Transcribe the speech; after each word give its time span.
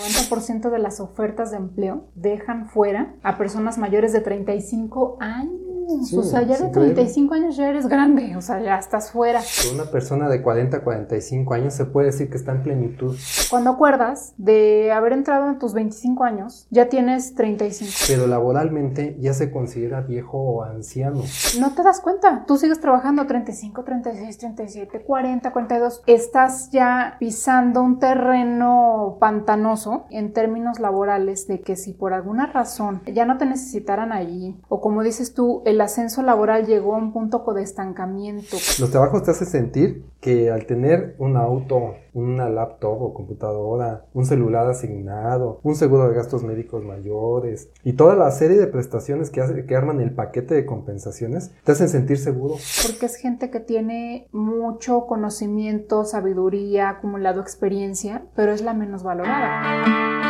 90% 0.00 0.70
de 0.70 0.78
las 0.78 1.00
ofertas 1.00 1.50
de 1.50 1.58
empleo 1.58 2.08
dejan 2.14 2.68
fuera 2.68 3.14
a 3.22 3.38
personas 3.38 3.78
mayores 3.78 4.12
de 4.12 4.20
35 4.20 5.18
años. 5.20 5.69
O 6.16 6.22
sea, 6.22 6.42
ya 6.42 6.58
de 6.58 6.68
35 6.68 7.34
años 7.34 7.56
ya 7.56 7.68
eres 7.68 7.86
grande, 7.86 8.36
o 8.36 8.42
sea, 8.42 8.60
ya 8.60 8.78
estás 8.78 9.10
fuera. 9.10 9.40
Una 9.72 9.84
persona 9.84 10.28
de 10.28 10.42
40 10.42 10.82
45 10.82 11.54
años 11.54 11.74
se 11.74 11.84
puede 11.84 12.06
decir 12.06 12.30
que 12.30 12.36
está 12.36 12.52
en 12.52 12.62
plenitud. 12.62 13.16
Cuando 13.50 13.70
acuerdas 13.70 14.34
de 14.36 14.92
haber 14.92 15.12
entrado 15.12 15.48
en 15.48 15.58
tus 15.58 15.74
25 15.74 16.24
años, 16.24 16.66
ya 16.70 16.88
tienes 16.88 17.34
35. 17.34 17.90
Pero 18.08 18.26
laboralmente 18.26 19.16
ya 19.20 19.32
se 19.32 19.50
considera 19.50 20.00
viejo 20.00 20.38
o 20.38 20.62
anciano. 20.62 21.22
No 21.58 21.74
te 21.74 21.82
das 21.82 22.00
cuenta, 22.00 22.44
tú 22.46 22.56
sigues 22.56 22.80
trabajando 22.80 23.26
35, 23.26 23.84
36, 23.84 24.38
37, 24.38 25.02
40, 25.02 25.52
42. 25.52 26.02
Estás 26.06 26.70
ya 26.70 27.16
pisando 27.18 27.82
un 27.82 27.98
terreno 27.98 29.16
pantanoso 29.20 30.06
en 30.10 30.32
términos 30.32 30.80
laborales 30.80 31.46
de 31.46 31.60
que 31.60 31.76
si 31.76 31.92
por 31.92 32.12
alguna 32.12 32.46
razón 32.46 33.02
ya 33.12 33.24
no 33.24 33.38
te 33.38 33.46
necesitaran 33.46 34.12
allí, 34.12 34.56
o 34.68 34.80
como 34.80 35.02
dices 35.02 35.34
tú, 35.34 35.62
el 35.64 35.79
ascenso 35.80 36.22
laboral 36.22 36.66
llegó 36.66 36.94
a 36.94 36.98
un 36.98 37.12
punto 37.12 37.40
de 37.54 37.62
estancamiento. 37.62 38.56
Los 38.78 38.90
trabajos 38.90 39.22
te 39.22 39.30
hacen 39.30 39.46
sentir 39.46 40.04
que 40.20 40.50
al 40.50 40.66
tener 40.66 41.14
un 41.18 41.36
auto, 41.36 41.94
una 42.12 42.48
laptop 42.48 43.02
o 43.02 43.14
computadora, 43.14 44.04
un 44.12 44.24
celular 44.24 44.68
asignado, 44.68 45.60
un 45.62 45.74
seguro 45.74 46.08
de 46.08 46.14
gastos 46.14 46.42
médicos 46.42 46.84
mayores 46.84 47.70
y 47.84 47.94
toda 47.94 48.14
la 48.14 48.30
serie 48.30 48.58
de 48.58 48.66
prestaciones 48.66 49.30
que, 49.30 49.64
que 49.66 49.76
arman 49.76 50.00
el 50.00 50.12
paquete 50.12 50.54
de 50.54 50.66
compensaciones, 50.66 51.52
te 51.64 51.72
hacen 51.72 51.88
sentir 51.88 52.18
seguro. 52.18 52.56
Porque 52.86 53.06
es 53.06 53.16
gente 53.16 53.50
que 53.50 53.60
tiene 53.60 54.28
mucho 54.32 55.06
conocimiento, 55.06 56.04
sabiduría, 56.04 56.90
acumulado 56.90 57.40
experiencia, 57.40 58.24
pero 58.34 58.52
es 58.52 58.62
la 58.62 58.74
menos 58.74 59.02
valorada. 59.02 60.29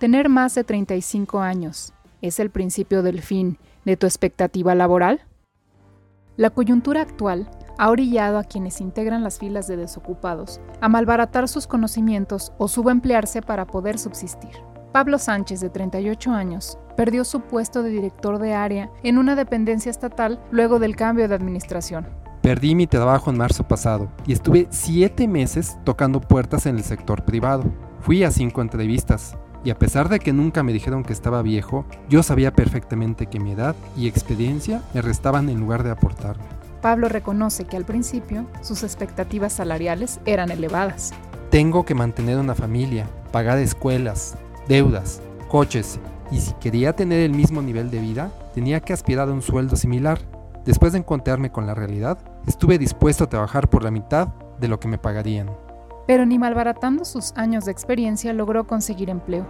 ¿Tener 0.00 0.30
más 0.30 0.54
de 0.54 0.64
35 0.64 1.40
años 1.40 1.92
es 2.22 2.40
el 2.40 2.48
principio 2.48 3.02
del 3.02 3.20
fin 3.20 3.58
de 3.84 3.98
tu 3.98 4.06
expectativa 4.06 4.74
laboral? 4.74 5.20
La 6.38 6.48
coyuntura 6.48 7.02
actual 7.02 7.50
ha 7.76 7.90
orillado 7.90 8.38
a 8.38 8.44
quienes 8.44 8.80
integran 8.80 9.22
las 9.22 9.38
filas 9.38 9.66
de 9.66 9.76
desocupados 9.76 10.58
a 10.80 10.88
malbaratar 10.88 11.48
sus 11.48 11.66
conocimientos 11.66 12.50
o 12.56 12.66
subemplearse 12.66 13.42
para 13.42 13.66
poder 13.66 13.98
subsistir. 13.98 14.52
Pablo 14.90 15.18
Sánchez, 15.18 15.60
de 15.60 15.68
38 15.68 16.30
años, 16.30 16.78
perdió 16.96 17.22
su 17.22 17.42
puesto 17.42 17.82
de 17.82 17.90
director 17.90 18.38
de 18.38 18.54
área 18.54 18.90
en 19.02 19.18
una 19.18 19.36
dependencia 19.36 19.90
estatal 19.90 20.42
luego 20.50 20.78
del 20.78 20.96
cambio 20.96 21.28
de 21.28 21.34
administración. 21.34 22.06
Perdí 22.40 22.74
mi 22.74 22.86
trabajo 22.86 23.28
en 23.28 23.36
marzo 23.36 23.68
pasado 23.68 24.10
y 24.26 24.32
estuve 24.32 24.66
siete 24.70 25.28
meses 25.28 25.76
tocando 25.84 26.22
puertas 26.22 26.64
en 26.64 26.76
el 26.76 26.84
sector 26.84 27.22
privado. 27.26 27.64
Fui 28.00 28.24
a 28.24 28.30
cinco 28.30 28.62
entrevistas, 28.62 29.36
y 29.64 29.70
a 29.70 29.78
pesar 29.78 30.08
de 30.08 30.20
que 30.20 30.32
nunca 30.32 30.62
me 30.62 30.72
dijeron 30.72 31.02
que 31.02 31.12
estaba 31.12 31.42
viejo, 31.42 31.84
yo 32.08 32.22
sabía 32.22 32.52
perfectamente 32.52 33.26
que 33.26 33.40
mi 33.40 33.52
edad 33.52 33.76
y 33.96 34.08
experiencia 34.08 34.82
me 34.94 35.02
restaban 35.02 35.48
en 35.48 35.60
lugar 35.60 35.82
de 35.82 35.90
aportarme. 35.90 36.44
Pablo 36.80 37.08
reconoce 37.08 37.64
que 37.64 37.76
al 37.76 37.84
principio 37.84 38.46
sus 38.62 38.82
expectativas 38.82 39.52
salariales 39.52 40.18
eran 40.24 40.50
elevadas. 40.50 41.12
Tengo 41.50 41.84
que 41.84 41.94
mantener 41.94 42.38
una 42.38 42.54
familia, 42.54 43.06
pagar 43.32 43.58
escuelas, 43.58 44.36
deudas, 44.66 45.20
coches, 45.48 46.00
y 46.30 46.40
si 46.40 46.52
quería 46.54 46.94
tener 46.94 47.20
el 47.20 47.32
mismo 47.32 47.60
nivel 47.60 47.90
de 47.90 48.00
vida, 48.00 48.30
tenía 48.54 48.80
que 48.80 48.92
aspirar 48.92 49.28
a 49.28 49.32
un 49.32 49.42
sueldo 49.42 49.76
similar. 49.76 50.20
Después 50.64 50.92
de 50.92 50.98
encontrarme 51.00 51.50
con 51.50 51.66
la 51.66 51.74
realidad, 51.74 52.18
estuve 52.46 52.78
dispuesto 52.78 53.24
a 53.24 53.28
trabajar 53.28 53.68
por 53.68 53.82
la 53.82 53.90
mitad 53.90 54.28
de 54.60 54.68
lo 54.68 54.78
que 54.78 54.88
me 54.88 54.98
pagarían 54.98 55.50
pero 56.10 56.26
ni 56.26 56.40
malbaratando 56.40 57.04
sus 57.04 57.32
años 57.36 57.66
de 57.66 57.70
experiencia 57.70 58.32
logró 58.32 58.66
conseguir 58.66 59.10
empleo. 59.10 59.46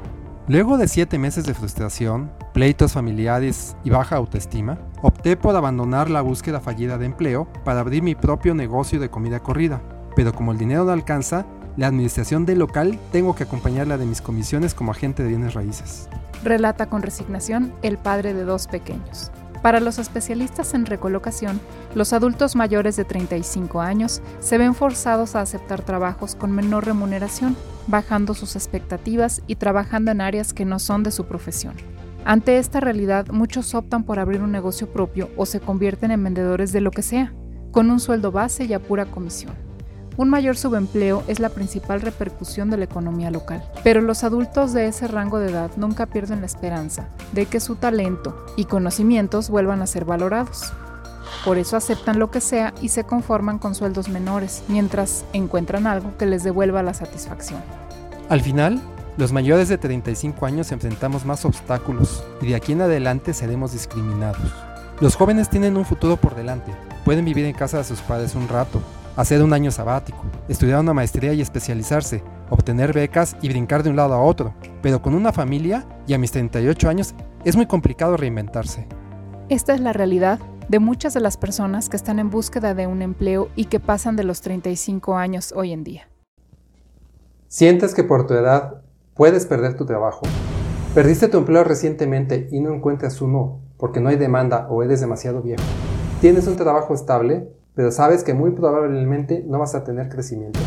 Luego 0.47 0.76
de 0.76 0.88
siete 0.88 1.19
meses 1.19 1.47
de 1.47 1.54
frustración, 1.54 2.31
pleitos 2.53 2.93
familiares 2.93 3.78
y 3.82 3.88
baja 3.88 4.16
autoestima, 4.16 4.78
opté 5.00 5.38
por 5.38 5.56
abandonar 5.56 6.10
la 6.10 6.21
búsqueda 6.21 6.60
fallida 6.60 6.98
de 6.98 7.06
empleo 7.06 7.48
para 7.65 7.81
abrir 7.81 8.03
mi 8.03 8.15
propio 8.15 8.54
negocio 8.54 9.00
de 9.00 9.09
comida 9.09 9.41
corrida. 9.41 9.81
Pero 10.15 10.34
como 10.34 10.53
el 10.53 10.59
dinero 10.59 10.84
no 10.84 10.93
alcanza, 10.93 11.47
la 11.78 11.87
administración 11.87 12.44
del 12.44 12.59
local 12.59 12.98
tengo 13.10 13.34
que 13.34 13.44
acompañarla 13.44 13.97
de 13.97 14.04
mis 14.04 14.21
comisiones 14.21 14.75
como 14.75 14.91
agente 14.91 15.22
de 15.22 15.31
bienes 15.31 15.54
raíces. 15.54 16.10
Relata 16.44 16.91
con 16.91 17.00
resignación 17.00 17.72
el 17.81 17.97
padre 17.97 18.34
de 18.34 18.44
dos 18.44 18.66
pequeños. 18.66 19.32
Para 19.62 19.81
los 19.81 19.98
especialistas 19.98 20.72
en 20.72 20.87
recolocación, 20.87 21.60
los 21.94 22.12
adultos 22.12 22.56
mayores 22.56 22.97
de 22.97 23.04
35 23.04 23.81
años 23.81 24.22
se 24.41 24.56
ven 24.56 24.75
forzados 24.75 25.37
a 25.37 25.43
aceptar 25.43 25.82
trabajos 25.82 26.34
con 26.34 26.50
menor 26.50 26.87
remuneración, 26.87 27.56
bajando 27.87 28.34
sus 28.34 28.56
expectativas 28.56 29.43
y 29.47 29.56
trabajando 29.56 30.12
en 30.12 30.22
áreas 30.22 30.54
que 30.54 30.65
no 30.65 30.78
son 30.78 31.03
de 31.03 31.10
su 31.10 31.26
profesión. 31.26 31.75
Ante 32.25 32.59
esta 32.59 32.81
realidad, 32.81 33.28
muchos 33.28 33.75
optan 33.75 34.04
por 34.04 34.19
abrir 34.19 34.41
un 34.41 34.53
negocio 34.53 34.91
propio 34.91 35.31
o 35.37 35.44
se 35.44 35.60
convierten 35.60 36.10
en 36.10 36.25
vendedores 36.25 36.72
de 36.72 36.81
lo 36.81 36.91
que 36.91 37.03
sea, 37.03 37.34
con 37.71 37.91
un 37.91 38.00
sueldo 38.00 38.32
base 38.32 38.65
y 38.65 38.72
a 38.72 38.81
pura 38.81 39.06
comisión. 39.06 39.69
Un 40.16 40.28
mayor 40.28 40.56
subempleo 40.56 41.22
es 41.28 41.38
la 41.38 41.48
principal 41.48 42.00
repercusión 42.00 42.69
de 42.71 42.76
la 42.76 42.84
economía 42.84 43.31
local, 43.31 43.65
pero 43.82 44.00
los 44.00 44.25
adultos 44.25 44.72
de 44.72 44.87
ese 44.87 45.06
rango 45.09 45.38
de 45.38 45.50
edad 45.50 45.71
nunca 45.76 46.06
pierden 46.06 46.41
la 46.41 46.47
esperanza 46.47 47.09
de 47.32 47.47
que 47.47 47.60
su 47.60 47.76
talento 47.76 48.44
y 48.56 48.65
conocimientos 48.65 49.48
vuelvan 49.48 49.82
a 49.82 49.87
ser 49.87 50.04
valorados. 50.04 50.72
Por 51.44 51.56
eso 51.56 51.76
aceptan 51.76 52.19
lo 52.19 52.31
que 52.31 52.41
sea 52.41 52.75
y 52.82 52.88
se 52.88 53.04
conforman 53.04 53.59
con 53.59 53.75
sueldos 53.75 54.09
menores, 54.09 54.62
mientras 54.69 55.25
encuentran 55.32 55.87
algo 55.87 56.16
que 56.19 56.27
les 56.27 56.42
devuelva 56.44 56.82
la 56.82 56.92
satisfacción. 56.92 57.62
Al 58.28 58.42
final, 58.42 58.81
los 59.16 59.32
mayores 59.32 59.69
de 59.69 59.78
35 59.78 60.44
años 60.44 60.71
enfrentamos 60.72 61.25
más 61.25 61.44
obstáculos 61.44 62.22
y 62.42 62.48
de 62.48 62.56
aquí 62.56 62.72
en 62.72 62.82
adelante 62.82 63.32
seremos 63.32 63.72
discriminados. 63.72 64.53
Los 65.00 65.16
jóvenes 65.16 65.48
tienen 65.48 65.78
un 65.78 65.87
futuro 65.87 66.19
por 66.19 66.34
delante, 66.34 66.72
pueden 67.04 67.25
vivir 67.25 67.47
en 67.47 67.54
casa 67.54 67.78
de 67.78 67.84
sus 67.84 68.00
padres 68.00 68.34
un 68.34 68.48
rato, 68.48 68.82
hacer 69.20 69.42
un 69.42 69.53
año 69.53 69.70
sabático, 69.70 70.25
estudiar 70.48 70.81
una 70.81 70.94
maestría 70.94 71.34
y 71.34 71.42
especializarse, 71.42 72.22
obtener 72.48 72.94
becas 72.94 73.36
y 73.42 73.50
brincar 73.50 73.82
de 73.82 73.91
un 73.91 73.97
lado 73.97 74.14
a 74.14 74.22
otro. 74.22 74.54
Pero 74.81 75.03
con 75.03 75.14
una 75.14 75.31
familia 75.32 75.86
y 76.06 76.14
a 76.14 76.19
mis 76.19 76.32
38 76.32 76.88
años 76.88 77.14
es 77.44 77.54
muy 77.54 77.66
complicado 77.66 78.16
reinventarse. 78.16 78.88
Esta 79.50 79.75
es 79.75 79.80
la 79.80 79.92
realidad 79.92 80.41
de 80.69 80.78
muchas 80.78 81.12
de 81.12 81.20
las 81.20 81.36
personas 81.36 81.88
que 81.88 81.97
están 81.97 82.19
en 82.19 82.30
búsqueda 82.30 82.75
de 82.75 82.86
un 82.86 83.03
empleo 83.03 83.48
y 83.56 83.66
que 83.66 83.78
pasan 83.78 84.16
de 84.16 84.25
los 84.25 84.41
35 84.41 85.16
años 85.16 85.53
hoy 85.54 85.72
en 85.72 85.84
día. 85.84 86.09
¿Sientes 87.48 87.94
que 87.94 88.04
por 88.04 88.26
tu 88.26 88.34
edad 88.34 88.80
puedes 89.15 89.44
perder 89.44 89.77
tu 89.77 89.84
trabajo? 89.84 90.22
¿Perdiste 90.94 91.28
tu 91.28 91.39
empleo 91.39 91.65
recientemente 91.65 92.48
y 92.50 92.60
no 92.60 92.72
encuentras 92.72 93.21
uno 93.21 93.60
porque 93.77 94.00
no 94.00 94.09
hay 94.09 94.16
demanda 94.16 94.66
o 94.71 94.83
eres 94.83 95.00
demasiado 95.00 95.42
viejo? 95.42 95.62
¿Tienes 96.21 96.47
un 96.47 96.56
trabajo 96.56 96.94
estable 96.94 97.48
pero 97.74 97.90
sabes 97.90 98.24
que 98.24 98.34
muy 98.34 98.50
probablemente 98.52 99.44
no 99.46 99.58
vas 99.58 99.74
a 99.74 99.84
tener 99.84 100.08
crecimiento. 100.08 100.60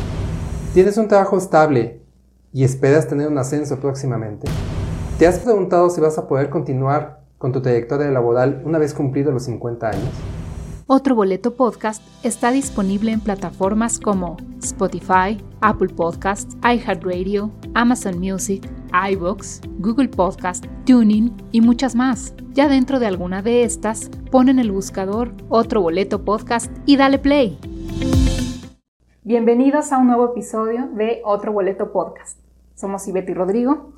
¿Tienes 0.73 0.97
un 0.97 1.07
trabajo 1.07 1.37
estable 1.37 2.01
y 2.51 2.63
esperas 2.63 3.07
tener 3.07 3.27
un 3.27 3.37
ascenso 3.37 3.79
próximamente? 3.79 4.47
¿Te 5.19 5.27
has 5.27 5.39
preguntado 5.39 5.89
si 5.89 6.01
vas 6.01 6.17
a 6.17 6.27
poder 6.27 6.49
continuar 6.49 7.21
con 7.37 7.51
tu 7.51 7.61
trayectoria 7.61 8.09
laboral 8.09 8.61
una 8.65 8.79
vez 8.79 8.93
cumplidos 8.93 9.33
los 9.33 9.43
50 9.43 9.89
años? 9.89 10.09
Otro 10.85 11.15
Boleto 11.15 11.55
Podcast 11.55 12.03
está 12.25 12.51
disponible 12.51 13.13
en 13.13 13.21
plataformas 13.21 13.97
como 13.97 14.35
Spotify, 14.61 15.41
Apple 15.61 15.87
Podcasts, 15.87 16.57
iHeartRadio, 16.61 17.51
Amazon 17.73 18.19
Music, 18.19 18.69
iBox, 19.11 19.61
Google 19.79 20.09
Podcast, 20.09 20.65
Tuning 20.85 21.31
y 21.53 21.61
muchas 21.61 21.95
más. 21.95 22.35
Ya 22.51 22.67
dentro 22.67 22.99
de 22.99 23.05
alguna 23.07 23.41
de 23.41 23.63
estas, 23.63 24.09
pon 24.29 24.49
en 24.49 24.59
el 24.59 24.73
buscador 24.73 25.31
Otro 25.47 25.81
Boleto 25.81 26.25
Podcast 26.25 26.69
y 26.85 26.97
dale 26.97 27.17
play. 27.17 27.57
Bienvenidos 29.23 29.93
a 29.93 29.99
un 29.99 30.07
nuevo 30.07 30.31
episodio 30.31 30.89
de 30.95 31.21
Otro 31.23 31.53
Boleto 31.53 31.93
Podcast. 31.93 32.39
Somos 32.75 33.07
Ivette 33.07 33.29
y 33.29 33.33
Rodrigo 33.33 33.93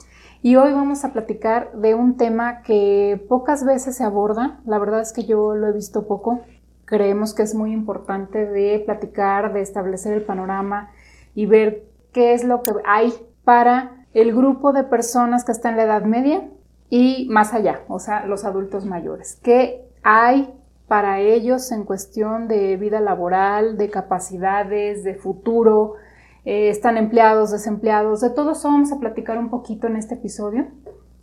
y 0.46 0.58
hoy 0.58 0.74
vamos 0.74 1.04
a 1.04 1.12
platicar 1.12 1.72
de 1.74 1.96
un 1.96 2.18
tema 2.18 2.62
que 2.62 3.26
pocas 3.28 3.66
veces 3.66 3.98
se 3.98 4.04
aborda. 4.04 4.60
La 4.68 4.78
verdad 4.78 5.02
es 5.02 5.12
que 5.12 5.24
yo 5.24 5.56
lo 5.56 5.68
he 5.68 5.72
visto 5.72 6.08
poco. 6.08 6.42
Creemos 6.86 7.34
que 7.34 7.44
es 7.44 7.56
muy 7.56 7.72
importante 7.72 8.46
de 8.46 8.82
platicar, 8.86 9.54
de 9.54 9.62
establecer 9.62 10.14
el 10.14 10.24
panorama 10.24 10.92
y 11.34 11.46
ver 11.46 11.84
qué 12.14 12.34
es 12.34 12.44
lo 12.44 12.64
que 12.64 12.72
hay 12.86 13.14
para 13.44 14.06
el 14.14 14.34
grupo 14.34 14.72
de 14.72 14.84
personas 14.84 15.44
que 15.44 15.52
está 15.52 15.70
en 15.70 15.78
la 15.78 15.84
edad 15.84 16.04
media 16.04 16.50
y 16.90 17.28
más 17.30 17.54
allá, 17.54 17.82
o 17.88 18.00
sea, 18.00 18.26
los 18.26 18.46
adultos 18.46 18.86
mayores. 18.86 19.40
¿Qué 19.44 19.90
hay 20.04 20.54
para 20.88 21.20
ellos 21.20 21.72
en 21.72 21.84
cuestión 21.84 22.48
de 22.48 22.78
vida 22.78 23.00
laboral, 23.00 23.78
de 23.78 23.90
capacidades, 23.90 25.04
de 25.04 25.16
futuro, 25.16 25.96
eh, 26.46 26.70
están 26.70 26.98
empleados, 26.98 27.52
desempleados, 27.52 28.22
de 28.22 28.30
todo 28.30 28.52
eso 28.52 28.68
vamos 28.68 28.92
a 28.92 29.00
platicar 29.00 29.38
un 29.40 29.50
poquito 29.50 29.88
en 29.88 29.96
este 29.96 30.14
episodio. 30.14 30.68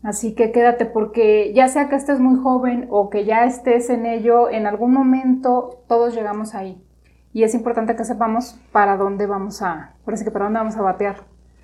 Así 0.03 0.35
que 0.35 0.51
quédate 0.51 0.85
porque 0.85 1.53
ya 1.55 1.69
sea 1.69 1.89
que 1.89 1.97
estés 1.97 2.19
muy 2.19 2.39
joven 2.41 2.89
o 2.91 3.09
que 3.09 3.25
ya 3.25 3.45
estés 3.45 3.89
en 3.91 4.07
ello, 4.07 4.51
en 4.51 4.67
algún 4.67 4.93
momento 4.93 5.83
todos 5.87 6.15
llegamos 6.15 6.55
ahí. 6.55 6.83
Y 7.33 7.45
es 7.45 7.55
importante 7.55 7.97
que 7.97 8.05
sepamos 8.05 8.59
para 8.73 8.97
dónde 8.97 9.27
vamos 9.27 9.63
a, 9.63 9.95
parece 10.05 10.25
que 10.25 10.31
para 10.31 10.47
dónde 10.47 10.59
vamos 10.59 10.77
a 10.77 10.83
batear. 10.83 11.17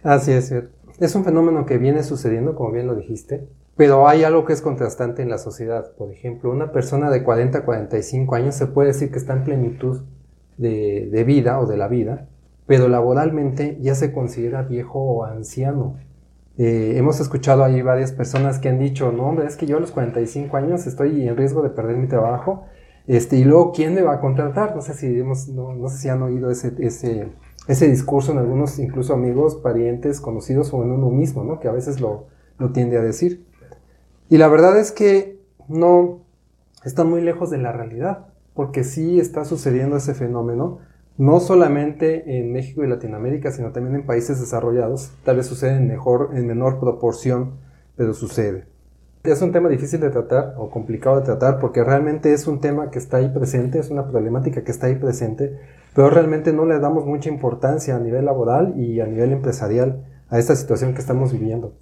Así 0.03 0.33
es, 0.33 0.55
es 1.01 1.15
un 1.15 1.25
fenómeno 1.25 1.67
que 1.67 1.79
viene 1.79 2.03
sucediendo, 2.03 2.55
como 2.55 2.73
bien 2.73 2.87
lo 2.87 2.95
dijiste, 2.95 3.49
pero 3.77 4.09
hay 4.09 4.25
algo 4.25 4.45
que 4.45 4.53
es 4.53 4.61
contrastante 4.61 5.23
en 5.23 5.31
la 5.31 5.39
sociedad. 5.39 5.93
Por 5.97 6.11
ejemplo, 6.11 6.51
una 6.51 6.73
persona 6.73 7.11
de 7.11 7.23
40 7.23 7.59
a 7.59 7.65
45 7.65 8.35
años 8.35 8.57
se 8.57 8.67
puede 8.67 8.89
decir 8.89 9.13
que 9.13 9.19
está 9.19 9.35
en 9.35 9.45
plenitud 9.45 10.03
de, 10.57 11.25
vida 11.25 11.61
o 11.61 11.67
de 11.67 11.77
la 11.77 11.87
vida, 11.87 12.27
pero 12.67 12.89
laboralmente 12.89 13.79
ya 13.81 13.95
se 13.95 14.13
considera 14.13 14.63
viejo 14.63 14.99
o 14.99 15.25
anciano. 15.25 15.97
Eh, 16.59 16.95
hemos 16.97 17.21
escuchado 17.21 17.65
ahí 17.65 17.83
varias 17.83 18.13
personas 18.13 18.59
que 18.59 18.69
han 18.69 18.79
dicho, 18.79 19.13
no 19.13 19.27
hombre, 19.27 19.47
es 19.47 19.57
que 19.57 19.67
yo 19.67 19.77
a 19.77 19.81
los 19.81 19.93
45 19.93 20.57
años 20.57 20.87
estoy 20.87 21.27
en 21.27 21.37
riesgo 21.37 21.63
de 21.63 21.71
perder 21.71 21.97
mi 21.97 22.09
trabajo, 22.09 22.65
este, 23.09 23.37
y 23.37 23.45
luego, 23.45 23.73
¿quién 23.73 23.95
me 23.95 24.03
va 24.03 24.15
a 24.15 24.21
contratar? 24.21 24.77
No 24.77 24.83
sé 24.83 24.93
si, 24.93 25.19
hemos, 25.19 25.49
no, 25.49 25.89
sé 25.89 25.97
si 25.97 26.09
han 26.11 26.21
oído 26.21 26.51
ese, 26.51 26.75
ese, 26.79 27.33
ese 27.67 27.89
discurso 27.89 28.33
en 28.33 28.39
algunos, 28.39 28.79
incluso 28.79 29.15
amigos, 29.15 29.57
parientes, 29.57 30.21
conocidos 30.21 30.75
o 30.75 30.83
en 30.83 30.91
uno 30.91 31.09
mismo, 31.09 31.43
¿no? 31.43 31.59
Que 31.59 31.69
a 31.69 31.73
veces 31.73 32.03
lo, 32.03 32.27
lo 32.59 32.71
tiende 32.73 32.99
a 32.99 33.03
decir. 33.03 33.47
Y 34.29 34.37
la 34.37 34.49
verdad 34.49 34.79
es 34.79 34.93
que 34.93 35.41
no 35.69 36.21
están 36.85 37.09
muy 37.09 37.23
lejos 37.23 37.49
de 37.49 37.57
la 37.57 37.73
realidad, 37.73 38.27
porque 38.53 38.85
sí 38.85 39.19
está 39.19 39.47
sucediendo 39.47 39.97
ese 39.97 40.13
fenómeno, 40.13 40.81
no 41.19 41.41
solamente 41.41 42.39
en 42.39 42.53
México 42.53 42.85
y 42.85 42.87
Latinoamérica, 42.87 43.51
sino 43.51 43.73
también 43.73 43.97
en 43.97 44.07
países 44.07 44.41
desarrollados. 44.41 45.13
Tal 45.25 45.37
vez 45.37 45.47
sucede 45.47 45.77
en, 45.77 45.89
mejor, 45.89 46.31
en 46.35 46.47
menor 46.47 46.79
proporción, 46.79 47.55
pero 47.97 48.15
sucede. 48.15 48.67
Es 49.25 49.43
un 49.43 49.51
tema 49.51 49.69
difícil 49.69 50.01
de 50.01 50.11
tratar 50.11 50.55
o 50.57 50.71
complicado 50.71 51.17
de 51.19 51.27
tratar 51.27 51.59
porque 51.59 51.83
realmente 51.83 52.33
es 52.33 52.47
un 52.47 52.61
tema 52.61 52.91
que 52.91 53.01
está 53.01 53.17
ahí 53.17 53.29
presente, 53.31 53.81
es 53.81 53.91
una 53.91 54.09
problemática 54.09 54.63
que 54.63 54.71
está 54.71 54.87
ahí 54.87 54.95
presente, 54.95 55.59
pero 55.93 56.09
realmente 56.09 56.53
no 56.53 56.65
le 56.65 56.79
damos 56.79 57.05
mucha 57.05 57.29
importancia 57.29 57.97
a 57.97 57.99
nivel 57.99 58.25
laboral 58.25 58.75
y 58.79 59.01
a 59.01 59.07
nivel 59.07 59.33
empresarial 59.33 60.05
a 60.31 60.39
esta 60.39 60.55
situación 60.55 60.95
que 60.95 61.01
estamos 61.01 61.33
viviendo. 61.33 61.73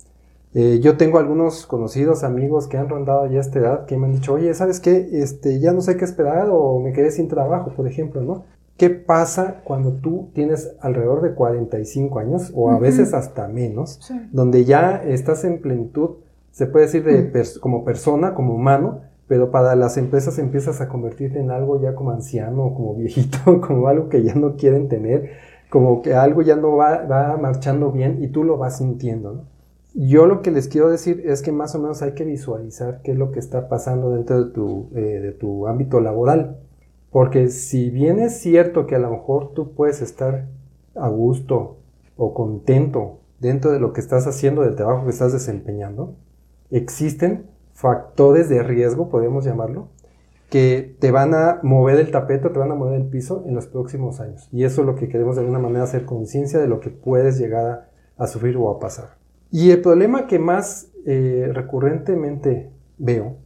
Eh, 0.54 0.80
yo 0.80 0.96
tengo 0.96 1.18
algunos 1.18 1.66
conocidos, 1.66 2.24
amigos 2.24 2.66
que 2.66 2.78
han 2.78 2.88
rondado 2.88 3.26
ya 3.26 3.40
esta 3.40 3.58
edad 3.58 3.84
que 3.84 3.98
me 3.98 4.06
han 4.06 4.12
dicho, 4.12 4.32
oye, 4.32 4.54
¿sabes 4.54 4.80
qué? 4.80 5.10
Este, 5.12 5.60
ya 5.60 5.72
no 5.72 5.82
sé 5.82 5.98
qué 5.98 6.06
esperar 6.06 6.48
o 6.50 6.80
me 6.80 6.94
quedé 6.94 7.10
sin 7.10 7.28
trabajo, 7.28 7.72
por 7.76 7.86
ejemplo, 7.86 8.22
¿no? 8.22 8.44
¿Qué 8.76 8.90
pasa 8.90 9.62
cuando 9.64 9.92
tú 9.92 10.28
tienes 10.34 10.74
alrededor 10.80 11.22
de 11.22 11.34
45 11.34 12.18
años 12.18 12.52
o 12.54 12.70
a 12.70 12.78
veces 12.78 13.14
hasta 13.14 13.48
menos, 13.48 14.00
donde 14.32 14.64
ya 14.64 15.02
estás 15.02 15.44
en 15.44 15.62
plenitud, 15.62 16.16
se 16.50 16.66
puede 16.66 16.86
decir 16.86 17.04
de 17.04 17.32
como 17.60 17.84
persona, 17.84 18.34
como 18.34 18.54
humano, 18.54 19.00
pero 19.28 19.50
para 19.50 19.74
las 19.76 19.96
empresas 19.96 20.38
empiezas 20.38 20.80
a 20.80 20.88
convertirte 20.88 21.40
en 21.40 21.50
algo 21.50 21.80
ya 21.80 21.94
como 21.94 22.10
anciano, 22.10 22.74
como 22.74 22.94
viejito, 22.94 23.60
como 23.66 23.88
algo 23.88 24.08
que 24.08 24.22
ya 24.22 24.34
no 24.34 24.56
quieren 24.56 24.88
tener, 24.88 25.30
como 25.70 26.02
que 26.02 26.14
algo 26.14 26.42
ya 26.42 26.56
no 26.56 26.76
va, 26.76 27.02
va 27.04 27.36
marchando 27.36 27.90
bien 27.92 28.22
y 28.22 28.28
tú 28.28 28.44
lo 28.44 28.58
vas 28.58 28.78
sintiendo, 28.78 29.32
¿no? 29.32 29.56
Yo 29.98 30.26
lo 30.26 30.42
que 30.42 30.50
les 30.50 30.68
quiero 30.68 30.90
decir 30.90 31.22
es 31.24 31.40
que 31.40 31.52
más 31.52 31.74
o 31.74 31.78
menos 31.78 32.02
hay 32.02 32.12
que 32.12 32.24
visualizar 32.24 33.00
qué 33.02 33.12
es 33.12 33.18
lo 33.18 33.32
que 33.32 33.38
está 33.38 33.70
pasando 33.70 34.10
dentro 34.10 34.44
de 34.44 34.50
tu, 34.52 34.90
eh, 34.94 35.00
de 35.00 35.32
tu 35.32 35.66
ámbito 35.66 36.00
laboral. 36.00 36.58
Porque 37.16 37.48
si 37.48 37.88
bien 37.88 38.18
es 38.18 38.40
cierto 38.40 38.86
que 38.86 38.94
a 38.94 38.98
lo 38.98 39.10
mejor 39.10 39.54
tú 39.54 39.72
puedes 39.72 40.02
estar 40.02 40.48
a 40.94 41.08
gusto 41.08 41.78
o 42.14 42.34
contento 42.34 43.20
dentro 43.40 43.72
de 43.72 43.80
lo 43.80 43.94
que 43.94 44.02
estás 44.02 44.26
haciendo, 44.26 44.60
del 44.60 44.74
trabajo 44.74 45.04
que 45.04 45.12
estás 45.12 45.32
desempeñando, 45.32 46.14
existen 46.70 47.46
factores 47.72 48.50
de 48.50 48.62
riesgo, 48.62 49.08
podemos 49.08 49.46
llamarlo, 49.46 49.88
que 50.50 50.94
te 51.00 51.10
van 51.10 51.32
a 51.32 51.58
mover 51.62 52.00
el 52.00 52.10
tapete, 52.10 52.50
te 52.50 52.58
van 52.58 52.72
a 52.72 52.74
mover 52.74 53.00
el 53.00 53.06
piso 53.06 53.44
en 53.46 53.54
los 53.54 53.66
próximos 53.66 54.20
años. 54.20 54.50
Y 54.52 54.64
eso 54.64 54.82
es 54.82 54.86
lo 54.86 54.94
que 54.94 55.08
queremos 55.08 55.36
de 55.36 55.40
alguna 55.40 55.58
manera 55.58 55.84
hacer 55.84 56.04
conciencia 56.04 56.58
de 56.58 56.68
lo 56.68 56.80
que 56.80 56.90
puedes 56.90 57.38
llegar 57.38 57.88
a 58.18 58.26
sufrir 58.26 58.58
o 58.58 58.68
a 58.68 58.78
pasar. 58.78 59.16
Y 59.50 59.70
el 59.70 59.80
problema 59.80 60.26
que 60.26 60.38
más 60.38 60.92
eh, 61.06 61.48
recurrentemente 61.50 62.68
veo 62.98 63.38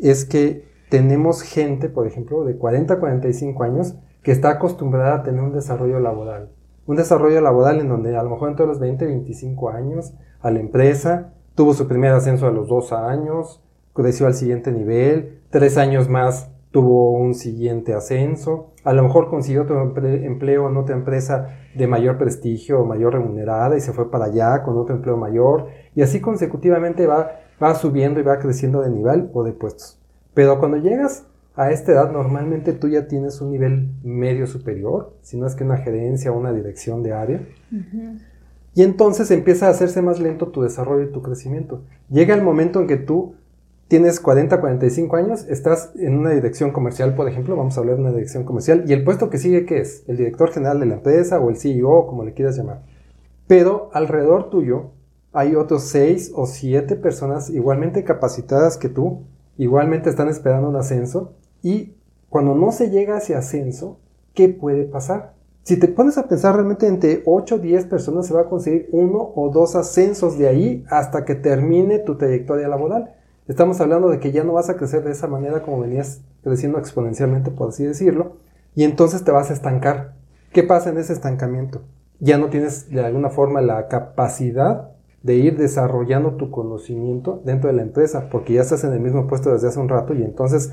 es 0.00 0.24
que 0.24 0.73
tenemos 0.94 1.42
gente, 1.42 1.88
por 1.88 2.06
ejemplo, 2.06 2.44
de 2.44 2.56
40 2.56 2.94
a 2.94 3.00
45 3.00 3.64
años 3.64 3.96
que 4.22 4.30
está 4.30 4.50
acostumbrada 4.50 5.16
a 5.16 5.22
tener 5.24 5.42
un 5.42 5.52
desarrollo 5.52 5.98
laboral. 5.98 6.50
Un 6.86 6.94
desarrollo 6.94 7.40
laboral 7.40 7.80
en 7.80 7.88
donde 7.88 8.16
a 8.16 8.22
lo 8.22 8.30
mejor 8.30 8.50
entre 8.50 8.64
los 8.64 8.78
20 8.78 9.04
y 9.04 9.08
25 9.08 9.70
años 9.70 10.14
a 10.40 10.52
la 10.52 10.60
empresa 10.60 11.32
tuvo 11.56 11.74
su 11.74 11.88
primer 11.88 12.12
ascenso 12.12 12.46
a 12.46 12.52
los 12.52 12.68
2 12.68 12.92
años, 12.92 13.60
creció 13.92 14.28
al 14.28 14.34
siguiente 14.34 14.70
nivel, 14.70 15.40
tres 15.50 15.78
años 15.78 16.08
más 16.08 16.52
tuvo 16.70 17.10
un 17.10 17.34
siguiente 17.34 17.92
ascenso, 17.92 18.70
a 18.84 18.92
lo 18.92 19.02
mejor 19.02 19.28
consiguió 19.28 19.62
otro 19.62 19.82
empleo 19.96 20.68
en 20.68 20.76
otra 20.76 20.94
empresa 20.94 21.58
de 21.74 21.88
mayor 21.88 22.18
prestigio 22.18 22.80
o 22.80 22.84
mayor 22.84 23.14
remunerada 23.14 23.76
y 23.76 23.80
se 23.80 23.92
fue 23.92 24.12
para 24.12 24.26
allá 24.26 24.62
con 24.62 24.78
otro 24.78 24.94
empleo 24.94 25.16
mayor 25.16 25.66
y 25.96 26.02
así 26.02 26.20
consecutivamente 26.20 27.08
va, 27.08 27.32
va 27.60 27.74
subiendo 27.74 28.20
y 28.20 28.22
va 28.22 28.38
creciendo 28.38 28.80
de 28.80 28.90
nivel 28.90 29.28
o 29.32 29.42
de 29.42 29.54
puestos. 29.54 29.98
Pero 30.34 30.58
cuando 30.58 30.76
llegas 30.76 31.26
a 31.56 31.70
esta 31.70 31.92
edad 31.92 32.12
normalmente 32.12 32.72
tú 32.72 32.88
ya 32.88 33.06
tienes 33.06 33.40
un 33.40 33.52
nivel 33.52 33.90
medio 34.02 34.46
superior, 34.46 35.16
si 35.22 35.36
no 35.38 35.46
es 35.46 35.54
que 35.54 35.64
una 35.64 35.78
gerencia 35.78 36.32
o 36.32 36.38
una 36.38 36.52
dirección 36.52 37.02
de 37.02 37.12
área. 37.12 37.40
Y 38.74 38.82
entonces 38.82 39.30
empieza 39.30 39.68
a 39.68 39.70
hacerse 39.70 40.02
más 40.02 40.18
lento 40.18 40.48
tu 40.48 40.62
desarrollo 40.62 41.04
y 41.04 41.12
tu 41.12 41.22
crecimiento. 41.22 41.84
Llega 42.10 42.34
el 42.34 42.42
momento 42.42 42.80
en 42.80 42.88
que 42.88 42.96
tú 42.96 43.36
tienes 43.86 44.18
40, 44.18 44.60
45 44.60 45.16
años, 45.16 45.46
estás 45.48 45.92
en 45.94 46.16
una 46.16 46.30
dirección 46.30 46.72
comercial, 46.72 47.14
por 47.14 47.28
ejemplo, 47.28 47.54
vamos 47.54 47.76
a 47.76 47.80
hablar 47.80 47.96
de 47.96 48.02
una 48.02 48.12
dirección 48.12 48.42
comercial, 48.44 48.84
y 48.88 48.92
el 48.92 49.04
puesto 49.04 49.30
que 49.30 49.38
sigue, 49.38 49.66
¿qué 49.66 49.78
es? 49.78 50.02
El 50.08 50.16
director 50.16 50.50
general 50.50 50.80
de 50.80 50.86
la 50.86 50.94
empresa 50.94 51.38
o 51.38 51.50
el 51.50 51.56
CEO, 51.56 52.06
como 52.06 52.24
le 52.24 52.32
quieras 52.32 52.56
llamar. 52.56 52.82
Pero 53.46 53.90
alrededor 53.92 54.50
tuyo 54.50 54.92
hay 55.32 55.54
otros 55.54 55.84
6 55.84 56.32
o 56.34 56.46
7 56.46 56.96
personas 56.96 57.50
igualmente 57.50 58.02
capacitadas 58.04 58.78
que 58.78 58.88
tú, 58.88 59.24
igualmente 59.56 60.10
están 60.10 60.28
esperando 60.28 60.68
un 60.68 60.76
ascenso, 60.76 61.34
y 61.62 61.94
cuando 62.28 62.54
no 62.54 62.72
se 62.72 62.90
llega 62.90 63.14
a 63.14 63.18
ese 63.18 63.34
ascenso, 63.34 64.00
¿qué 64.34 64.48
puede 64.48 64.84
pasar? 64.84 65.34
Si 65.62 65.78
te 65.78 65.88
pones 65.88 66.18
a 66.18 66.28
pensar 66.28 66.54
realmente 66.54 66.86
entre 66.86 67.22
8 67.24 67.54
o 67.54 67.58
10 67.58 67.86
personas 67.86 68.26
se 68.26 68.34
va 68.34 68.42
a 68.42 68.48
conseguir 68.50 68.88
uno 68.92 69.32
o 69.34 69.48
dos 69.48 69.76
ascensos 69.76 70.36
de 70.36 70.46
ahí 70.46 70.84
hasta 70.90 71.24
que 71.24 71.34
termine 71.34 71.98
tu 72.00 72.18
trayectoria 72.18 72.68
laboral. 72.68 73.14
Estamos 73.48 73.80
hablando 73.80 74.10
de 74.10 74.20
que 74.20 74.30
ya 74.30 74.44
no 74.44 74.52
vas 74.52 74.68
a 74.68 74.76
crecer 74.76 75.04
de 75.04 75.12
esa 75.12 75.26
manera 75.26 75.62
como 75.62 75.80
venías 75.80 76.20
creciendo 76.42 76.78
exponencialmente, 76.78 77.50
por 77.50 77.70
así 77.70 77.84
decirlo, 77.84 78.36
y 78.74 78.84
entonces 78.84 79.24
te 79.24 79.30
vas 79.30 79.50
a 79.50 79.54
estancar. 79.54 80.14
¿Qué 80.52 80.62
pasa 80.64 80.90
en 80.90 80.98
ese 80.98 81.14
estancamiento? 81.14 81.82
Ya 82.20 82.36
no 82.36 82.48
tienes 82.48 82.90
de 82.90 83.04
alguna 83.04 83.30
forma 83.30 83.62
la 83.62 83.88
capacidad 83.88 84.93
de 85.24 85.36
ir 85.36 85.56
desarrollando 85.56 86.34
tu 86.34 86.50
conocimiento 86.50 87.40
dentro 87.44 87.68
de 87.68 87.76
la 87.76 87.82
empresa, 87.82 88.28
porque 88.30 88.52
ya 88.52 88.60
estás 88.60 88.84
en 88.84 88.92
el 88.92 89.00
mismo 89.00 89.26
puesto 89.26 89.50
desde 89.50 89.68
hace 89.68 89.80
un 89.80 89.88
rato 89.88 90.12
y 90.12 90.22
entonces 90.22 90.72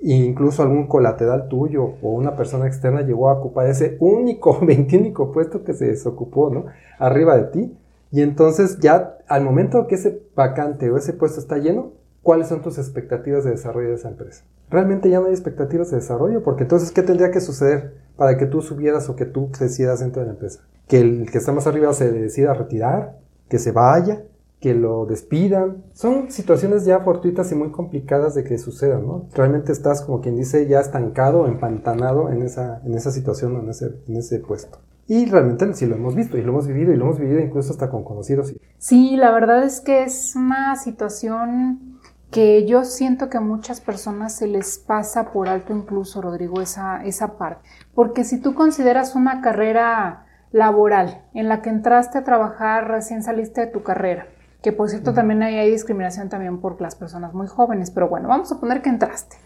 incluso 0.00 0.62
algún 0.62 0.88
colateral 0.88 1.46
tuyo 1.48 1.84
o 2.02 2.12
una 2.14 2.34
persona 2.34 2.66
externa 2.66 3.02
llegó 3.02 3.28
a 3.28 3.34
ocupar 3.34 3.68
ese 3.68 3.98
único, 4.00 4.58
veintiúnico 4.66 5.30
puesto 5.30 5.62
que 5.62 5.74
se 5.74 5.86
desocupó, 5.86 6.50
¿no? 6.50 6.64
Arriba 6.98 7.36
de 7.36 7.44
ti. 7.44 7.78
Y 8.10 8.22
entonces 8.22 8.78
ya 8.80 9.18
al 9.28 9.44
momento 9.44 9.86
que 9.86 9.94
ese 9.94 10.22
vacante 10.34 10.90
o 10.90 10.96
ese 10.96 11.12
puesto 11.12 11.38
está 11.38 11.58
lleno, 11.58 11.92
cuáles 12.22 12.48
son 12.48 12.62
tus 12.62 12.78
expectativas 12.78 13.44
de 13.44 13.50
desarrollo 13.50 13.90
de 13.90 13.96
esa 13.96 14.08
empresa. 14.08 14.44
Realmente 14.70 15.10
ya 15.10 15.20
no 15.20 15.26
hay 15.26 15.32
expectativas 15.32 15.90
de 15.90 15.96
desarrollo, 15.98 16.42
porque 16.42 16.62
entonces, 16.62 16.92
¿qué 16.92 17.02
tendría 17.02 17.30
que 17.30 17.40
suceder 17.40 17.94
para 18.16 18.38
que 18.38 18.46
tú 18.46 18.62
subieras 18.62 19.08
o 19.10 19.16
que 19.16 19.26
tú 19.26 19.50
crecieras 19.50 20.00
dentro 20.00 20.22
de 20.22 20.28
la 20.28 20.32
empresa? 20.32 20.60
Que 20.88 21.00
el 21.00 21.30
que 21.30 21.38
está 21.38 21.52
más 21.52 21.66
arriba 21.66 21.92
se 21.92 22.10
decida 22.10 22.54
retirar, 22.54 23.18
que 23.52 23.58
se 23.58 23.70
vaya, 23.70 24.22
que 24.60 24.72
lo 24.72 25.04
despidan. 25.04 25.84
Son 25.92 26.30
situaciones 26.30 26.86
ya 26.86 27.00
fortuitas 27.00 27.52
y 27.52 27.54
muy 27.54 27.70
complicadas 27.70 28.34
de 28.34 28.44
que 28.44 28.56
sucedan, 28.56 29.06
¿no? 29.06 29.26
Realmente 29.34 29.72
estás, 29.72 30.00
como 30.00 30.22
quien 30.22 30.36
dice, 30.36 30.66
ya 30.66 30.80
estancado, 30.80 31.46
empantanado 31.46 32.30
en 32.30 32.40
esa, 32.40 32.80
en 32.82 32.94
esa 32.94 33.10
situación 33.10 33.56
en 33.56 33.68
ese, 33.68 33.94
en 34.08 34.16
ese 34.16 34.38
puesto. 34.38 34.78
Y 35.06 35.26
realmente 35.26 35.70
sí 35.74 35.84
lo 35.84 35.96
hemos 35.96 36.14
visto 36.14 36.38
y 36.38 36.40
lo 36.40 36.52
hemos 36.52 36.66
vivido 36.66 36.94
y 36.94 36.96
lo 36.96 37.04
hemos 37.04 37.18
vivido 37.18 37.40
incluso 37.40 37.72
hasta 37.72 37.90
con 37.90 38.04
conocidos. 38.04 38.54
Sí, 38.78 39.18
la 39.18 39.32
verdad 39.32 39.64
es 39.64 39.82
que 39.82 40.02
es 40.04 40.34
una 40.34 40.76
situación 40.76 41.98
que 42.30 42.64
yo 42.64 42.86
siento 42.86 43.28
que 43.28 43.36
a 43.36 43.42
muchas 43.42 43.82
personas 43.82 44.34
se 44.34 44.46
les 44.46 44.78
pasa 44.78 45.30
por 45.30 45.50
alto 45.50 45.74
incluso, 45.74 46.22
Rodrigo, 46.22 46.62
esa, 46.62 47.04
esa 47.04 47.36
parte. 47.36 47.68
Porque 47.94 48.24
si 48.24 48.40
tú 48.40 48.54
consideras 48.54 49.14
una 49.14 49.42
carrera 49.42 50.24
laboral 50.52 51.22
en 51.34 51.48
la 51.48 51.62
que 51.62 51.70
entraste 51.70 52.18
a 52.18 52.24
trabajar, 52.24 52.88
recién 52.88 53.22
saliste 53.22 53.62
de 53.62 53.66
tu 53.66 53.82
carrera, 53.82 54.26
que 54.62 54.72
por 54.72 54.88
cierto 54.88 55.12
también 55.12 55.42
hay, 55.42 55.70
discriminación 55.70 56.28
también 56.28 56.60
por 56.60 56.80
las 56.80 56.94
personas 56.94 57.34
muy 57.34 57.48
jóvenes, 57.48 57.90
pero 57.90 58.08
bueno, 58.08 58.28
vamos 58.28 58.52
a 58.52 58.60
poner 58.60 58.82
que 58.82 58.90
entraste. 58.90 59.36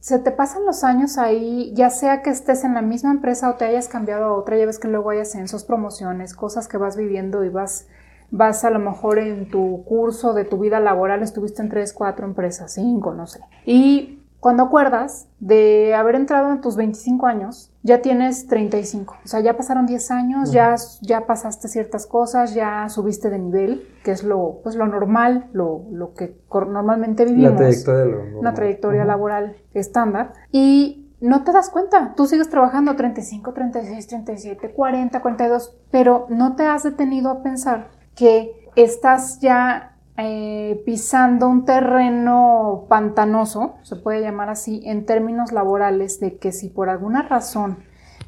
Se 0.00 0.18
te 0.18 0.30
pasan 0.30 0.64
los 0.64 0.84
años 0.84 1.18
ahí, 1.18 1.72
ya 1.74 1.90
sea 1.90 2.22
que 2.22 2.30
estés 2.30 2.64
en 2.64 2.74
la 2.74 2.82
misma 2.82 3.10
empresa 3.10 3.50
o 3.50 3.54
te 3.54 3.64
hayas 3.64 3.88
cambiado 3.88 4.24
a 4.24 4.32
otra, 4.32 4.56
ya 4.56 4.66
ves 4.66 4.78
que 4.78 4.88
luego 4.88 5.10
hay 5.10 5.18
ascensos, 5.18 5.64
promociones, 5.64 6.34
cosas 6.34 6.68
que 6.68 6.78
vas 6.78 6.96
viviendo 6.96 7.44
y 7.44 7.48
vas, 7.48 7.88
vas 8.30 8.64
a 8.64 8.70
lo 8.70 8.78
mejor 8.78 9.18
en 9.18 9.50
tu 9.50 9.84
curso 9.84 10.32
de 10.32 10.44
tu 10.44 10.58
vida 10.58 10.80
laboral, 10.80 11.22
estuviste 11.22 11.60
en 11.60 11.68
tres, 11.68 11.92
cuatro 11.92 12.24
empresas, 12.24 12.72
cinco, 12.72 13.12
no 13.12 13.26
sé. 13.26 13.40
Y 13.66 14.15
cuando 14.46 14.62
acuerdas 14.62 15.26
de 15.40 15.92
haber 15.96 16.14
entrado 16.14 16.52
en 16.52 16.60
tus 16.60 16.76
25 16.76 17.26
años, 17.26 17.72
ya 17.82 18.00
tienes 18.00 18.46
35. 18.46 19.16
O 19.24 19.26
sea, 19.26 19.40
ya 19.40 19.56
pasaron 19.56 19.86
10 19.86 20.10
años, 20.12 20.52
ya, 20.52 20.76
ya 21.00 21.26
pasaste 21.26 21.66
ciertas 21.66 22.06
cosas, 22.06 22.54
ya 22.54 22.88
subiste 22.88 23.28
de 23.28 23.40
nivel, 23.40 23.88
que 24.04 24.12
es 24.12 24.22
lo, 24.22 24.60
pues, 24.62 24.76
lo 24.76 24.86
normal, 24.86 25.48
lo, 25.52 25.86
lo 25.90 26.14
que 26.14 26.38
normalmente 26.48 27.24
vivimos. 27.24 27.54
La 27.54 27.56
trayectoria, 27.56 28.16
Una 28.38 28.54
trayectoria 28.54 29.04
laboral 29.04 29.56
estándar. 29.74 30.32
Y 30.52 31.10
no 31.20 31.42
te 31.42 31.50
das 31.50 31.68
cuenta. 31.68 32.14
Tú 32.16 32.28
sigues 32.28 32.48
trabajando 32.48 32.94
35, 32.94 33.52
36, 33.52 34.06
37, 34.06 34.70
40, 34.70 35.22
42, 35.22 35.76
pero 35.90 36.26
no 36.28 36.54
te 36.54 36.66
has 36.66 36.84
detenido 36.84 37.32
a 37.32 37.42
pensar 37.42 37.88
que 38.14 38.70
estás 38.76 39.40
ya 39.40 39.95
eh, 40.18 40.82
pisando 40.84 41.48
un 41.48 41.64
terreno 41.64 42.86
pantanoso, 42.88 43.76
se 43.82 43.96
puede 43.96 44.20
llamar 44.20 44.48
así, 44.48 44.82
en 44.84 45.04
términos 45.06 45.52
laborales, 45.52 46.20
de 46.20 46.38
que 46.38 46.52
si 46.52 46.68
por 46.68 46.88
alguna 46.88 47.22
razón 47.22 47.78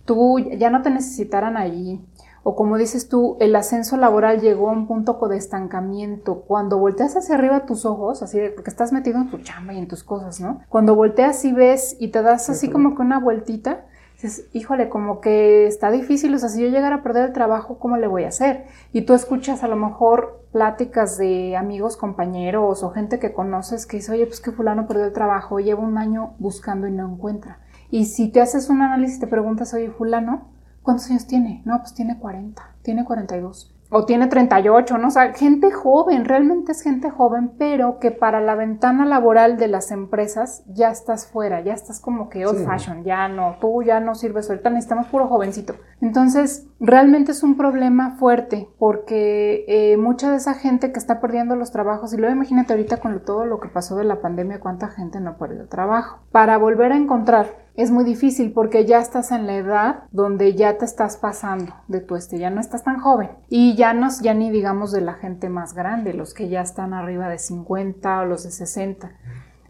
tú 0.05 0.39
ya 0.39 0.71
no 0.71 0.83
te 0.83 0.91
necesitaran 0.91 1.57
allí, 1.57 2.01
o 2.43 2.57
como 2.57 2.79
dices 2.79 3.09
tú, 3.09 3.37
el 3.41 3.55
ascenso 3.57 3.97
laboral 3.97 4.41
llegó 4.41 4.71
a 4.71 4.73
un 4.73 4.87
punto 4.87 5.19
de 5.29 5.37
estancamiento, 5.37 6.45
cuando 6.47 6.79
volteas 6.79 7.17
hacia 7.17 7.35
arriba 7.35 7.67
tus 7.67 7.85
ojos, 7.85 8.23
así 8.23 8.39
de, 8.39 8.51
porque 8.51 8.71
estás 8.71 8.93
metido 8.93 9.19
en 9.19 9.31
tu 9.31 9.39
chamba 9.39 9.75
y 9.75 9.79
en 9.79 9.89
tus 9.89 10.03
cosas, 10.03 10.41
¿no? 10.41 10.61
Cuando 10.69 10.95
volteas 10.95 11.45
y 11.45 11.53
ves 11.53 11.97
y 11.99 12.09
te 12.09 12.23
das 12.23 12.49
así 12.49 12.71
como 12.71 12.95
que 12.95 13.03
una 13.03 13.19
vueltita, 13.19 13.85
dices, 14.21 14.49
híjole, 14.53 14.89
como 14.89 15.21
que 15.21 15.67
está 15.67 15.91
difícil, 15.91 16.35
o 16.35 16.39
sea, 16.39 16.49
si 16.49 16.61
yo 16.61 16.69
llegara 16.69 16.97
a 16.97 17.03
perder 17.03 17.27
el 17.27 17.33
trabajo, 17.33 17.79
¿cómo 17.79 17.97
le 17.97 18.09
voy 18.09 18.25
a 18.25 18.29
hacer? 18.29 18.65
Y 18.93 19.03
tú 19.03 19.15
escuchas 19.15 19.63
a 19.63 19.69
lo 19.69 19.77
mejor 19.77 20.45
pláticas 20.53 21.17
de 21.19 21.57
amigos, 21.57 21.97
compañeros 21.97 22.83
o 22.83 22.91
gente 22.91 23.21
que 23.21 23.33
conoces 23.33 23.87
que 23.87 23.99
dice, 23.99 24.13
oye, 24.13 24.27
pues 24.27 24.41
que 24.41 24.51
fulano 24.51 24.89
perdió 24.89 25.05
el 25.05 25.13
trabajo, 25.13 25.61
lleva 25.61 25.83
un 25.83 25.99
año 25.99 26.35
buscando 26.39 26.89
y 26.89 26.91
no 26.91 27.09
encuentra. 27.09 27.61
Y 27.91 28.07
si 28.07 28.29
te 28.29 28.41
haces 28.41 28.69
un 28.69 28.83
análisis, 28.83 29.21
te 29.21 29.29
preguntas, 29.29 29.73
oye, 29.73 29.91
fulano, 29.91 30.49
¿cuántos 30.83 31.09
años 31.11 31.27
tiene? 31.27 31.63
No, 31.65 31.79
pues 31.79 31.95
tiene 31.95 32.19
40, 32.19 32.63
tiene 32.83 33.05
42 33.05 33.78
o 33.91 34.05
tiene 34.05 34.27
38, 34.27 34.99
¿no? 34.99 35.09
O 35.09 35.11
sea, 35.11 35.33
gente 35.33 35.71
joven, 35.71 36.25
realmente 36.27 36.73
es 36.73 36.83
gente 36.83 37.11
joven, 37.11 37.53
pero 37.59 37.99
que 37.99 38.11
para 38.11 38.41
la 38.41 38.55
ventana 38.55 39.07
laboral 39.07 39.57
de 39.57 39.69
las 39.69 39.91
empresas 39.91 40.63
ya 40.67 40.91
estás 40.91 41.27
fuera, 41.27 41.63
ya 41.63 41.73
estás 41.73 42.01
como 42.01 42.29
que 42.29 42.47
old 42.47 42.67
fashion, 42.67 43.03
ya 43.05 43.29
no, 43.29 43.57
tú 43.61 43.83
ya 43.83 44.01
no 44.01 44.15
sirves 44.15 44.51
ahorita, 44.51 44.71
necesitamos 44.71 45.07
puro 45.07 45.27
jovencito. 45.27 45.75
Entonces, 46.01 46.67
realmente 46.81 47.33
es 47.33 47.43
un 47.43 47.57
problema 47.57 48.17
fuerte 48.19 48.69
porque 48.79 49.65
eh, 49.69 49.97
mucha 49.97 50.31
de 50.31 50.37
esa 50.37 50.55
gente 50.55 50.93
que 50.93 50.99
está 50.99 51.21
perdiendo 51.21 51.57
los 51.57 51.71
trabajos, 51.71 52.13
y 52.13 52.19
luego 52.19 52.35
imagínate 52.35 52.75
ahorita 52.75 52.99
con 52.99 53.19
todo 53.25 53.47
lo 53.47 53.59
que 53.59 53.69
pasó 53.69 53.97
de 53.97 54.05
la 54.05 54.21
pandemia, 54.21 54.61
cuánta 54.61 54.89
gente 54.89 55.19
no 55.21 55.39
perdió 55.39 55.67
trabajo. 55.67 56.21
Para 56.31 56.59
volver 56.59 56.93
a 56.93 56.97
encontrar 56.97 57.68
es 57.79 57.93
muy 57.93 58.05
difícil 58.05 58.51
porque 58.51 58.87
ya 58.87 58.99
estás 58.99 59.31
en 59.31 59.47
la 59.47 59.55
edad 59.55 60.03
donde 60.11 60.57
ya 60.57 60.79
te 60.79 60.85
estás 60.85 61.17
pasando 61.17 61.73
de 61.87 62.01
tu 62.01 62.17
este, 62.17 62.37
ya 62.37 62.51
no 62.51 62.61
estás 62.61 62.83
tan 62.83 62.99
joven. 62.99 63.31
Y 63.49 63.77
ya 63.77 63.95
no, 63.95 64.09
ya 64.21 64.35
ni 64.35 64.51
digamos 64.51 64.91
de 64.91 65.01
la 65.01 65.15
gente 65.15 65.49
más 65.49 65.75
grande, 65.75 66.13
los 66.13 66.35
que 66.35 66.49
ya 66.49 66.61
están 66.61 66.93
arriba 66.93 67.29
de 67.29 67.39
50 67.39 68.21
o 68.21 68.25
los 68.25 68.43
de 68.43 68.51
60. 68.51 69.13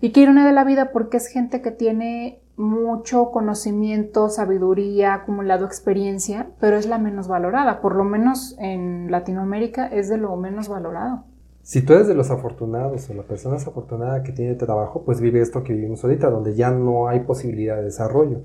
Y 0.01 0.13
quiero 0.13 0.33
una 0.33 0.47
de 0.47 0.55
la 0.55 0.65
vida 0.65 0.91
porque 0.91 1.19
es 1.19 1.27
gente 1.27 1.61
que 1.61 1.71
tiene 1.71 2.41
mucho 2.57 3.31
conocimiento, 3.31 4.31
sabiduría, 4.31 5.13
acumulado 5.13 5.67
experiencia, 5.67 6.47
pero 6.61 6.79
es 6.79 6.87
la 6.87 6.97
menos 6.97 7.29
valorada. 7.29 7.83
Por 7.83 7.95
lo 7.95 8.05
menos 8.05 8.57
en 8.59 9.11
Latinoamérica 9.11 9.87
es 9.87 10.09
de 10.09 10.17
lo 10.17 10.35
menos 10.37 10.69
valorado 10.69 11.25
si 11.69 11.83
tú 11.83 11.93
eres 11.93 12.09
de 12.09 12.15
los 12.15 12.31
afortunados 12.31 13.11
o 13.11 13.15
la 13.15 13.25
persona 13.25 13.57
desafortunada 13.57 14.23
que 14.23 14.33
tiene 14.33 14.55
trabajo, 14.55 15.03
pues 15.05 15.21
vive 15.21 15.43
esto 15.43 15.65
que 15.65 15.75
vivimos 15.75 16.03
ahorita, 16.03 16.31
donde 16.31 16.55
ya 16.55 16.71
no 16.71 17.09
hay 17.09 17.21
posibilidad 17.21 17.77
de 17.77 17.83
desarrollo. 17.83 18.41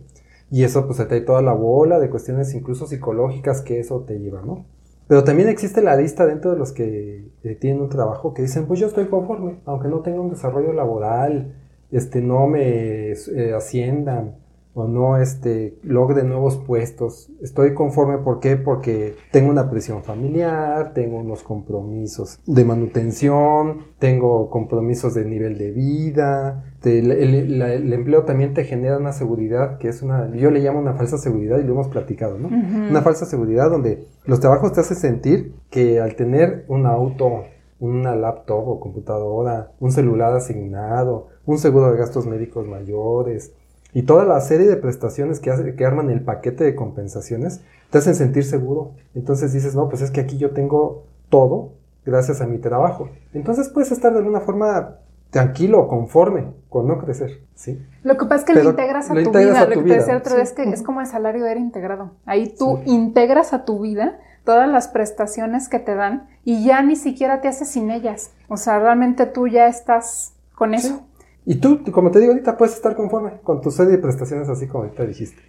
Y 0.51 0.65
eso 0.65 0.86
pues 0.86 0.98
te 0.98 1.06
trae 1.06 1.22
toda 1.22 1.42
la 1.42 1.53
bola 1.53 2.00
de 2.01 2.10
cuestiones 2.10 2.53
incluso 2.53 2.86
psicológicas 2.86 3.62
que 3.62 3.80
eso 3.80 4.01
te 4.01 4.20
lleva, 4.20 4.42
¿no? 4.42 4.65
Pero 5.08 5.24
también 5.24 5.48
existe 5.48 5.82
la 5.82 5.96
lista 5.96 6.25
dentro 6.25 6.51
de 6.51 6.58
los 6.58 6.74
que 6.74 7.30
eh, 7.46 7.56
tienen 7.56 7.82
un 7.82 7.88
trabajo 7.88 8.34
que 8.34 8.42
dicen, 8.42 8.65
pues 8.68 8.82
yo 8.82 8.88
estoy 8.88 9.06
conforme, 9.06 9.62
aunque 9.63 9.88
no 9.88 10.01
tenga 10.01 10.20
un 10.20 10.30
desarrollo 10.30 10.74
laboral, 10.74 11.56
este, 11.92 12.20
no 12.20 12.48
me 12.48 13.12
eh, 13.13 13.53
asciendan, 13.56 14.36
o 14.75 14.88
no 14.88 15.18
este, 15.18 15.77
logre 15.84 16.24
nuevos 16.24 16.58
puestos. 16.58 17.30
Estoy 17.42 17.74
conforme, 17.74 18.18
¿por 18.18 18.39
qué? 18.39 18.58
Porque 18.58 19.15
tengo 19.32 19.50
una 19.50 19.70
presión 19.70 20.03
familiar, 20.03 20.94
tengo 20.94 21.18
unos 21.18 21.44
compromisos 21.44 22.39
de 22.48 22.65
manutención, 22.65 23.84
tengo 24.00 24.50
compromisos 24.50 25.13
de 25.13 25.25
nivel 25.25 25.58
de 25.58 25.72
vida. 25.72 26.63
el, 26.84 27.94
empleo 27.94 28.24
también 28.24 28.53
te 28.53 28.63
genera 28.63 28.98
una 28.98 29.13
seguridad 29.13 29.77
que 29.77 29.89
es 29.89 30.01
una, 30.01 30.34
yo 30.36 30.50
le 30.50 30.60
llamo 30.60 30.80
una 30.80 30.94
falsa 30.94 31.18
seguridad 31.18 31.60
y 31.60 31.63
lo 31.63 31.74
hemos 31.74 31.88
platicado, 31.89 32.39
¿no? 32.39 32.48
Una 32.48 33.01
falsa 33.01 33.25
seguridad 33.25 33.70
donde 33.70 34.08
los 34.25 34.39
trabajos 34.39 34.74
te 34.74 34.82
hacen 34.82 34.98
sentir 34.98 35.53
que 35.70 36.00
al 36.00 36.15
tener 36.15 36.65
un 36.68 36.88
auto, 36.88 37.44
una 37.80 38.15
laptop 38.15 38.68
o 38.68 38.80
computadora, 38.80 39.72
un 39.80 39.92
celular 39.92 40.34
asignado, 40.36 41.27
un 41.46 41.58
seguro 41.58 41.92
de 41.92 41.98
gastos 41.98 42.25
médicos 42.25 42.68
mayores, 42.68 43.53
y 43.93 44.03
toda 44.03 44.25
la 44.25 44.39
serie 44.41 44.67
de 44.67 44.75
prestaciones 44.75 45.39
que, 45.39 45.51
hace, 45.51 45.75
que 45.75 45.85
arman 45.85 46.09
el 46.09 46.21
paquete 46.21 46.63
de 46.63 46.75
compensaciones 46.75 47.62
te 47.89 47.97
hacen 48.00 48.15
sentir 48.15 48.43
seguro. 48.43 48.91
Entonces 49.13 49.53
dices, 49.53 49.75
no, 49.75 49.89
pues 49.89 50.01
es 50.01 50.12
que 50.12 50.21
aquí 50.21 50.38
yo 50.38 50.51
tengo 50.51 51.03
todo 51.29 51.73
gracias 52.05 52.41
a 52.41 52.47
mi 52.47 52.57
trabajo. 52.57 53.09
Entonces 53.33 53.69
puedes 53.69 53.91
estar 53.91 54.12
de 54.12 54.19
alguna 54.19 54.41
forma 54.41 54.97
tranquilo, 55.29 55.88
conforme, 55.88 56.53
con 56.69 56.88
no 56.88 57.00
crecer, 57.00 57.41
¿sí? 57.55 57.83
Lo 58.03 58.17
que 58.17 58.25
pasa 58.25 58.35
es 58.35 58.43
que 58.45 58.53
lo 58.53 58.69
integras 58.69 59.09
a 59.09 59.13
tu 59.15 59.31
vida, 59.31 59.65
lo 59.65 59.81
que 59.81 59.89
te 59.89 59.95
decía 59.95 60.17
otra 60.17 60.35
vez 60.35 60.53
que 60.53 60.63
es 60.63 60.83
como 60.83 61.01
el 61.01 61.07
salario 61.07 61.45
era 61.47 61.59
integrado. 61.59 62.12
Ahí 62.25 62.53
tú 62.55 62.79
integras 62.85 63.51
a 63.51 63.65
tu 63.65 63.79
vida 63.79 64.19
todas 64.43 64.69
las 64.69 64.89
prestaciones 64.89 65.69
que 65.69 65.79
te 65.79 65.95
dan 65.95 66.27
y 66.43 66.63
ya 66.63 66.83
ni 66.83 66.95
siquiera 66.95 67.41
te 67.41 67.47
haces 67.47 67.67
sin 67.67 67.89
ellas. 67.89 68.31
O 68.47 68.57
sea, 68.57 68.77
realmente 68.77 69.25
tú 69.25 69.47
ya 69.47 69.67
estás 69.67 70.33
con 70.53 70.75
eso. 70.75 71.01
Y 71.45 71.55
tú, 71.55 71.83
como 71.91 72.12
te 72.12 72.19
digo 72.19 72.31
ahorita, 72.31 72.57
puedes 72.57 72.75
estar 72.75 72.95
conforme 72.95 73.41
con 73.43 73.62
tu 73.62 73.71
serie 73.71 73.93
de 73.93 73.97
prestaciones 73.97 74.47
así 74.50 74.67
como 74.67 74.83
ahorita 74.83 75.05
dijiste. 75.05 75.41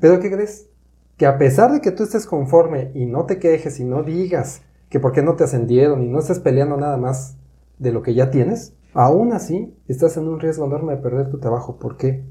Pero 0.00 0.18
¿qué 0.20 0.30
crees? 0.30 0.68
Que 1.16 1.26
a 1.26 1.38
pesar 1.38 1.72
de 1.72 1.80
que 1.80 1.92
tú 1.92 2.02
estés 2.02 2.26
conforme 2.26 2.90
y 2.94 3.06
no 3.06 3.26
te 3.26 3.38
quejes 3.38 3.78
y 3.80 3.84
no 3.84 4.02
digas 4.02 4.62
que 4.88 5.00
por 5.00 5.12
qué 5.12 5.22
no 5.22 5.36
te 5.36 5.44
ascendieron 5.44 6.02
y 6.02 6.08
no 6.08 6.18
estés 6.18 6.40
peleando 6.40 6.76
nada 6.76 6.96
más 6.96 7.36
de 7.78 7.92
lo 7.92 8.02
que 8.02 8.14
ya 8.14 8.30
tienes, 8.30 8.74
aún 8.92 9.32
así 9.32 9.74
estás 9.88 10.16
en 10.16 10.28
un 10.28 10.40
riesgo 10.40 10.66
enorme 10.66 10.96
de 10.96 11.02
perder 11.02 11.30
tu 11.30 11.38
trabajo. 11.38 11.78
¿Por 11.78 11.96
qué? 11.96 12.24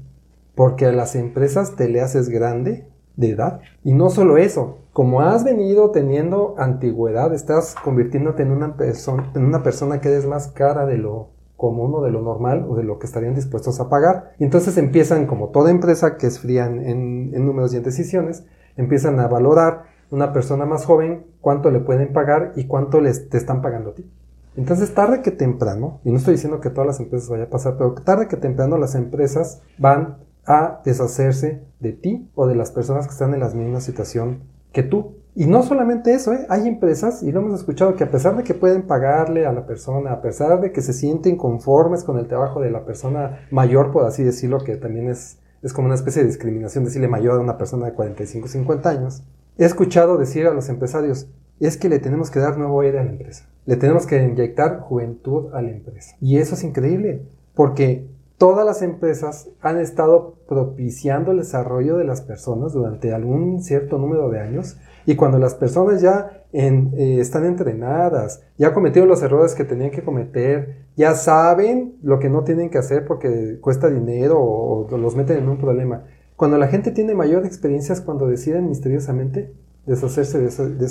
Porque 0.54 0.86
a 0.86 0.92
las 0.92 1.16
empresas 1.16 1.76
te 1.76 1.88
le 1.88 2.00
haces 2.00 2.28
grande 2.28 2.88
de 3.16 3.30
edad. 3.30 3.60
Y 3.82 3.94
no 3.94 4.10
solo 4.10 4.36
eso, 4.36 4.78
como 4.92 5.20
has 5.20 5.44
venido 5.44 5.90
teniendo 5.90 6.54
antigüedad, 6.58 7.34
estás 7.34 7.74
convirtiéndote 7.82 8.42
en 8.42 8.50
una, 8.50 8.76
persona 8.76 9.30
en 9.34 9.44
una 9.44 9.62
persona 9.62 10.00
que 10.00 10.08
eres 10.08 10.26
más 10.26 10.48
cara 10.48 10.86
de 10.86 10.98
lo 10.98 11.35
como 11.56 11.84
uno 11.84 12.02
de 12.02 12.10
lo 12.10 12.22
normal 12.22 12.66
o 12.68 12.76
de 12.76 12.84
lo 12.84 12.98
que 12.98 13.06
estarían 13.06 13.34
dispuestos 13.34 13.80
a 13.80 13.88
pagar. 13.88 14.32
Y 14.38 14.44
entonces 14.44 14.76
empiezan, 14.76 15.26
como 15.26 15.48
toda 15.48 15.70
empresa 15.70 16.16
que 16.16 16.26
es 16.26 16.38
fría 16.38 16.66
en, 16.66 17.32
números 17.44 17.72
y 17.72 17.78
en 17.78 17.82
decisiones, 17.82 18.44
empiezan 18.76 19.18
a 19.20 19.28
valorar 19.28 19.84
una 20.10 20.32
persona 20.32 20.66
más 20.66 20.84
joven 20.84 21.26
cuánto 21.40 21.70
le 21.70 21.80
pueden 21.80 22.12
pagar 22.12 22.52
y 22.56 22.66
cuánto 22.66 23.00
les 23.00 23.28
te 23.28 23.38
están 23.38 23.62
pagando 23.62 23.90
a 23.90 23.94
ti. 23.94 24.10
Entonces, 24.56 24.94
tarde 24.94 25.20
que 25.22 25.30
temprano, 25.30 26.00
y 26.04 26.10
no 26.10 26.16
estoy 26.16 26.34
diciendo 26.34 26.60
que 26.60 26.70
todas 26.70 26.86
las 26.86 27.00
empresas 27.00 27.28
vaya 27.28 27.44
a 27.44 27.50
pasar, 27.50 27.76
pero 27.76 27.92
tarde 27.94 28.26
que 28.28 28.36
temprano 28.36 28.78
las 28.78 28.94
empresas 28.94 29.62
van 29.78 30.18
a 30.46 30.80
deshacerse 30.84 31.62
de 31.80 31.92
ti 31.92 32.30
o 32.34 32.46
de 32.46 32.54
las 32.54 32.70
personas 32.70 33.06
que 33.06 33.12
están 33.12 33.34
en 33.34 33.40
la 33.40 33.50
misma 33.50 33.80
situación 33.80 34.44
que 34.72 34.82
tú. 34.82 35.16
Y 35.38 35.44
no 35.44 35.62
solamente 35.62 36.14
eso, 36.14 36.32
¿eh? 36.32 36.46
hay 36.48 36.66
empresas, 36.66 37.22
y 37.22 37.30
lo 37.30 37.40
hemos 37.40 37.60
escuchado, 37.60 37.94
que 37.94 38.04
a 38.04 38.10
pesar 38.10 38.38
de 38.38 38.42
que 38.42 38.54
pueden 38.54 38.86
pagarle 38.86 39.44
a 39.44 39.52
la 39.52 39.66
persona, 39.66 40.10
a 40.10 40.22
pesar 40.22 40.62
de 40.62 40.72
que 40.72 40.80
se 40.80 40.94
sienten 40.94 41.36
conformes 41.36 42.04
con 42.04 42.18
el 42.18 42.26
trabajo 42.26 42.62
de 42.62 42.70
la 42.70 42.86
persona 42.86 43.46
mayor, 43.50 43.92
por 43.92 44.06
así 44.06 44.24
decirlo, 44.24 44.64
que 44.64 44.76
también 44.76 45.10
es, 45.10 45.38
es 45.62 45.74
como 45.74 45.88
una 45.88 45.94
especie 45.94 46.22
de 46.22 46.28
discriminación 46.28 46.84
decirle 46.84 47.08
mayor 47.08 47.38
a 47.38 47.42
una 47.42 47.58
persona 47.58 47.84
de 47.84 47.92
45, 47.92 48.48
50 48.48 48.88
años, 48.88 49.24
he 49.58 49.66
escuchado 49.66 50.16
decir 50.16 50.46
a 50.46 50.54
los 50.54 50.70
empresarios, 50.70 51.28
es 51.60 51.76
que 51.76 51.90
le 51.90 51.98
tenemos 51.98 52.30
que 52.30 52.40
dar 52.40 52.56
nuevo 52.56 52.80
aire 52.80 52.98
a 52.98 53.04
la 53.04 53.10
empresa. 53.10 53.46
Le 53.66 53.76
tenemos 53.76 54.06
que 54.06 54.22
inyectar 54.22 54.80
juventud 54.80 55.52
a 55.52 55.60
la 55.60 55.68
empresa. 55.68 56.16
Y 56.18 56.38
eso 56.38 56.54
es 56.54 56.64
increíble, 56.64 57.26
porque 57.54 58.08
todas 58.38 58.64
las 58.64 58.80
empresas 58.80 59.50
han 59.60 59.78
estado 59.78 60.36
propiciando 60.48 61.32
el 61.32 61.38
desarrollo 61.38 61.98
de 61.98 62.04
las 62.04 62.22
personas 62.22 62.72
durante 62.72 63.12
algún 63.12 63.62
cierto 63.62 63.98
número 63.98 64.30
de 64.30 64.40
años 64.40 64.78
y 65.06 65.14
cuando 65.14 65.38
las 65.38 65.54
personas 65.54 66.02
ya 66.02 66.42
eh, 66.52 67.18
están 67.20 67.46
entrenadas, 67.46 68.42
ya 68.58 68.74
cometieron 68.74 69.08
los 69.08 69.22
errores 69.22 69.54
que 69.54 69.64
tenían 69.64 69.92
que 69.92 70.02
cometer, 70.02 70.86
ya 70.96 71.14
saben 71.14 71.96
lo 72.02 72.18
que 72.18 72.28
no 72.28 72.42
tienen 72.42 72.70
que 72.70 72.78
hacer 72.78 73.06
porque 73.06 73.58
cuesta 73.60 73.88
dinero 73.88 74.40
o, 74.40 74.88
los 74.98 75.14
meten 75.14 75.38
en 75.38 75.48
un 75.48 75.58
problema. 75.58 76.02
Cuando 76.34 76.58
la 76.58 76.66
gente 76.66 76.90
tiene 76.90 77.14
mayor 77.14 77.46
experiencia 77.46 77.92
es 77.92 78.00
cuando 78.00 78.26
deciden 78.26 78.68
misteriosamente 78.68 79.54
deshacerse 79.86 80.40
de, 80.40 80.48
ese, 80.48 80.68
de. 80.70 80.88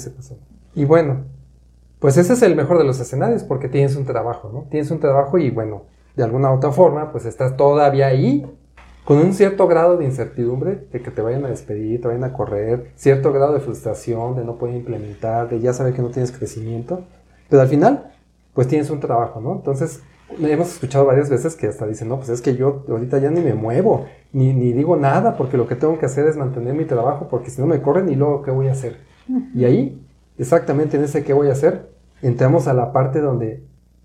Y 0.75 0.85
bueno, 0.85 1.25
pues 1.99 2.17
ese 2.17 2.33
es 2.33 2.41
el 2.41 2.55
mejor 2.55 2.77
de 2.77 2.85
los 2.85 2.99
escenarios 3.01 3.43
porque 3.43 3.67
tienes 3.67 3.97
un 3.97 4.05
trabajo, 4.05 4.49
¿no? 4.51 4.65
Tienes 4.69 4.89
un 4.91 5.01
trabajo 5.01 5.37
y 5.37 5.51
bueno, 5.51 5.83
de 6.15 6.23
alguna 6.23 6.51
u 6.51 6.55
otra 6.55 6.71
forma, 6.71 7.11
pues 7.11 7.25
estás 7.25 7.57
todavía 7.57 8.07
ahí 8.07 8.45
con 9.05 9.19
un 9.19 9.33
cierto 9.33 9.67
grado 9.67 9.97
de 9.97 10.05
incertidumbre 10.05 10.87
de 10.91 11.01
que 11.01 11.11
te 11.11 11.21
vayan 11.21 11.45
a 11.45 11.49
despedir, 11.49 12.01
te 12.01 12.07
vayan 12.07 12.23
a 12.23 12.33
correr, 12.33 12.91
cierto 12.95 13.31
grado 13.31 13.53
de 13.53 13.59
frustración, 13.59 14.35
de 14.35 14.43
no 14.43 14.57
poder 14.57 14.75
implementar, 14.75 15.47
de 15.47 15.59
ya 15.59 15.73
saber 15.73 15.93
que 15.93 16.01
no 16.01 16.09
tienes 16.09 16.31
crecimiento, 16.31 17.03
pero 17.47 17.61
al 17.61 17.67
final, 17.67 18.11
pues 18.55 18.67
tienes 18.67 18.89
un 18.89 18.99
trabajo, 18.99 19.39
¿no? 19.39 19.53
Entonces, 19.53 20.01
hemos 20.39 20.73
escuchado 20.73 21.05
varias 21.05 21.29
veces 21.29 21.55
que 21.55 21.67
hasta 21.67 21.85
dicen, 21.85 22.09
no, 22.09 22.17
pues 22.17 22.29
es 22.29 22.41
que 22.41 22.55
yo 22.55 22.83
ahorita 22.89 23.19
ya 23.19 23.29
ni 23.29 23.41
me 23.41 23.53
muevo, 23.53 24.07
ni, 24.33 24.53
ni 24.53 24.73
digo 24.73 24.95
nada, 24.95 25.37
porque 25.37 25.55
lo 25.55 25.67
que 25.67 25.75
tengo 25.75 25.99
que 25.99 26.07
hacer 26.07 26.25
es 26.25 26.35
mantener 26.35 26.73
mi 26.73 26.85
trabajo, 26.85 27.27
porque 27.29 27.51
si 27.51 27.61
no 27.61 27.67
me 27.67 27.83
corren, 27.83 28.09
y 28.09 28.15
luego, 28.15 28.41
¿qué 28.41 28.49
voy 28.49 28.69
a 28.69 28.71
hacer? 28.71 28.97
Y 29.53 29.65
ahí, 29.65 30.03
exactamente 30.39 30.97
en 30.97 31.03
ese 31.03 31.23
qué 31.23 31.33
voy 31.33 31.49
a 31.49 31.51
hacer, 31.51 31.91
entramos 32.23 32.67
a 32.67 32.73
la 32.73 32.91
parte 32.91 33.21
donde 33.21 33.63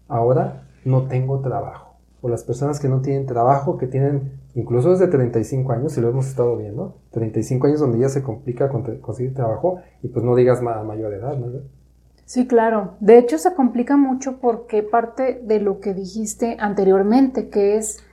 ahora 0.09 0.69
no 0.85 1.05
tengo 1.05 1.41
trabajo 1.41 1.91
o 2.23 2.29
las 2.29 2.45
personas 2.45 2.81
que 2.81 2.89
no 2.89 3.01
tienen 3.01 3.27
trabajo, 3.27 3.79
que 3.79 3.87
tienen 3.87 4.40
incluso 4.55 4.91
desde 4.91 5.09
35 5.09 5.73
años, 5.73 5.93
si 5.93 6.01
lo 6.01 6.09
hemos 6.09 6.27
estado 6.27 6.57
viendo, 6.57 6.99
35 7.11 7.67
años 7.67 7.81
donde 7.81 7.99
ya 7.99 8.09
se 8.09 8.23
complica 8.23 8.69
conseguir 8.69 9.35
trabajo 9.35 9.81
y 10.03 10.09
pues 10.09 10.25
no 10.25 10.35
digas 10.35 10.61
a 10.61 10.85
mayor 10.85 11.13
edad, 11.15 11.37
¿no? 11.37 11.61
Sí, 12.25 12.47
claro. 12.47 12.95
De 13.01 13.19
hecho 13.19 13.39
se 13.39 13.55
complica 13.55 13.97
mucho 13.97 14.39
porque 14.39 14.83
parte 14.83 15.41
de 15.43 15.61
lo 15.61 15.81
que 15.81 15.95
dijiste 15.95 16.57
anteriormente, 16.61 17.49
que 17.49 17.77
es 17.77 18.05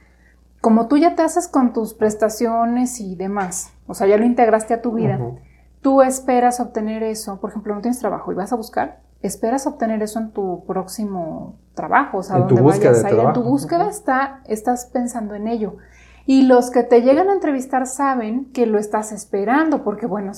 como 0.62 0.88
tú 0.88 0.98
ya 0.98 1.16
te 1.16 1.22
haces 1.22 1.48
con 1.48 1.72
tus 1.72 1.94
prestaciones 1.94 3.00
y 3.00 3.16
demás, 3.16 3.74
o 3.86 3.94
sea, 3.94 4.08
ya 4.08 4.18
lo 4.18 4.26
integraste 4.26 4.74
a 4.74 4.82
tu 4.82 4.94
vida, 4.94 5.20
tú 5.82 6.02
esperas 6.02 6.60
obtener 6.60 7.04
eso, 7.04 7.40
por 7.40 7.52
ejemplo, 7.52 7.76
no 7.76 7.82
tienes 7.82 8.00
trabajo 8.00 8.32
y 8.32 8.36
vas 8.36 8.52
a 8.52 8.56
buscar, 8.56 9.02
esperas 9.22 9.68
obtener 9.68 10.02
eso 10.02 10.20
en 10.20 10.32
tu 10.32 10.66
próximo 10.66 11.56
trabajo, 11.74 12.18
o 12.18 12.24
sea, 12.24 12.40
donde 12.40 12.62
vayas 12.62 13.04
a 13.04 13.12
ir. 13.12 13.20
En 13.20 13.34
tu 13.34 13.44
búsqueda 13.44 13.88
está, 13.90 14.42
estás 14.48 14.88
pensando 14.88 15.36
en 15.36 15.48
ello. 15.48 15.78
Y 16.28 16.44
los 16.44 16.70
que 16.70 16.84
te 16.84 17.02
llegan 17.02 17.30
a 17.30 17.34
entrevistar 17.34 17.88
saben 17.88 18.52
que 18.52 18.68
lo 18.68 18.78
estás 18.78 19.12
esperando, 19.12 19.84
porque 19.84 20.06
bueno, 20.06 20.34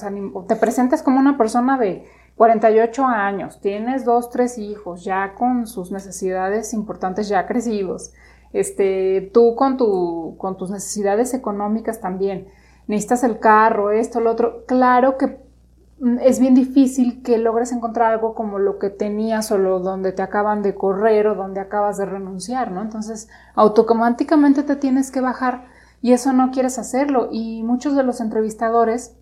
te 0.47 0.55
presentas 0.55 1.03
como 1.03 1.19
una 1.19 1.37
persona 1.37 1.77
de 1.77 2.05
48 2.37 3.05
años, 3.05 3.59
tienes 3.59 4.05
dos, 4.05 4.29
tres 4.29 4.57
hijos, 4.57 5.03
ya 5.03 5.33
con 5.33 5.67
sus 5.67 5.91
necesidades 5.91 6.73
importantes 6.73 7.27
ya 7.27 7.45
crecidos, 7.45 8.13
este, 8.53 9.29
tú 9.33 9.55
con, 9.55 9.75
tu, 9.75 10.35
con 10.37 10.55
tus 10.55 10.69
necesidades 10.69 11.33
económicas 11.33 11.99
también, 11.99 12.47
necesitas 12.87 13.25
el 13.25 13.39
carro, 13.39 13.91
esto, 13.91 14.21
lo 14.21 14.31
otro, 14.31 14.63
claro 14.65 15.17
que 15.17 15.49
Mm, 15.99 16.19
es 16.21 16.39
bien 16.39 16.55
difícil 16.55 17.21
que 17.23 17.37
logres 17.37 17.71
encontrar 17.73 18.13
algo 18.13 18.33
como 18.33 18.57
lo 18.57 18.79
que 18.79 18.89
tenías 18.89 19.51
o 19.51 19.57
lo 19.57 19.79
donde 19.79 20.13
te 20.13 20.21
acaban 20.21 20.61
de 20.61 20.73
correr 20.73 21.27
o 21.27 21.35
donde 21.35 21.59
acabas 21.59 21.97
de 21.97 22.05
renunciar, 22.05 22.71
¿no? 22.71 22.81
Entonces, 22.81 23.27
automáticamente 23.55 24.63
te 24.63 24.75
tienes 24.77 25.11
que 25.11 25.21
bajar 25.21 25.65
y 26.01 26.13
eso 26.13 26.33
no 26.33 26.51
quieres 26.51 26.79
hacerlo. 26.79 27.29
Y 27.31 27.63
muchos 27.63 27.95
de 27.95 28.03
los 28.03 28.21
entrevistadores 28.21 29.15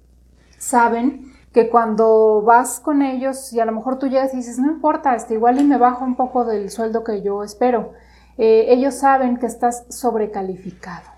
saben 0.57 1.33
que 1.53 1.69
cuando 1.69 2.41
vas 2.43 2.79
con 2.79 3.01
ellos 3.01 3.51
y 3.53 3.59
a 3.59 3.65
lo 3.65 3.71
mejor 3.71 3.97
tú 3.97 4.07
llegas 4.07 4.33
y 4.33 4.37
dices, 4.37 4.59
no 4.59 4.71
importa, 4.71 5.15
este, 5.15 5.33
igual 5.33 5.59
y 5.59 5.63
me 5.63 5.77
bajo 5.77 6.05
un 6.05 6.15
poco 6.15 6.45
del 6.45 6.69
sueldo 6.69 7.03
que 7.03 7.21
yo 7.21 7.43
espero, 7.43 7.93
eh, 8.37 8.65
ellos 8.69 8.93
saben 8.93 9.37
que 9.37 9.47
estás 9.47 9.85
sobrecalificado. 9.89 11.17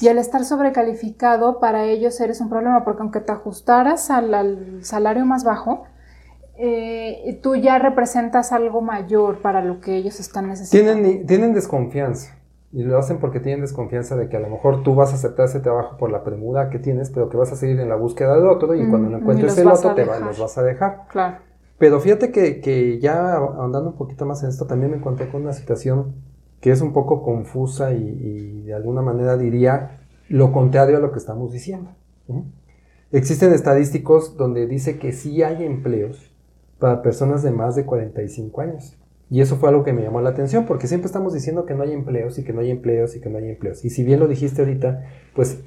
Y 0.00 0.08
al 0.08 0.18
estar 0.18 0.44
sobrecalificado, 0.44 1.58
para 1.58 1.84
ellos 1.84 2.20
eres 2.20 2.40
un 2.40 2.48
problema, 2.48 2.84
porque 2.84 3.02
aunque 3.02 3.20
te 3.20 3.32
ajustaras 3.32 4.10
al, 4.10 4.84
salario 4.84 5.24
más 5.24 5.44
bajo, 5.44 5.84
eh, 6.56 7.38
tú 7.42 7.56
ya 7.56 7.78
representas 7.78 8.52
algo 8.52 8.80
mayor 8.80 9.38
para 9.38 9.64
lo 9.64 9.80
que 9.80 9.96
ellos 9.96 10.20
están 10.20 10.48
necesitando. 10.48 11.00
Tienen, 11.00 11.26
tienen 11.26 11.54
desconfianza. 11.54 12.36
Y 12.74 12.82
lo 12.82 12.98
hacen 12.98 13.18
porque 13.18 13.38
tienen 13.38 13.60
desconfianza 13.60 14.16
de 14.16 14.28
que 14.28 14.36
a 14.36 14.40
lo 14.40 14.48
mejor 14.48 14.82
tú 14.82 14.96
vas 14.96 15.12
a 15.12 15.14
aceptar 15.14 15.46
ese 15.46 15.60
trabajo 15.60 15.96
por 15.96 16.10
la 16.10 16.24
premura 16.24 16.70
que 16.70 16.80
tienes, 16.80 17.10
pero 17.10 17.28
que 17.28 17.36
vas 17.36 17.52
a 17.52 17.56
seguir 17.56 17.78
en 17.78 17.88
la 17.88 17.94
búsqueda 17.94 18.34
del 18.34 18.48
otro 18.48 18.74
y 18.74 18.86
cuando 18.88 19.08
no 19.08 19.18
encuentres 19.18 19.56
el 19.58 19.68
otro 19.68 19.94
te 19.94 20.04
los 20.04 20.38
vas 20.38 20.58
a 20.58 20.62
dejar. 20.64 21.06
Claro. 21.08 21.36
Pero 21.78 22.00
fíjate 22.00 22.32
que, 22.32 22.60
que 22.60 22.98
ya 22.98 23.36
andando 23.36 23.90
un 23.90 23.96
poquito 23.96 24.26
más 24.26 24.42
en 24.42 24.48
esto, 24.48 24.66
también 24.66 24.90
me 24.90 24.96
encontré 24.96 25.28
con 25.28 25.42
una 25.42 25.52
situación 25.52 26.14
que 26.64 26.70
es 26.70 26.80
un 26.80 26.92
poco 26.92 27.22
confusa 27.22 27.92
y, 27.92 28.62
de 28.62 28.72
alguna 28.72 29.02
manera 29.02 29.36
diría 29.36 30.00
lo 30.30 30.50
contrario 30.50 30.96
a 30.96 31.00
lo 31.00 31.12
que 31.12 31.18
estamos 31.18 31.52
diciendo. 31.52 31.90
Existen 33.12 33.52
estadísticos 33.52 34.36
donde 34.36 34.66
dice 34.66 34.98
que 34.98 35.12
sí 35.12 35.42
hay 35.42 35.62
empleos 35.62 36.34
para 36.78 37.02
personas 37.02 37.42
de 37.42 37.50
más 37.50 37.76
de 37.76 37.84
45 37.84 38.60
años. 38.62 38.96
Y 39.34 39.40
eso 39.40 39.56
fue 39.56 39.68
algo 39.68 39.82
que 39.82 39.92
me 39.92 40.00
llamó 40.00 40.20
la 40.20 40.30
atención, 40.30 40.64
porque 40.64 40.86
siempre 40.86 41.06
estamos 41.06 41.34
diciendo 41.34 41.66
que 41.66 41.74
no 41.74 41.82
hay 41.82 41.92
empleos 41.92 42.38
y 42.38 42.44
que 42.44 42.52
no 42.52 42.60
hay 42.60 42.70
empleos 42.70 43.16
y 43.16 43.20
que 43.20 43.28
no 43.28 43.38
hay 43.38 43.50
empleos. 43.50 43.84
Y 43.84 43.90
si 43.90 44.04
bien 44.04 44.20
lo 44.20 44.28
dijiste 44.28 44.62
ahorita, 44.62 45.06
pues 45.34 45.58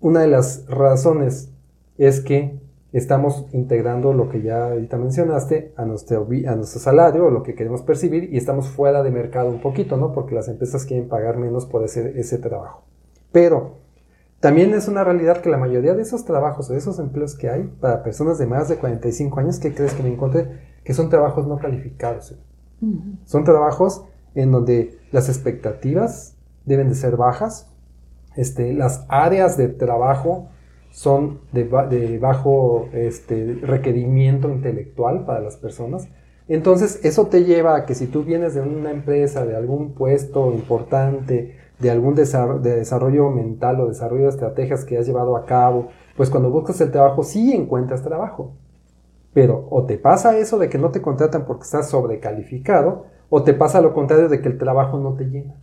una 0.00 0.22
de 0.22 0.26
las 0.26 0.66
razones 0.66 1.52
es 1.98 2.20
que 2.20 2.58
estamos 2.92 3.46
integrando 3.52 4.12
lo 4.12 4.28
que 4.28 4.42
ya 4.42 4.70
ahorita 4.72 4.98
mencionaste 4.98 5.72
a 5.76 5.84
nuestro, 5.84 6.26
a 6.48 6.56
nuestro 6.56 6.80
salario 6.80 7.26
o 7.26 7.30
lo 7.30 7.44
que 7.44 7.54
queremos 7.54 7.82
percibir 7.82 8.34
y 8.34 8.38
estamos 8.38 8.70
fuera 8.70 9.04
de 9.04 9.12
mercado 9.12 9.50
un 9.50 9.60
poquito, 9.60 9.96
¿no? 9.96 10.12
Porque 10.12 10.34
las 10.34 10.48
empresas 10.48 10.84
quieren 10.84 11.08
pagar 11.08 11.36
menos 11.36 11.64
por 11.64 11.84
ese, 11.84 12.18
ese 12.18 12.38
trabajo. 12.38 12.82
Pero 13.30 13.76
también 14.40 14.74
es 14.74 14.88
una 14.88 15.04
realidad 15.04 15.42
que 15.42 15.48
la 15.48 15.58
mayoría 15.58 15.94
de 15.94 16.02
esos 16.02 16.24
trabajos 16.24 16.70
o 16.70 16.72
de 16.72 16.80
esos 16.80 16.98
empleos 16.98 17.36
que 17.36 17.50
hay 17.50 17.72
para 17.80 18.02
personas 18.02 18.36
de 18.38 18.46
más 18.46 18.68
de 18.68 18.78
45 18.78 19.38
años, 19.38 19.60
¿qué 19.60 19.72
crees 19.72 19.94
que 19.94 20.02
me 20.02 20.12
encontré? 20.12 20.74
Que 20.82 20.92
son 20.92 21.08
trabajos 21.08 21.46
no 21.46 21.56
calificados. 21.56 22.36
Son 23.24 23.44
trabajos 23.44 24.04
en 24.34 24.52
donde 24.52 24.98
las 25.12 25.28
expectativas 25.28 26.36
deben 26.64 26.88
de 26.88 26.94
ser 26.94 27.16
bajas, 27.16 27.72
este, 28.36 28.74
las 28.74 29.06
áreas 29.08 29.56
de 29.56 29.68
trabajo 29.68 30.48
son 30.90 31.40
de, 31.52 32.18
bajo 32.18 32.88
este, 32.92 33.58
requerimiento 33.62 34.50
intelectual 34.50 35.24
para 35.24 35.40
las 35.40 35.56
personas. 35.56 36.08
Entonces, 36.48 37.00
eso 37.02 37.26
te 37.26 37.44
lleva 37.44 37.76
a 37.76 37.86
que 37.86 37.94
si 37.94 38.06
tú 38.06 38.24
vienes 38.24 38.54
de 38.54 38.60
una 38.60 38.90
empresa, 38.90 39.44
de 39.44 39.56
algún 39.56 39.92
puesto 39.92 40.52
importante, 40.52 41.56
de 41.78 41.90
algún 41.90 42.14
desarrollo 42.14 43.30
mental 43.30 43.80
o 43.80 43.88
desarrollo 43.88 44.24
de 44.24 44.30
estrategias 44.30 44.84
que 44.84 44.96
has 44.96 45.06
llevado 45.06 45.36
a 45.36 45.44
cabo, 45.44 45.88
pues 46.16 46.30
cuando 46.30 46.50
buscas 46.50 46.80
el 46.80 46.90
trabajo 46.90 47.24
sí 47.24 47.52
encuentras 47.52 48.02
trabajo. 48.02 48.52
Pero 49.36 49.66
o 49.68 49.84
te 49.84 49.98
pasa 49.98 50.38
eso 50.38 50.56
de 50.56 50.70
que 50.70 50.78
no 50.78 50.92
te 50.92 51.02
contratan 51.02 51.44
porque 51.44 51.64
estás 51.64 51.90
sobrecalificado, 51.90 53.04
o 53.28 53.42
te 53.42 53.52
pasa 53.52 53.82
lo 53.82 53.92
contrario 53.92 54.30
de 54.30 54.40
que 54.40 54.48
el 54.48 54.56
trabajo 54.56 54.98
no 54.98 55.12
te 55.12 55.26
llena. 55.26 55.56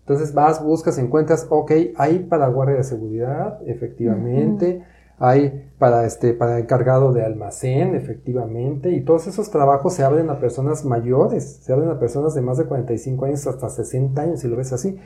Entonces 0.00 0.34
vas, 0.34 0.62
buscas, 0.62 0.98
encuentras, 0.98 1.46
ok, 1.48 1.72
hay 1.96 2.18
para 2.28 2.46
guardia 2.48 2.76
de 2.76 2.84
seguridad, 2.84 3.58
efectivamente, 3.66 4.84
hay 5.18 5.72
para, 5.78 6.04
este, 6.04 6.34
para 6.34 6.58
encargado 6.58 7.14
de 7.14 7.24
almacén, 7.24 7.94
efectivamente, 7.94 8.90
y 8.90 9.00
todos 9.00 9.26
esos 9.26 9.50
trabajos 9.50 9.94
se 9.94 10.04
abren 10.04 10.28
a 10.28 10.38
personas 10.38 10.84
mayores, 10.84 11.60
se 11.62 11.72
abren 11.72 11.88
a 11.88 11.98
personas 11.98 12.34
de 12.34 12.42
más 12.42 12.58
de 12.58 12.66
45 12.66 13.24
años 13.24 13.46
hasta 13.46 13.70
60 13.70 14.20
años, 14.20 14.40
si 14.40 14.48
lo 14.48 14.56
ves 14.56 14.74
así. 14.74 14.98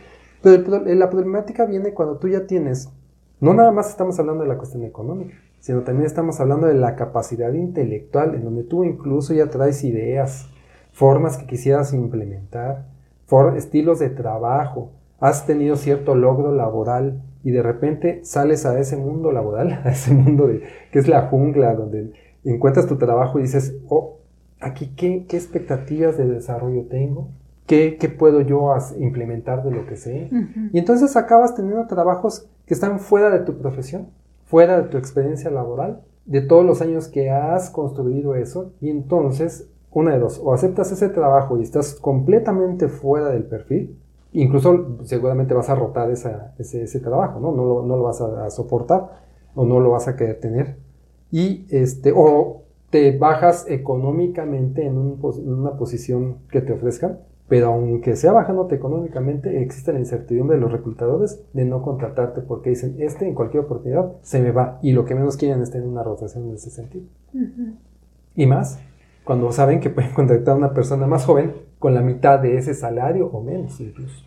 Pero 0.42 0.80
la 0.84 1.10
problemática 1.10 1.64
viene 1.64 1.94
cuando 1.94 2.16
tú 2.16 2.26
ya 2.26 2.44
tienes, 2.44 2.90
no 3.38 3.54
nada 3.54 3.70
más 3.70 3.88
estamos 3.88 4.18
hablando 4.18 4.42
de 4.42 4.48
la 4.48 4.58
cuestión 4.58 4.82
económica, 4.82 5.36
sino 5.60 5.82
también 5.82 6.06
estamos 6.06 6.40
hablando 6.40 6.66
de 6.66 6.74
la 6.74 6.96
capacidad 6.96 7.52
intelectual, 7.52 8.34
en 8.34 8.44
donde 8.44 8.64
tú 8.64 8.84
incluso 8.84 9.34
ya 9.34 9.48
traes 9.50 9.84
ideas, 9.84 10.48
formas 10.92 11.36
que 11.36 11.46
quisieras 11.46 11.92
implementar, 11.92 12.86
estilos 13.56 14.00
de 14.00 14.10
trabajo, 14.10 14.90
has 15.20 15.46
tenido 15.46 15.76
cierto 15.76 16.14
logro 16.14 16.52
laboral 16.54 17.22
y 17.44 17.52
de 17.52 17.62
repente 17.62 18.20
sales 18.24 18.66
a 18.66 18.78
ese 18.78 18.96
mundo 18.96 19.32
laboral, 19.32 19.72
a 19.84 19.90
ese 19.90 20.12
mundo 20.12 20.46
de, 20.46 20.62
que 20.90 20.98
es 20.98 21.08
la 21.08 21.28
jungla, 21.28 21.74
donde 21.74 22.12
encuentras 22.44 22.86
tu 22.86 22.96
trabajo 22.96 23.38
y 23.38 23.42
dices, 23.42 23.76
oh, 23.88 24.18
aquí 24.60 24.92
qué, 24.96 25.26
qué 25.28 25.36
expectativas 25.36 26.16
de 26.16 26.26
desarrollo 26.26 26.86
tengo, 26.86 27.28
¿Qué, 27.66 27.98
qué, 28.00 28.08
puedo 28.08 28.40
yo 28.40 28.74
implementar 28.98 29.62
de 29.62 29.70
lo 29.70 29.86
que 29.86 29.94
sé. 29.94 30.28
Y 30.72 30.78
entonces 30.80 31.16
acabas 31.16 31.54
teniendo 31.54 31.86
trabajos 31.86 32.48
que 32.66 32.74
están 32.74 32.98
fuera 32.98 33.30
de 33.30 33.44
tu 33.44 33.58
profesión, 33.58 34.08
fuera 34.50 34.82
de 34.82 34.88
tu 34.88 34.98
experiencia 34.98 35.48
laboral, 35.48 36.02
de 36.26 36.40
todos 36.40 36.66
los 36.66 36.82
años 36.82 37.06
que 37.06 37.30
has 37.30 37.70
construido 37.70 38.34
eso 38.34 38.72
y 38.80 38.90
entonces, 38.90 39.70
una 39.92 40.12
de 40.12 40.18
dos, 40.18 40.40
o 40.42 40.52
aceptas 40.52 40.90
ese 40.90 41.08
trabajo 41.08 41.56
y 41.56 41.62
estás 41.62 41.94
completamente 41.94 42.88
fuera 42.88 43.28
del 43.28 43.44
perfil, 43.44 43.96
incluso 44.32 44.98
seguramente 45.04 45.54
vas 45.54 45.70
a 45.70 45.76
rotar 45.76 46.10
ese, 46.10 46.34
ese, 46.58 47.00
trabajo, 47.00 47.38
¿no? 47.38 47.52
No 47.52 47.64
lo, 47.64 47.86
no 47.86 47.96
lo 47.96 48.02
vas 48.02 48.20
a, 48.20 48.50
soportar 48.50 49.10
o 49.54 49.64
no 49.64 49.78
lo 49.78 49.90
vas 49.90 50.08
a 50.08 50.16
querer 50.16 50.40
tener. 50.40 50.78
Y 51.30 51.66
este, 51.70 52.12
o 52.14 52.62
te 52.90 53.16
bajas 53.16 53.66
económicamente 53.68 54.84
en, 54.84 54.96
en 54.96 55.52
una 55.52 55.76
posición 55.76 56.38
que 56.50 56.60
te 56.60 56.72
ofrezcan 56.72 57.20
pero 57.50 57.66
aunque 57.66 58.14
sea 58.14 58.30
bajándote 58.30 58.76
económicamente, 58.76 59.60
existe 59.60 59.92
la 59.92 59.98
incertidumbre 59.98 60.54
de 60.54 60.60
los 60.60 60.70
reclutadores 60.70 61.42
de 61.52 61.64
no 61.64 61.82
contratarte 61.82 62.42
porque 62.42 62.70
dicen, 62.70 62.94
este 63.00 63.26
en 63.26 63.34
cualquier 63.34 63.64
oportunidad 63.64 64.12
se 64.22 64.40
me 64.40 64.52
va 64.52 64.78
y 64.82 64.92
lo 64.92 65.04
que 65.04 65.16
menos 65.16 65.36
quieren 65.36 65.60
es 65.60 65.72
tener 65.72 65.88
una 65.88 66.04
rotación 66.04 66.44
en 66.44 66.54
ese 66.54 66.70
sentido. 66.70 67.06
Y 68.36 68.46
más, 68.46 68.78
cuando 69.24 69.50
saben 69.50 69.80
que 69.80 69.90
pueden 69.90 70.12
contratar 70.14 70.54
a 70.54 70.58
una 70.58 70.72
persona 70.72 71.08
más 71.08 71.24
joven 71.24 71.52
con 71.80 71.92
la 71.92 72.02
mitad 72.02 72.38
de 72.38 72.56
ese 72.56 72.72
salario 72.72 73.26
o 73.26 73.42
menos 73.42 73.80
incluso. 73.80 74.24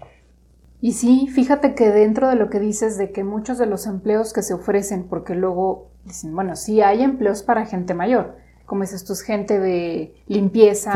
Y 0.82 0.92
sí, 0.92 1.30
fíjate 1.30 1.76
que 1.76 1.92
dentro 1.92 2.28
de 2.28 2.36
lo 2.36 2.50
que 2.50 2.60
dices 2.60 2.98
de 2.98 3.14
que 3.14 3.24
muchos 3.24 3.58
de 3.58 3.68
los 3.68 3.88
empleos 3.88 4.34
que 4.34 4.42
se 4.42 4.54
ofrecen, 4.54 5.08
porque 5.08 5.34
luego 5.34 5.92
dicen, 6.04 6.36
bueno, 6.36 6.58
sí 6.58 6.82
hay 6.82 7.04
empleos 7.04 7.42
para 7.42 7.66
gente 7.66 7.94
mayor, 7.94 8.36
como 8.66 8.82
dices 8.82 9.04
tú, 9.04 9.14
gente 9.16 9.60
de 9.60 10.16
limpieza, 10.28 10.94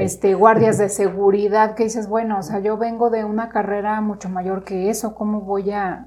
este, 0.00 0.34
guardias 0.34 0.76
de 0.78 0.88
seguridad, 0.90 1.74
que 1.74 1.84
dices, 1.84 2.08
bueno, 2.08 2.38
o 2.38 2.42
sea, 2.42 2.58
yo 2.58 2.76
vengo 2.76 3.10
de 3.10 3.24
una 3.24 3.48
carrera 3.48 4.00
mucho 4.00 4.28
mayor 4.28 4.64
que 4.64 4.90
eso, 4.90 5.14
¿cómo 5.14 5.42
voy 5.42 5.70
a, 5.70 6.04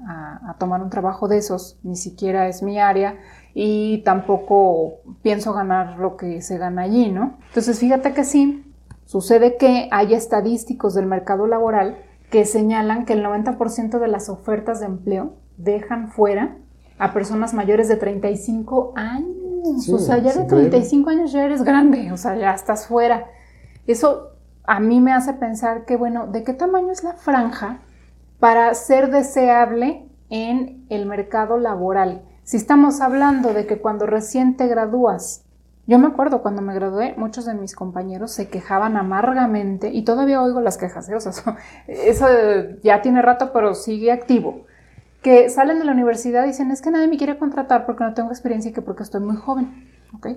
tomar 0.58 0.82
un 0.82 0.90
trabajo 0.90 1.26
de 1.26 1.38
esos? 1.38 1.78
Ni 1.82 1.96
siquiera 1.96 2.48
es 2.48 2.62
mi 2.62 2.78
área 2.78 3.16
y 3.54 4.02
tampoco 4.04 5.00
pienso 5.22 5.54
ganar 5.54 5.98
lo 5.98 6.16
que 6.16 6.42
se 6.42 6.58
gana 6.58 6.82
allí, 6.82 7.10
¿no? 7.10 7.38
Entonces, 7.48 7.78
fíjate 7.78 8.12
que 8.12 8.24
sí, 8.24 8.70
sucede 9.06 9.56
que 9.56 9.88
hay 9.90 10.14
estadísticos 10.14 10.94
del 10.94 11.06
mercado 11.06 11.46
laboral 11.46 11.96
que 12.30 12.44
señalan 12.44 13.06
que 13.06 13.14
el 13.14 13.24
90% 13.24 13.98
de 13.98 14.08
las 14.08 14.28
ofertas 14.28 14.80
de 14.80 14.86
empleo 14.86 15.32
dejan 15.56 16.10
fuera 16.10 16.58
a 16.98 17.12
personas 17.14 17.54
mayores 17.54 17.88
de 17.88 17.96
35 17.96 18.92
años 18.94 19.49
o 19.92 19.98
sea, 19.98 20.18
ya 20.18 20.32
de 20.32 20.44
35 20.44 21.10
años 21.10 21.32
ya 21.32 21.44
eres 21.44 21.62
grande, 21.62 22.12
o 22.12 22.16
sea, 22.16 22.36
ya 22.36 22.52
estás 22.52 22.86
fuera. 22.86 23.26
Eso 23.86 24.30
a 24.64 24.80
mí 24.80 25.00
me 25.00 25.12
hace 25.12 25.32
pensar 25.34 25.84
que, 25.84 25.96
bueno, 25.96 26.26
¿de 26.26 26.44
qué 26.44 26.52
tamaño 26.52 26.92
es 26.92 27.02
la 27.02 27.14
franja 27.14 27.80
para 28.38 28.72
ser 28.74 29.10
deseable 29.10 30.08
en 30.28 30.86
el 30.88 31.06
mercado 31.06 31.58
laboral? 31.58 32.22
Si 32.42 32.56
estamos 32.56 33.00
hablando 33.00 33.52
de 33.52 33.66
que 33.66 33.80
cuando 33.80 34.06
recién 34.06 34.56
te 34.56 34.66
gradúas, 34.66 35.44
yo 35.86 35.98
me 35.98 36.06
acuerdo 36.06 36.42
cuando 36.42 36.62
me 36.62 36.74
gradué, 36.74 37.14
muchos 37.16 37.46
de 37.46 37.54
mis 37.54 37.74
compañeros 37.74 38.30
se 38.30 38.48
quejaban 38.48 38.96
amargamente 38.96 39.90
y 39.90 40.04
todavía 40.04 40.42
oigo 40.42 40.60
las 40.60 40.78
quejas, 40.78 41.08
¿eh? 41.08 41.16
o 41.16 41.20
sea, 41.20 41.32
eso 41.86 42.26
ya 42.82 43.02
tiene 43.02 43.22
rato, 43.22 43.52
pero 43.52 43.74
sigue 43.74 44.12
activo 44.12 44.66
que 45.22 45.48
salen 45.50 45.78
de 45.78 45.84
la 45.84 45.92
universidad 45.92 46.44
y 46.44 46.48
dicen, 46.48 46.70
es 46.70 46.80
que 46.80 46.90
nadie 46.90 47.08
me 47.08 47.18
quiere 47.18 47.38
contratar 47.38 47.86
porque 47.86 48.04
no 48.04 48.14
tengo 48.14 48.30
experiencia 48.30 48.70
y 48.70 48.74
que 48.74 48.82
porque 48.82 49.02
estoy 49.02 49.20
muy 49.20 49.36
joven, 49.36 49.88
¿ok? 50.14 50.28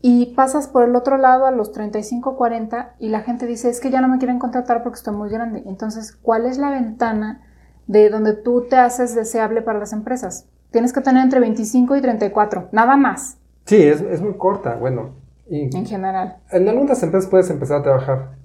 Y 0.00 0.34
pasas 0.36 0.68
por 0.68 0.84
el 0.84 0.94
otro 0.94 1.16
lado 1.16 1.46
a 1.46 1.50
los 1.50 1.72
35, 1.72 2.36
40 2.36 2.94
y 3.00 3.08
la 3.08 3.20
gente 3.22 3.46
dice, 3.46 3.68
es 3.68 3.80
que 3.80 3.90
ya 3.90 4.00
no 4.00 4.08
me 4.08 4.18
quieren 4.18 4.38
contratar 4.38 4.84
porque 4.84 4.98
estoy 4.98 5.14
muy 5.14 5.28
grande. 5.28 5.64
Entonces, 5.66 6.12
¿cuál 6.12 6.46
es 6.46 6.58
la 6.58 6.70
ventana 6.70 7.42
de 7.88 8.08
donde 8.08 8.34
tú 8.34 8.66
te 8.68 8.76
haces 8.76 9.16
deseable 9.16 9.62
para 9.62 9.80
las 9.80 9.92
empresas? 9.92 10.46
Tienes 10.70 10.92
que 10.92 11.00
tener 11.00 11.24
entre 11.24 11.40
25 11.40 11.96
y 11.96 12.00
34, 12.00 12.68
nada 12.70 12.96
más. 12.96 13.38
Sí, 13.64 13.82
es, 13.82 14.20
muy 14.20 14.34
corta, 14.34 14.76
bueno. 14.76 15.10
en 15.50 15.84
general. 15.84 16.36
En 16.52 16.68
algunas 16.68 17.02
empresas 17.02 17.28
puedes 17.28 17.50
empezar 17.50 17.80
a 17.80 17.82
trabajar 17.82 18.36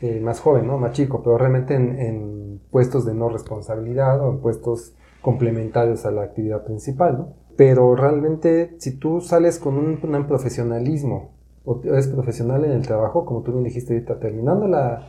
eh, 0.00 0.18
más 0.20 0.40
joven, 0.40 0.66
¿no? 0.66 0.78
Más 0.78 0.92
chico, 0.92 1.22
pero 1.22 1.36
realmente 1.36 1.74
en, 1.74 1.98
en 2.00 2.60
puestos 2.70 3.04
de 3.04 3.12
no 3.14 3.28
responsabilidad 3.28 4.20
o 4.20 4.30
en 4.30 4.40
puestos 4.40 4.94
complementarios 5.22 6.04
a 6.04 6.10
la 6.10 6.22
actividad 6.22 6.64
principal, 6.64 7.18
¿no? 7.18 7.42
Pero 7.56 7.94
realmente 7.94 8.74
si 8.78 8.98
tú 8.98 9.20
sales 9.20 9.58
con 9.58 9.76
un, 9.76 10.26
profesionalismo 10.26 11.32
o 11.64 11.80
eres 11.84 12.08
profesional 12.08 12.64
en 12.64 12.72
el 12.72 12.86
trabajo, 12.86 13.24
como 13.24 13.42
tú 13.42 13.52
me 13.52 13.62
dijiste 13.62 13.94
ahorita, 13.94 14.18
terminando 14.18 14.66
la, 14.66 15.08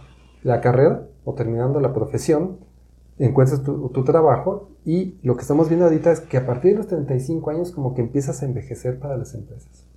carrera 0.61 1.07
o 1.23 1.33
terminando 1.33 1.79
la 1.79 1.93
profesión, 1.93 2.59
encuentras 3.17 3.63
tu, 3.63 3.89
tu, 3.89 4.03
trabajo 4.03 4.69
y 4.85 5.17
lo 5.23 5.35
que 5.35 5.41
estamos 5.41 5.69
viendo 5.69 5.85
ahorita 5.85 6.11
es 6.11 6.19
que 6.19 6.37
a 6.37 6.45
partir 6.45 6.71
de 6.71 6.77
los 6.77 6.87
35 6.87 7.49
años 7.49 7.71
como 7.71 7.93
que 7.93 8.01
empiezas 8.01 8.41
a 8.41 8.45
envejecer 8.45 8.99
para 8.99 9.17
las 9.17 9.33
empresas. 9.33 9.87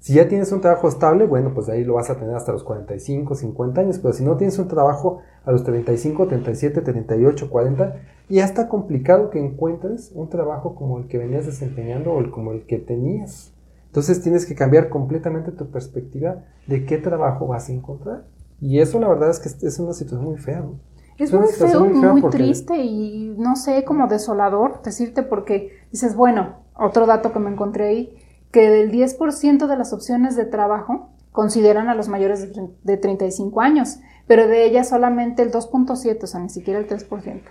Si 0.00 0.14
ya 0.14 0.28
tienes 0.28 0.52
un 0.52 0.60
trabajo 0.60 0.88
estable, 0.88 1.26
bueno, 1.26 1.52
pues 1.54 1.68
ahí 1.68 1.84
lo 1.84 1.94
vas 1.94 2.08
a 2.08 2.16
tener 2.16 2.34
hasta 2.34 2.52
los 2.52 2.62
45, 2.62 3.34
50 3.34 3.80
años, 3.80 3.98
pero 3.98 4.14
si 4.14 4.24
no 4.24 4.36
tienes 4.36 4.58
un 4.58 4.68
trabajo 4.68 5.20
a 5.44 5.50
los 5.50 5.64
35, 5.64 6.28
37, 6.28 6.80
38, 6.82 7.50
40, 7.50 7.96
ya 8.28 8.44
está 8.44 8.68
complicado 8.68 9.30
que 9.30 9.38
encuentres 9.44 10.12
un 10.14 10.28
trabajo 10.28 10.74
como 10.74 10.98
el 10.98 11.08
que 11.08 11.18
venías 11.18 11.46
desempeñando 11.46 12.12
o 12.12 12.30
como 12.30 12.52
el 12.52 12.64
que 12.66 12.78
tenías. 12.78 13.52
Entonces 13.86 14.22
tienes 14.22 14.46
que 14.46 14.54
cambiar 14.54 14.88
completamente 14.90 15.50
tu 15.50 15.70
perspectiva 15.70 16.44
de 16.66 16.84
qué 16.84 16.98
trabajo 16.98 17.46
vas 17.46 17.68
a 17.68 17.72
encontrar. 17.72 18.24
Y 18.60 18.80
eso 18.80 19.00
la 19.00 19.08
verdad 19.08 19.30
es 19.30 19.40
que 19.40 19.66
es 19.66 19.78
una 19.78 19.94
situación 19.94 20.24
muy 20.24 20.38
fea. 20.38 20.64
Es, 21.16 21.32
muy 21.32 21.48
feo, 21.48 21.84
muy, 21.84 22.22
triste 22.30 22.76
y 22.76 23.34
no 23.36 23.56
sé, 23.56 23.84
como 23.84 24.06
desolador 24.06 24.82
decirte 24.82 25.24
porque 25.24 25.72
dices, 25.90 26.14
bueno, 26.14 26.58
otro 26.76 27.06
dato 27.06 27.32
que 27.32 27.40
me 27.40 27.50
encontré 27.50 27.88
ahí, 27.88 28.18
que 28.50 28.70
del 28.70 28.90
10% 28.90 29.66
de 29.66 29.76
las 29.76 29.92
opciones 29.92 30.36
de 30.36 30.44
trabajo 30.44 31.10
consideran 31.32 31.88
a 31.88 31.94
los 31.94 32.08
mayores 32.08 32.48
de 32.82 32.96
35 32.96 33.60
años, 33.60 34.00
pero 34.26 34.48
de 34.48 34.64
ellas 34.64 34.88
solamente 34.88 35.42
el 35.42 35.52
2.7, 35.52 36.22
o 36.22 36.26
sea, 36.26 36.40
ni 36.40 36.48
siquiera 36.48 36.80
el 36.80 36.88
3%. 36.88 37.42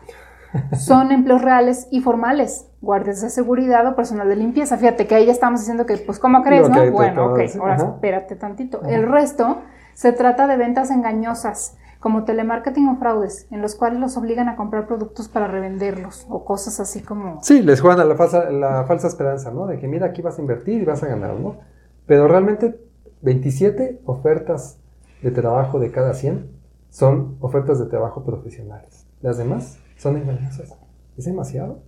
Son 0.78 1.12
empleos 1.12 1.42
reales 1.42 1.88
y 1.92 2.02
formales, 2.02 2.68
guardias 2.82 3.22
de 3.22 3.30
seguridad 3.30 3.86
o 3.88 3.96
personal 3.96 4.28
de 4.30 4.36
limpieza. 4.36 4.78
Fíjate 4.78 5.06
que 5.06 5.16
ahí 5.16 5.26
ya 5.26 5.32
estamos 5.32 5.60
diciendo 5.60 5.86
que, 5.86 5.98
pues, 5.98 6.20
¿cómo 6.20 6.42
crees, 6.42 6.70
no? 6.70 6.92
Bueno, 6.92 7.32
ok, 7.34 7.40
ahora 7.60 7.76
espérate 7.76 8.36
tantito. 8.36 8.82
El 8.84 9.08
resto 9.08 9.62
se 9.94 10.14
trata 10.14 10.48
de 10.48 10.58
ventas 10.58 10.90
engañosas, 10.90 11.78
como 12.08 12.24
telemarketing 12.24 12.88
o 12.88 12.96
fraudes, 12.96 13.48
en 13.52 13.62
los 13.62 13.76
cuales 13.76 14.00
los 14.00 14.16
obligan 14.16 14.48
a 14.48 14.56
comprar 14.56 14.88
productos 14.88 15.28
para 15.28 15.46
revenderlos 15.46 16.26
o 16.30 16.46
cosas 16.46 16.80
así 16.80 17.02
como... 17.02 17.44
Sí, 17.44 17.62
les 17.62 17.82
juegan 17.82 18.00
a 18.00 18.06
la 18.06 18.16
falsa, 18.16 18.50
la 18.50 18.86
falsa 18.86 19.08
esperanza, 19.08 19.52
¿no? 19.52 19.68
De 19.68 19.78
que 19.78 19.90
mira, 19.90 20.06
aquí 20.08 20.22
vas 20.22 20.38
a 20.38 20.42
invertir 20.42 20.82
y 20.82 20.86
vas 20.86 21.04
a 21.04 21.08
ganar, 21.08 21.34
¿no? 21.38 21.58
Pero 22.06 22.30
realmente 22.30 22.80
27 23.24 24.04
ofertas 24.06 24.80
de 25.22 25.32
trabajo 25.32 25.80
de 25.80 25.92
cada 25.92 26.14
100 26.14 26.50
son 26.92 27.36
ofertas 27.42 27.78
de 27.78 27.88
trabajo 27.88 28.24
profesionales. 28.24 29.06
Las 29.20 29.38
demás 29.38 29.78
son 29.98 30.16
engañosas. 30.16 30.78
Es 31.18 31.26
demasiado. 31.26 31.80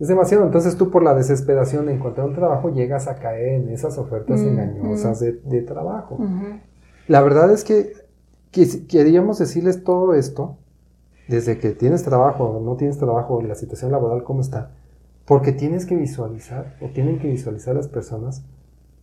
Es 0.00 0.08
demasiado. 0.08 0.44
Entonces 0.44 0.76
tú 0.76 0.90
por 0.90 1.04
la 1.04 1.14
desesperación 1.14 1.86
de 1.86 1.94
encontrar 1.94 2.26
un 2.26 2.34
trabajo 2.34 2.70
llegas 2.70 3.06
a 3.06 3.14
caer 3.14 3.60
en 3.60 3.68
esas 3.68 3.96
ofertas 3.96 4.40
mm, 4.40 4.48
engañosas 4.48 5.22
mm. 5.22 5.48
de, 5.48 5.62
trabajo. 5.62 6.18
La 7.06 7.22
verdad 7.22 7.52
es 7.52 7.62
que 7.62 8.07
queríamos 8.50 9.38
decirles 9.38 9.84
todo 9.84 10.14
esto, 10.14 10.56
desde 11.28 11.58
que 11.58 11.70
tienes 11.70 12.02
trabajo 12.02 12.44
o 12.44 12.60
no 12.62 12.76
tienes 12.76 12.98
trabajo, 12.98 13.42
la 13.42 13.54
situación 13.54 13.92
laboral 13.92 14.24
cómo 14.24 14.40
está, 14.40 14.72
porque 15.26 15.52
tienes 15.52 15.84
que 15.84 15.94
visualizar 15.94 16.76
o 16.80 16.88
tienen 16.88 17.18
que 17.18 17.28
visualizar 17.28 17.74
las 17.74 17.88
personas 17.88 18.44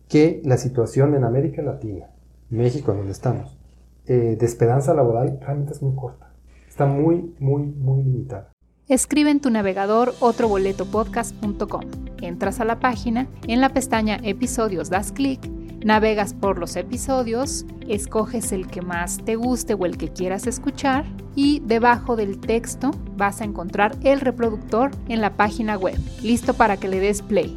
que 0.08 0.40
la 0.44 0.56
situación 0.56 1.14
en 1.14 1.24
América 1.24 1.62
Latina, 1.62 2.06
México, 2.50 2.92
donde 2.92 3.12
estamos, 3.12 3.56
eh, 4.06 4.36
de 4.38 4.46
esperanza 4.46 4.94
laboral 4.94 5.38
realmente 5.40 5.72
es 5.72 5.82
muy 5.82 5.94
corta. 5.96 6.32
Está 6.68 6.86
muy, 6.86 7.34
muy, 7.38 7.62
muy 7.62 8.02
limitada. 8.02 8.50
Escribe 8.88 9.30
en 9.30 9.40
tu 9.40 9.50
navegador 9.50 10.14
otroboletopodcast.com. 10.20 11.82
Entras 12.22 12.60
a 12.60 12.64
la 12.64 12.78
página, 12.78 13.28
en 13.48 13.60
la 13.60 13.70
pestaña 13.70 14.20
Episodios 14.22 14.90
das 14.90 15.10
clic 15.10 15.55
Navegas 15.86 16.34
por 16.34 16.58
los 16.58 16.74
episodios, 16.74 17.64
escoges 17.86 18.50
el 18.50 18.66
que 18.66 18.82
más 18.82 19.18
te 19.24 19.36
guste 19.36 19.74
o 19.74 19.86
el 19.86 19.96
que 19.96 20.08
quieras 20.08 20.48
escuchar 20.48 21.06
y 21.36 21.60
debajo 21.60 22.16
del 22.16 22.40
texto 22.40 22.90
vas 23.16 23.40
a 23.40 23.44
encontrar 23.44 23.94
el 24.02 24.18
reproductor 24.20 24.90
en 25.08 25.20
la 25.20 25.36
página 25.36 25.78
web, 25.78 25.96
listo 26.24 26.54
para 26.54 26.76
que 26.76 26.88
le 26.88 26.98
des 26.98 27.22
play. 27.22 27.56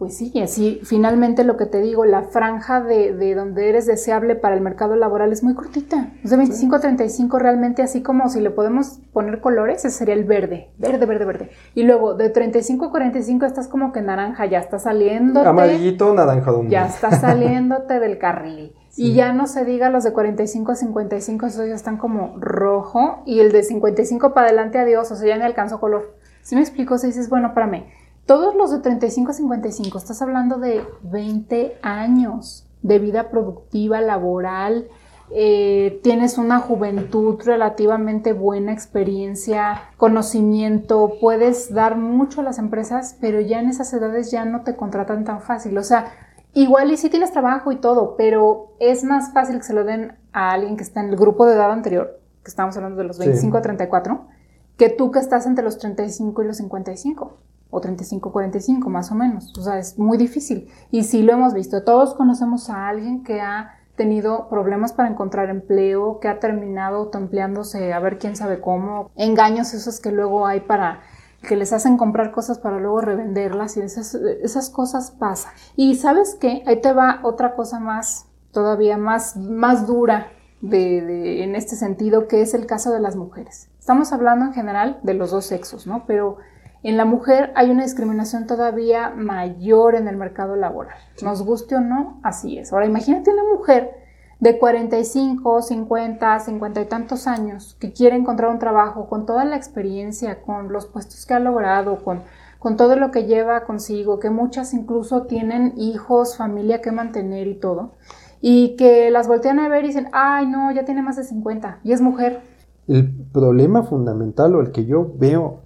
Pues 0.00 0.16
sí, 0.16 0.30
y 0.32 0.40
así 0.40 0.80
finalmente 0.82 1.44
lo 1.44 1.58
que 1.58 1.66
te 1.66 1.82
digo, 1.82 2.06
la 2.06 2.22
franja 2.22 2.80
de, 2.80 3.34
donde 3.34 3.68
eres 3.68 3.84
deseable 3.84 4.34
para 4.34 4.54
el 4.54 4.62
mercado 4.62 4.96
laboral 4.96 5.30
es 5.30 5.42
muy 5.42 5.52
cortita. 5.52 6.14
de 6.22 6.36
25 6.38 6.76
a 6.76 6.80
35 6.80 7.38
realmente 7.38 7.82
así 7.82 8.00
como 8.00 8.30
si 8.30 8.40
le 8.40 8.48
podemos 8.48 9.00
poner 9.12 9.42
colores, 9.42 9.84
ese 9.84 9.90
sería 9.90 10.14
el 10.14 10.24
verde, 10.24 10.70
verde, 10.78 11.04
verde, 11.04 11.24
verde. 11.26 11.50
Y 11.74 11.82
luego 11.82 12.14
de 12.14 12.30
35 12.30 12.86
a 12.86 12.90
45 12.92 13.44
estás 13.44 13.68
como 13.68 13.92
que 13.92 14.00
naranja, 14.00 14.46
ya 14.46 14.60
está 14.60 14.78
saliendo. 14.78 15.42
Amarillito, 15.42 16.14
naranjado. 16.14 16.64
Ya 16.64 16.86
está 16.86 17.10
saliéndote 17.20 18.00
del 18.00 18.16
carril. 18.16 18.72
Y 18.96 19.12
ya 19.12 19.34
no 19.34 19.46
se 19.46 19.66
diga 19.66 19.90
los 19.90 20.02
de 20.02 20.14
45 20.14 20.72
a 20.72 20.76
55, 20.76 21.44
esos 21.46 21.68
ya 21.68 21.74
están 21.74 21.98
como 21.98 22.36
rojo. 22.38 23.22
Y 23.26 23.40
el 23.40 23.52
de 23.52 23.64
55 23.64 24.32
para 24.32 24.46
adelante, 24.46 24.78
adiós, 24.78 25.12
o 25.12 25.16
sea, 25.16 25.28
ya 25.28 25.36
me 25.36 25.44
alcanzó 25.44 25.78
color. 25.78 26.16
Si 26.40 26.54
me 26.54 26.62
explico, 26.62 26.96
si 26.96 27.08
dices, 27.08 27.28
bueno, 27.28 27.52
para 27.52 27.66
mí 27.66 27.84
todos 28.30 28.54
los 28.54 28.70
de 28.70 28.78
35 28.78 29.32
a 29.32 29.34
55, 29.34 29.98
estás 29.98 30.22
hablando 30.22 30.58
de 30.58 30.84
20 31.02 31.78
años 31.82 32.64
de 32.80 33.00
vida 33.00 33.28
productiva, 33.28 34.00
laboral, 34.00 34.86
eh, 35.32 35.98
tienes 36.04 36.38
una 36.38 36.60
juventud 36.60 37.40
relativamente 37.44 38.32
buena, 38.32 38.72
experiencia, 38.72 39.82
conocimiento, 39.96 41.14
puedes 41.20 41.74
dar 41.74 41.96
mucho 41.96 42.40
a 42.40 42.44
las 42.44 42.60
empresas, 42.60 43.16
pero 43.20 43.40
ya 43.40 43.58
en 43.58 43.68
esas 43.68 43.92
edades 43.92 44.30
ya 44.30 44.44
no 44.44 44.60
te 44.60 44.76
contratan 44.76 45.24
tan 45.24 45.40
fácil. 45.40 45.76
O 45.76 45.82
sea, 45.82 46.12
igual 46.54 46.92
y 46.92 46.98
sí 46.98 47.10
tienes 47.10 47.32
trabajo 47.32 47.72
y 47.72 47.80
todo, 47.80 48.14
pero 48.16 48.76
es 48.78 49.02
más 49.02 49.32
fácil 49.32 49.56
que 49.56 49.64
se 49.64 49.74
lo 49.74 49.82
den 49.82 50.16
a 50.32 50.52
alguien 50.52 50.76
que 50.76 50.84
está 50.84 51.00
en 51.00 51.08
el 51.08 51.16
grupo 51.16 51.46
de 51.46 51.54
edad 51.54 51.72
anterior, 51.72 52.20
que 52.44 52.50
estamos 52.50 52.76
hablando 52.76 52.98
de 52.98 53.08
los 53.08 53.18
25 53.18 53.56
a 53.56 53.62
34, 53.62 54.28
que 54.76 54.88
tú 54.88 55.10
que 55.10 55.18
estás 55.18 55.46
entre 55.46 55.64
los 55.64 55.78
35 55.78 56.44
y 56.44 56.46
los 56.46 56.58
55 56.58 57.49
o 57.70 57.80
35, 57.80 58.32
45 58.32 58.90
más 58.90 59.10
o 59.10 59.14
menos. 59.14 59.52
O 59.58 59.62
sea, 59.62 59.78
es 59.78 59.98
muy 59.98 60.18
difícil. 60.18 60.68
Y 60.90 61.04
sí 61.04 61.22
lo 61.22 61.32
hemos 61.32 61.54
visto. 61.54 61.82
Todos 61.84 62.14
conocemos 62.14 62.70
a 62.70 62.88
alguien 62.88 63.22
que 63.22 63.40
ha 63.40 63.80
tenido 63.96 64.48
problemas 64.48 64.94
para 64.94 65.10
encontrar 65.10 65.50
empleo, 65.50 66.20
que 66.20 66.28
ha 66.28 66.40
terminado 66.40 66.96
autoempleándose 66.96 67.92
a 67.92 67.98
ver 68.00 68.18
quién 68.18 68.34
sabe 68.34 68.58
cómo, 68.58 69.10
engaños 69.14 69.74
esos 69.74 70.00
que 70.00 70.10
luego 70.10 70.46
hay 70.46 70.60
para 70.60 71.00
que 71.46 71.54
les 71.54 71.74
hacen 71.74 71.98
comprar 71.98 72.32
cosas 72.32 72.58
para 72.58 72.78
luego 72.78 73.02
revenderlas 73.02 73.76
y 73.76 73.80
esas, 73.80 74.14
esas 74.14 74.70
cosas 74.70 75.10
pasan. 75.10 75.52
Y 75.76 75.96
sabes 75.96 76.34
qué, 76.40 76.62
ahí 76.66 76.80
te 76.80 76.94
va 76.94 77.20
otra 77.22 77.54
cosa 77.54 77.78
más, 77.78 78.26
todavía 78.52 78.96
más, 78.96 79.36
más 79.36 79.86
dura 79.86 80.28
de, 80.62 81.02
de, 81.02 81.44
en 81.44 81.54
este 81.54 81.76
sentido, 81.76 82.26
que 82.26 82.40
es 82.40 82.54
el 82.54 82.64
caso 82.64 82.92
de 82.92 83.00
las 83.00 83.16
mujeres. 83.16 83.68
Estamos 83.78 84.14
hablando 84.14 84.46
en 84.46 84.54
general 84.54 84.98
de 85.02 85.12
los 85.12 85.30
dos 85.30 85.44
sexos, 85.44 85.86
¿no? 85.86 86.04
Pero 86.06 86.38
en 86.82 86.96
la 86.96 87.04
mujer 87.04 87.52
hay 87.54 87.70
una 87.70 87.82
discriminación 87.82 88.46
todavía 88.46 89.10
mayor 89.10 89.94
en 89.94 90.08
el 90.08 90.16
mercado 90.16 90.56
laboral. 90.56 90.96
Nos 91.22 91.42
guste 91.42 91.76
o 91.76 91.80
no, 91.80 92.20
así 92.22 92.58
es. 92.58 92.72
Ahora 92.72 92.86
imagínate 92.86 93.30
una 93.30 93.44
mujer 93.44 94.00
de 94.40 94.58
45, 94.58 95.60
50, 95.60 96.40
50 96.40 96.80
y 96.80 96.84
tantos 96.86 97.26
años 97.26 97.76
que 97.78 97.92
quiere 97.92 98.16
encontrar 98.16 98.50
un 98.50 98.58
trabajo 98.58 99.08
con 99.08 99.26
toda 99.26 99.44
la 99.44 99.56
experiencia, 99.56 100.40
con 100.40 100.72
los 100.72 100.86
puestos 100.86 101.26
que 101.26 101.34
ha 101.34 101.40
logrado, 101.40 102.02
con, 102.02 102.22
con 102.58 102.78
todo 102.78 102.96
lo 102.96 103.10
que 103.10 103.24
lleva 103.24 103.64
consigo, 103.64 104.18
que 104.18 104.30
muchas 104.30 104.72
incluso 104.72 105.24
tienen 105.24 105.74
hijos, 105.76 106.38
familia 106.38 106.80
que 106.80 106.92
mantener 106.92 107.46
y 107.46 107.60
todo, 107.60 107.92
y 108.40 108.76
que 108.76 109.10
las 109.10 109.28
voltean 109.28 109.60
a 109.60 109.68
ver 109.68 109.84
y 109.84 109.88
dicen, 109.88 110.08
ay 110.12 110.46
no, 110.46 110.72
ya 110.72 110.86
tiene 110.86 111.02
más 111.02 111.16
de 111.16 111.24
50 111.24 111.80
y 111.84 111.92
es 111.92 112.00
mujer. 112.00 112.40
El 112.88 113.12
problema 113.30 113.82
fundamental 113.82 114.56
o 114.56 114.62
el 114.62 114.72
que 114.72 114.86
yo 114.86 115.12
veo 115.18 115.60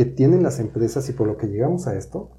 que 0.00 0.06
tienen 0.06 0.42
las 0.42 0.60
empresas 0.60 1.06
y 1.10 1.12
por 1.12 1.26
lo 1.26 1.36
que 1.36 1.46
llegamos 1.46 1.86
a 1.86 1.94
esto 1.94 2.30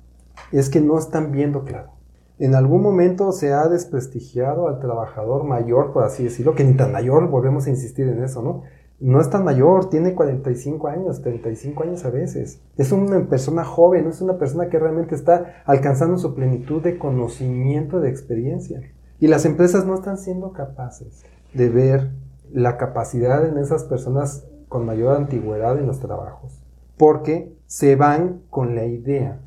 es 0.52 0.68
que 0.68 0.82
no 0.82 0.98
están 0.98 1.32
viendo 1.32 1.64
claro. 1.64 1.92
En 2.40 2.56
algún 2.56 2.82
momento 2.82 3.32
se 3.34 3.54
ha 3.54 3.68
desprestigiado 3.68 4.68
al 4.68 4.80
trabajador 4.80 5.44
mayor, 5.44 5.94
por 5.94 6.04
así 6.04 6.24
decirlo, 6.24 6.56
que 6.56 6.64
ni 6.64 6.74
tan 6.74 6.92
mayor, 6.92 7.30
volvemos 7.30 7.68
a 7.68 7.70
insistir 7.70 8.08
en 8.08 8.24
eso, 8.24 8.42
¿no? 8.42 8.64
No 9.00 9.22
es 9.22 9.30
tan 9.30 9.44
mayor, 9.44 9.92
tiene 9.92 10.16
45 10.16 10.88
años, 10.88 11.22
35 11.22 11.84
años 11.84 12.04
a 12.04 12.10
veces. 12.10 12.64
Es 12.78 12.92
una 12.92 13.30
persona 13.30 13.64
joven, 13.64 14.08
es 14.08 14.22
una 14.22 14.40
persona 14.40 14.68
que 14.68 14.80
realmente 14.80 15.14
está 15.14 15.62
alcanzando 15.68 16.18
su 16.18 16.34
plenitud 16.34 16.82
de 16.82 16.98
conocimiento, 16.98 18.00
de 18.00 18.10
experiencia. 18.10 18.82
Y 19.20 19.28
las 19.28 19.46
empresas 19.46 19.86
no 19.86 19.94
están 19.94 20.18
siendo 20.18 20.52
capaces 20.52 21.22
de 21.54 21.70
ver 21.70 22.10
la 22.52 22.78
capacidad 22.78 23.48
en 23.48 23.60
esas 23.60 23.84
personas 23.84 24.48
con 24.68 24.84
mayor 24.84 25.16
antigüedad 25.16 25.78
en 25.78 25.86
los 25.86 26.00
trabajos 26.00 26.61
porque 27.02 27.52
se 27.66 27.96
van 27.96 28.44
con 28.52 28.76
la 28.76 28.86
idea 28.86 29.40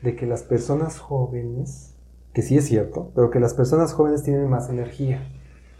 de 0.00 0.14
que 0.14 0.26
las 0.26 0.44
personas 0.44 1.00
jóvenes, 1.00 1.96
que 2.32 2.40
sí 2.40 2.56
es 2.56 2.66
cierto, 2.66 3.10
pero 3.16 3.30
que 3.30 3.40
las 3.40 3.52
personas 3.52 3.94
jóvenes 3.94 4.22
tienen 4.22 4.48
más 4.48 4.70
energía 4.70 5.20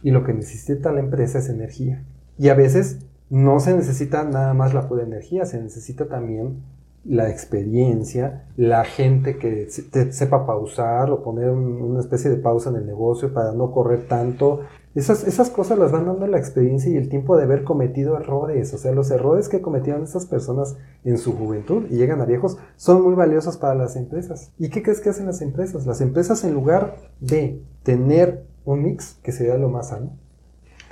y 0.03 0.11
lo 0.11 0.25
que 0.25 0.35
necesita 0.35 0.91
la 0.91 0.99
empresa 0.99 1.39
es 1.39 1.49
energía. 1.49 2.03
Y 2.37 2.49
a 2.49 2.55
veces 2.55 3.07
no 3.29 3.61
se 3.61 3.77
necesita 3.77 4.25
nada 4.25 4.55
más 4.55 4.75
la 4.75 4.89
pura 4.89 5.05
energía, 5.05 5.45
se 5.45 5.63
necesita 5.63 6.09
también 6.09 6.65
la 7.05 7.31
experiencia, 7.31 8.49
la 8.57 8.83
gente 8.85 9.39
que 9.39 9.71
sepa 9.71 10.47
pausar 10.47 11.13
o 11.13 11.23
poner 11.23 11.51
una 11.51 12.01
especie 12.01 12.29
de 12.29 12.39
pausa 12.39 12.71
en 12.71 12.77
el 12.77 12.87
negocio 12.87 13.33
para 13.33 13.53
no 13.53 13.71
correr 13.71 14.09
tanto, 14.09 14.63
esas, 14.95 15.25
esas 15.25 15.51
cosas 15.51 15.79
las 15.79 15.93
van 15.93 16.07
dando 16.07 16.27
la 16.27 16.39
experiencia 16.39 16.91
y 16.91 16.97
el 16.97 17.09
tiempo 17.09 17.37
de 17.37 17.45
haber 17.45 17.63
cometido 17.63 18.17
errores. 18.19 18.75
O 18.75 18.79
sea, 18.79 18.93
los 18.93 19.11
errores 19.11 19.49
que 19.49 19.61
cometieron 19.61 20.03
esas 20.03 20.27
personas 20.27 20.77
en 21.05 21.17
su 21.17 21.37
juventud 21.37 21.87
y 21.91 21.97
llegan 21.97 22.21
a 22.21 22.25
viejos 22.25 22.59
son 22.77 23.03
muy 23.03 23.15
valiosos 23.15 23.57
para 23.57 23.77
las 23.77 23.95
empresas. 23.95 24.53
¿Y 24.59 24.69
qué 24.69 24.83
crees 24.83 25.01
que 25.01 25.11
hacen 25.11 25.27
las 25.27 25.43
empresas? 25.43 25.87
Las 25.87 26.01
empresas 26.01 26.43
en 26.43 26.55
lugar 26.55 26.97
de 27.21 27.63
tener 27.85 28.45
un 28.65 28.83
mix, 28.83 29.19
que 29.23 29.31
sería 29.31 29.57
lo 29.57 29.69
más 29.69 29.89
sano, 29.89 30.11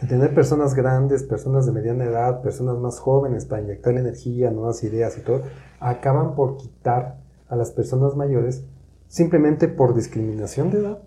de 0.00 0.06
tener 0.06 0.32
personas 0.32 0.74
grandes, 0.74 1.24
personas 1.24 1.66
de 1.66 1.72
mediana 1.72 2.04
edad, 2.04 2.40
personas 2.40 2.78
más 2.78 3.00
jóvenes 3.00 3.46
para 3.46 3.62
inyectar 3.62 3.94
energía, 3.94 4.52
nuevas 4.52 4.84
ideas 4.84 5.18
y 5.18 5.22
todo, 5.22 5.42
acaban 5.80 6.36
por 6.36 6.56
quitar 6.56 7.18
a 7.48 7.56
las 7.56 7.72
personas 7.72 8.14
mayores 8.14 8.64
simplemente 9.08 9.66
por 9.66 9.94
discriminación 9.94 10.70
de 10.70 10.78
edad. 10.78 10.98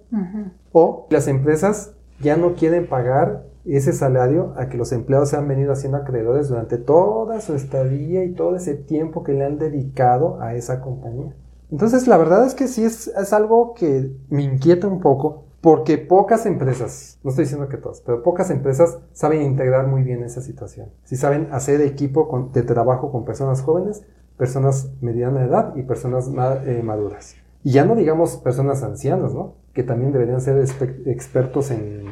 O 0.74 1.08
las 1.10 1.28
empresas 1.28 1.94
ya 2.22 2.38
no 2.38 2.54
quieren 2.56 2.88
pagar 2.88 3.46
ese 3.66 3.94
salario 3.94 4.54
a 4.58 4.70
que 4.70 4.78
los 4.78 4.92
empleados 4.92 5.30
se 5.30 5.38
han 5.38 5.48
venido 5.48 5.72
haciendo 5.72 5.98
acreedores 5.98 6.50
durante 6.50 6.78
toda 6.78 7.42
su 7.42 7.54
estadía 7.54 8.24
y 8.24 8.34
todo 8.34 8.56
ese 8.56 8.76
tiempo 8.76 9.24
que 9.24 9.34
le 9.34 9.46
han 9.46 9.58
dedicado 9.58 10.42
a 10.42 10.56
esa 10.56 10.82
compañía. 10.82 11.36
Entonces, 11.72 12.08
la 12.08 12.18
verdad 12.18 12.46
es 12.46 12.56
que 12.56 12.68
sí 12.68 12.84
es, 12.84 13.08
es 13.08 13.34
algo 13.34 13.74
que 13.74 14.12
me 14.30 14.44
inquieta 14.44 14.88
un 14.88 15.00
poco 15.00 15.46
porque 15.62 16.00
pocas 16.00 16.48
empresas, 16.48 17.20
no 17.24 17.30
estoy 17.30 17.46
diciendo 17.46 17.70
que 17.70 17.78
todas, 17.78 18.02
pero 18.02 18.24
pocas 18.24 18.50
empresas 18.50 18.98
saben 19.14 19.44
integrar 19.44 19.88
muy 19.88 20.02
bien 20.02 20.24
esa 20.24 20.42
situación. 20.42 20.90
Si 21.04 21.16
saben 21.16 21.50
hacer 21.52 21.82
equipo 21.82 22.50
de 22.52 22.64
trabajo 22.64 23.12
con 23.12 23.26
personas 23.26 23.62
jóvenes, 23.62 24.04
personas 24.38 24.92
mediana 25.02 25.46
edad 25.46 25.76
y 25.76 25.84
personas 25.84 26.30
eh, 26.66 26.82
maduras. 26.84 27.36
Y 27.64 27.72
ya 27.72 27.86
no 27.86 27.96
digamos 27.96 28.38
personas 28.38 28.84
ancianas, 28.84 29.34
¿no? 29.34 29.56
Que 29.74 29.84
también 29.84 30.12
deberían 30.12 30.42
ser 30.42 30.64
expertos 31.06 31.72
en, 31.72 32.06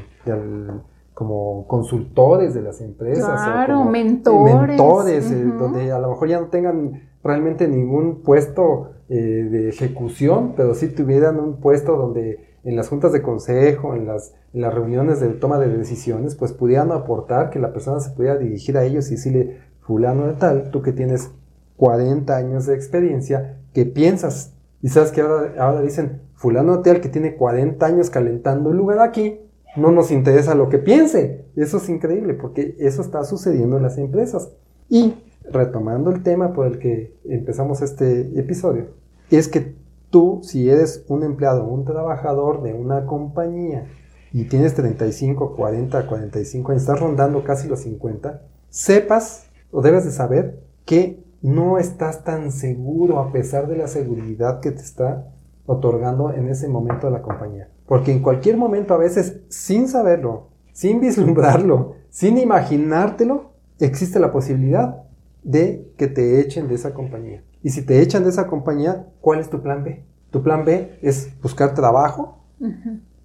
como 1.13 1.67
consultores 1.67 2.53
de 2.53 2.61
las 2.61 2.81
empresas. 2.81 3.43
Claro, 3.43 3.83
mentores. 3.85 4.55
Mentores, 4.55 5.31
eh, 5.31 5.43
donde 5.43 5.91
a 5.91 5.99
lo 5.99 6.09
mejor 6.09 6.27
ya 6.27 6.39
no 6.39 6.47
tengan 6.47 7.09
realmente 7.23 7.67
ningún 7.67 8.21
puesto 8.21 8.91
eh, 9.09 9.15
de 9.15 9.69
ejecución, 9.69 10.53
pero 10.55 10.75
sí 10.75 10.87
tuvieran 10.89 11.39
un 11.39 11.59
puesto 11.59 11.97
donde 11.97 12.49
en 12.63 12.75
las 12.75 12.89
juntas 12.89 13.11
de 13.11 13.21
consejo, 13.21 13.95
en 13.95 14.05
las, 14.05 14.35
en 14.53 14.61
las 14.61 14.73
reuniones 14.73 15.19
de 15.19 15.29
toma 15.29 15.59
de 15.59 15.75
decisiones, 15.75 16.35
pues 16.35 16.53
pudieran 16.53 16.91
aportar 16.91 17.49
que 17.49 17.59
la 17.59 17.73
persona 17.73 17.99
se 17.99 18.11
pudiera 18.11 18.37
dirigir 18.37 18.77
a 18.77 18.83
ellos 18.83 19.07
y 19.07 19.15
decirle, 19.15 19.61
fulano 19.81 20.27
de 20.27 20.33
tal, 20.33 20.69
tú 20.69 20.81
que 20.81 20.91
tienes 20.91 21.31
40 21.77 22.35
años 22.35 22.65
de 22.65 22.75
experiencia, 22.75 23.57
¿qué 23.73 23.85
piensas 23.85 24.53
y 24.81 24.89
sabes 24.89 25.11
que 25.11 25.21
ahora, 25.21 25.81
dicen, 25.81 26.21
fulano 26.35 26.81
tal 26.81 27.01
que 27.01 27.09
tiene 27.09 27.35
40 27.35 27.85
años 27.85 28.09
calentando 28.09 28.71
el 28.71 28.77
lugar 28.77 28.99
aquí, 28.99 29.39
no 29.75 29.91
nos 29.91 30.11
interesa 30.11 30.55
lo 30.55 30.69
que 30.69 30.79
piense. 30.79 31.45
Eso 31.55 31.77
es 31.77 31.89
increíble 31.89 32.33
porque 32.33 32.75
eso 32.79 33.01
está 33.01 33.23
sucediendo 33.23 33.77
en 33.77 33.83
las 33.83 33.97
empresas. 33.97 34.49
Y 34.89 35.15
retomando 35.51 36.11
el 36.11 36.23
tema 36.23 36.53
por 36.53 36.67
el 36.67 36.79
que 36.79 37.17
empezamos 37.25 37.81
este 37.81 38.39
episodio, 38.39 38.87
es 39.29 39.47
que 39.47 39.75
tú, 40.09 40.39
si 40.43 40.69
eres 40.69 41.03
un 41.07 41.23
empleado, 41.23 41.65
un 41.65 41.85
trabajador 41.85 42.63
de 42.63 42.73
una 42.73 43.05
compañía 43.05 43.85
y 44.31 44.45
tienes 44.45 44.75
35, 44.75 45.55
40, 45.55 46.07
45 46.07 46.71
años, 46.71 46.81
estás 46.83 46.99
rondando 46.99 47.43
casi 47.43 47.67
los 47.67 47.81
50, 47.81 48.41
sepas 48.69 49.47
o 49.71 49.81
debes 49.81 50.05
de 50.05 50.11
saber 50.11 50.59
que 50.85 51.23
no 51.41 51.77
estás 51.77 52.23
tan 52.23 52.51
seguro 52.51 53.19
a 53.19 53.31
pesar 53.31 53.67
de 53.67 53.77
la 53.77 53.87
seguridad 53.87 54.59
que 54.59 54.71
te 54.71 54.81
está 54.81 55.27
otorgando 55.65 56.33
en 56.33 56.49
ese 56.49 56.67
momento 56.67 57.07
de 57.07 57.13
la 57.13 57.21
compañía. 57.21 57.69
Porque 57.85 58.11
en 58.11 58.21
cualquier 58.21 58.57
momento, 58.57 58.93
a 58.93 58.97
veces, 58.97 59.41
sin 59.49 59.87
saberlo, 59.87 60.49
sin 60.73 60.99
vislumbrarlo, 60.99 61.93
sin 62.09 62.37
imaginártelo, 62.37 63.51
existe 63.79 64.19
la 64.19 64.31
posibilidad 64.31 65.03
de 65.43 65.91
que 65.97 66.07
te 66.07 66.39
echen 66.39 66.67
de 66.67 66.75
esa 66.75 66.93
compañía. 66.93 67.43
Y 67.61 67.69
si 67.69 67.85
te 67.85 68.01
echan 68.01 68.23
de 68.23 68.29
esa 68.29 68.47
compañía, 68.47 69.07
¿cuál 69.21 69.39
es 69.39 69.49
tu 69.49 69.61
plan 69.61 69.83
B? 69.83 70.03
Tu 70.31 70.43
plan 70.43 70.65
B 70.65 70.97
es 71.01 71.29
buscar 71.41 71.73
trabajo 71.73 72.43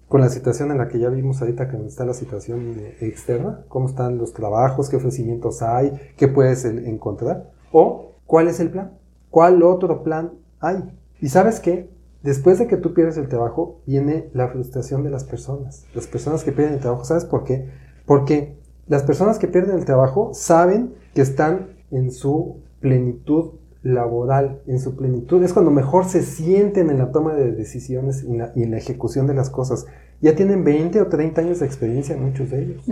con 0.07 0.21
la 0.21 0.29
situación 0.29 0.71
en 0.71 0.77
la 0.77 0.87
que 0.87 0.99
ya 0.99 1.09
vimos 1.09 1.41
ahorita 1.41 1.69
que 1.69 1.77
está 1.85 2.05
la 2.05 2.13
situación 2.13 2.75
externa, 3.01 3.65
cómo 3.67 3.87
están 3.87 4.17
los 4.17 4.33
trabajos, 4.33 4.89
qué 4.89 4.95
ofrecimientos 4.95 5.61
hay, 5.61 5.93
qué 6.17 6.27
puedes 6.27 6.65
encontrar. 6.65 7.51
O, 7.77 8.13
¿cuál 8.25 8.47
es 8.47 8.61
el 8.61 8.69
plan? 8.69 8.91
¿Cuál 9.29 9.61
otro 9.61 10.01
plan 10.01 10.31
hay? 10.61 10.97
Y 11.19 11.27
sabes 11.27 11.59
qué? 11.59 11.89
Después 12.23 12.57
de 12.57 12.67
que 12.67 12.77
tú 12.77 12.93
pierdes 12.93 13.17
el 13.17 13.27
trabajo, 13.27 13.81
viene 13.85 14.29
la 14.31 14.47
frustración 14.47 15.03
de 15.03 15.09
las 15.09 15.25
personas. 15.25 15.85
Las 15.93 16.07
personas 16.07 16.45
que 16.45 16.53
pierden 16.53 16.75
el 16.75 16.79
trabajo, 16.79 17.03
¿sabes 17.03 17.25
por 17.25 17.43
qué? 17.43 17.69
Porque 18.05 18.57
las 18.87 19.03
personas 19.03 19.39
que 19.39 19.49
pierden 19.49 19.77
el 19.77 19.83
trabajo 19.83 20.33
saben 20.33 20.93
que 21.13 21.21
están 21.21 21.75
en 21.91 22.11
su 22.11 22.61
plenitud 22.79 23.55
laboral 23.83 24.61
en 24.67 24.79
su 24.79 24.95
plenitud, 24.95 25.43
es 25.43 25.53
cuando 25.53 25.69
mejor 25.69 26.05
se 26.05 26.23
sienten 26.23 26.89
en 26.89 26.97
la 26.97 27.11
toma 27.11 27.35
de 27.35 27.51
decisiones 27.51 28.23
y, 28.23 28.63
en 28.63 28.71
la 28.71 28.77
ejecución 28.77 29.27
de 29.27 29.35
las 29.35 29.51
cosas. 29.51 29.85
Ya 30.21 30.33
tienen 30.33 30.63
20 30.63 31.01
o 31.01 31.07
30 31.07 31.41
años 31.41 31.59
de 31.59 31.67
experiencia 31.67 32.15
muchos 32.15 32.49
de 32.49 32.63
ellos. 32.63 32.83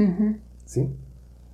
¿sí? 0.65 0.93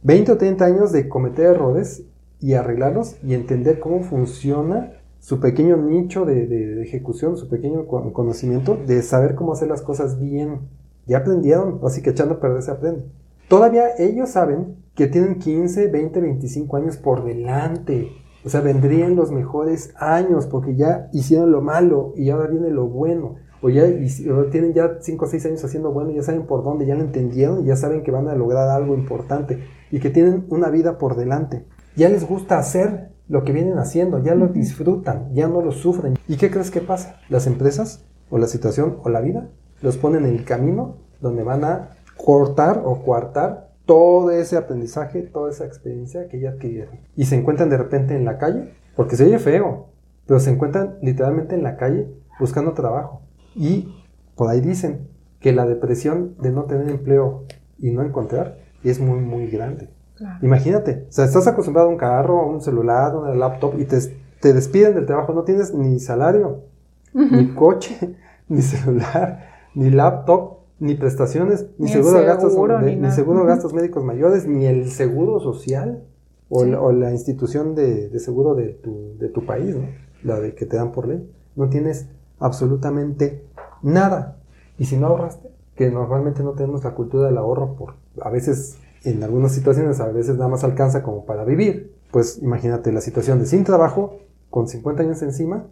20 0.03 0.33
o 0.33 0.37
30 0.37 0.65
años 0.65 0.91
de 0.91 1.07
cometer 1.07 1.45
errores 1.45 2.03
y 2.41 2.54
arreglarlos 2.54 3.17
y 3.23 3.34
entender 3.34 3.80
cómo 3.80 4.02
funciona 4.02 4.93
su 5.19 5.39
pequeño 5.39 5.78
nicho 5.78 6.25
de, 6.25 6.82
ejecución, 6.82 7.38
su 7.38 7.49
pequeño 7.49 7.86
conocimiento 7.88 8.78
de 8.88 9.02
saber 9.02 9.36
cómo 9.36 9.54
hacer 9.54 9.67
las 9.67 9.82
cosas 9.82 10.19
bien. 10.19 10.62
Ya 11.06 11.19
aprendieron, 11.19 11.80
así 11.84 12.02
que 12.02 12.12
echando 12.12 12.36
a 12.36 12.39
perder 12.39 12.62
se 12.62 12.71
aprende. 12.71 13.06
Todavía 13.47 13.95
ellos 13.97 14.30
saben 14.30 14.78
que 14.95 15.08
tienen 15.08 15.39
15, 15.39 15.88
20, 15.88 16.21
25 16.21 16.78
años 16.78 16.97
por 16.97 17.25
delante. 17.25 18.12
O 18.45 18.49
sea, 18.49 18.62
vendrían 18.62 19.15
los 19.15 19.32
mejores 19.32 19.93
años 19.97 20.45
porque 20.45 20.75
ya 20.75 21.10
hicieron 21.12 21.52
lo 21.52 21.62
malo 21.62 22.13
y 22.15 22.30
ahora 22.30 22.47
viene 22.47 22.69
lo 22.69 22.88
bueno. 22.88 23.36
O 23.62 23.69
ya 23.69 23.84
tienen 24.52 24.73
ya 24.73 24.99
5 25.02 25.25
o 25.25 25.28
6 25.28 25.45
años 25.47 25.63
haciendo 25.65 25.91
bueno, 25.91 26.12
ya 26.12 26.23
saben 26.23 26.45
por 26.45 26.63
dónde, 26.63 26.86
ya 26.86 26.95
lo 26.95 27.02
entendieron 27.02 27.65
ya 27.65 27.75
saben 27.75 28.04
que 28.04 28.12
van 28.12 28.30
a 28.30 28.36
lograr 28.36 28.69
algo 28.69 28.95
importante 28.95 29.60
y 29.91 29.99
que 29.99 30.10
tienen 30.10 30.45
una 30.49 30.69
vida 30.69 30.97
por 30.97 31.17
delante. 31.17 31.65
Ya 31.99 32.07
les 32.07 32.25
gusta 32.25 32.57
hacer 32.57 33.09
lo 33.27 33.43
que 33.43 33.51
vienen 33.51 33.77
haciendo, 33.77 34.23
ya 34.23 34.33
lo 34.33 34.47
disfrutan, 34.47 35.33
ya 35.33 35.49
no 35.49 35.62
lo 35.62 35.73
sufren. 35.73 36.17
¿Y 36.29 36.38
qué 36.38 36.49
crees 36.49 36.71
que 36.71 36.79
pasa? 36.79 37.19
Las 37.27 37.45
empresas 37.45 38.05
o 38.29 38.38
la 38.38 38.47
situación 38.47 38.99
o 39.03 39.09
la 39.09 39.19
vida 39.19 39.49
los 39.81 39.97
ponen 39.97 40.23
en 40.23 40.33
el 40.33 40.45
camino 40.45 40.95
donde 41.19 41.43
van 41.43 41.65
a 41.65 41.89
cortar 42.15 42.83
o 42.85 43.03
coartar 43.03 43.71
todo 43.85 44.31
ese 44.31 44.55
aprendizaje, 44.55 45.23
toda 45.23 45.49
esa 45.49 45.65
experiencia 45.65 46.29
que 46.29 46.39
ya 46.39 46.51
adquirieron. 46.51 47.01
Y 47.17 47.25
se 47.25 47.35
encuentran 47.35 47.69
de 47.69 47.75
repente 47.75 48.15
en 48.15 48.23
la 48.23 48.38
calle, 48.38 48.73
porque 48.95 49.17
se 49.17 49.25
oye 49.25 49.38
feo, 49.38 49.89
pero 50.25 50.39
se 50.39 50.51
encuentran 50.51 50.99
literalmente 51.01 51.53
en 51.53 51.63
la 51.63 51.75
calle 51.75 52.07
buscando 52.39 52.71
trabajo. 52.71 53.23
Y 53.55 53.93
por 54.38 54.49
ahí 54.49 54.62
dicen 54.62 55.09
que 55.41 55.51
la 55.51 55.65
depresión 55.65 56.38
de 56.39 56.53
no 56.53 56.63
tener 56.63 56.88
empleo 56.88 57.43
y 57.77 57.91
no 57.91 58.03
encontrar 58.03 58.59
es 58.85 59.01
muy, 59.01 59.19
muy 59.19 59.47
grande. 59.47 59.98
Imagínate, 60.41 61.05
o 61.10 61.12
sea, 61.12 61.25
estás 61.25 61.47
acostumbrado 61.47 61.88
a 61.88 61.91
un 61.91 61.97
carro, 61.97 62.41
a 62.41 62.45
un 62.45 62.62
celular, 62.62 63.13
a 63.13 63.19
una 63.19 63.36
laptop 63.36 63.79
y 63.79 63.86
te, 63.86 63.97
te 64.41 64.53
despiden 64.53 64.95
del 64.95 65.05
trabajo, 65.05 65.34
no 65.34 65.43
tienes 65.43 65.73
ni 65.73 65.99
salario, 65.99 66.63
ni 67.13 67.53
coche, 67.53 68.15
ni 68.47 68.62
celular, 68.62 69.47
ni 69.75 69.89
laptop, 69.89 70.60
ni 70.79 70.95
prestaciones, 70.95 71.67
ni, 71.77 71.89
seguro, 71.89 72.19
de 72.19 72.25
gastos, 72.25 72.53
ni, 72.84 73.12
seguro 73.12 73.45
gastos 73.45 73.73
médicos 73.73 74.03
mayores, 74.03 74.47
ni 74.47 74.65
el 74.65 74.89
seguro 74.89 75.39
social 75.39 76.03
o, 76.49 76.91
la, 76.91 77.12
institución 77.12 77.75
de, 77.75 78.17
seguro 78.19 78.55
de 78.55 78.69
tu, 78.69 79.17
de 79.19 79.29
tu 79.29 79.45
país, 79.45 79.75
¿no? 79.75 79.88
la 80.23 80.39
de 80.39 80.55
que 80.55 80.65
te 80.65 80.77
dan 80.77 80.91
por 80.91 81.08
ley. 81.08 81.29
No 81.55 81.69
tienes 81.69 82.08
absolutamente 82.39 83.43
nada. 83.82 84.38
Y 84.77 84.86
si 84.86 84.97
no 84.97 85.08
ahorraste, 85.08 85.49
que 85.75 85.91
normalmente 85.91 86.43
no 86.43 86.51
tenemos 86.51 86.84
la 86.84 86.93
cultura 86.93 87.27
del 87.27 87.38
ahorro 87.38 87.75
por 87.75 87.95
a 88.21 88.29
veces 88.29 88.77
en 89.03 89.23
algunas 89.23 89.53
situaciones 89.53 89.99
a 89.99 90.07
veces 90.07 90.35
nada 90.35 90.49
más 90.49 90.63
alcanza 90.63 91.03
como 91.03 91.25
para 91.25 91.43
vivir. 91.43 91.95
Pues 92.12 92.39
imagínate 92.41 92.91
la 92.91 93.01
situación 93.01 93.39
de 93.39 93.45
sin 93.45 93.63
trabajo, 93.63 94.19
con 94.49 94.67
50 94.67 95.03
años 95.03 95.21
encima, 95.21 95.67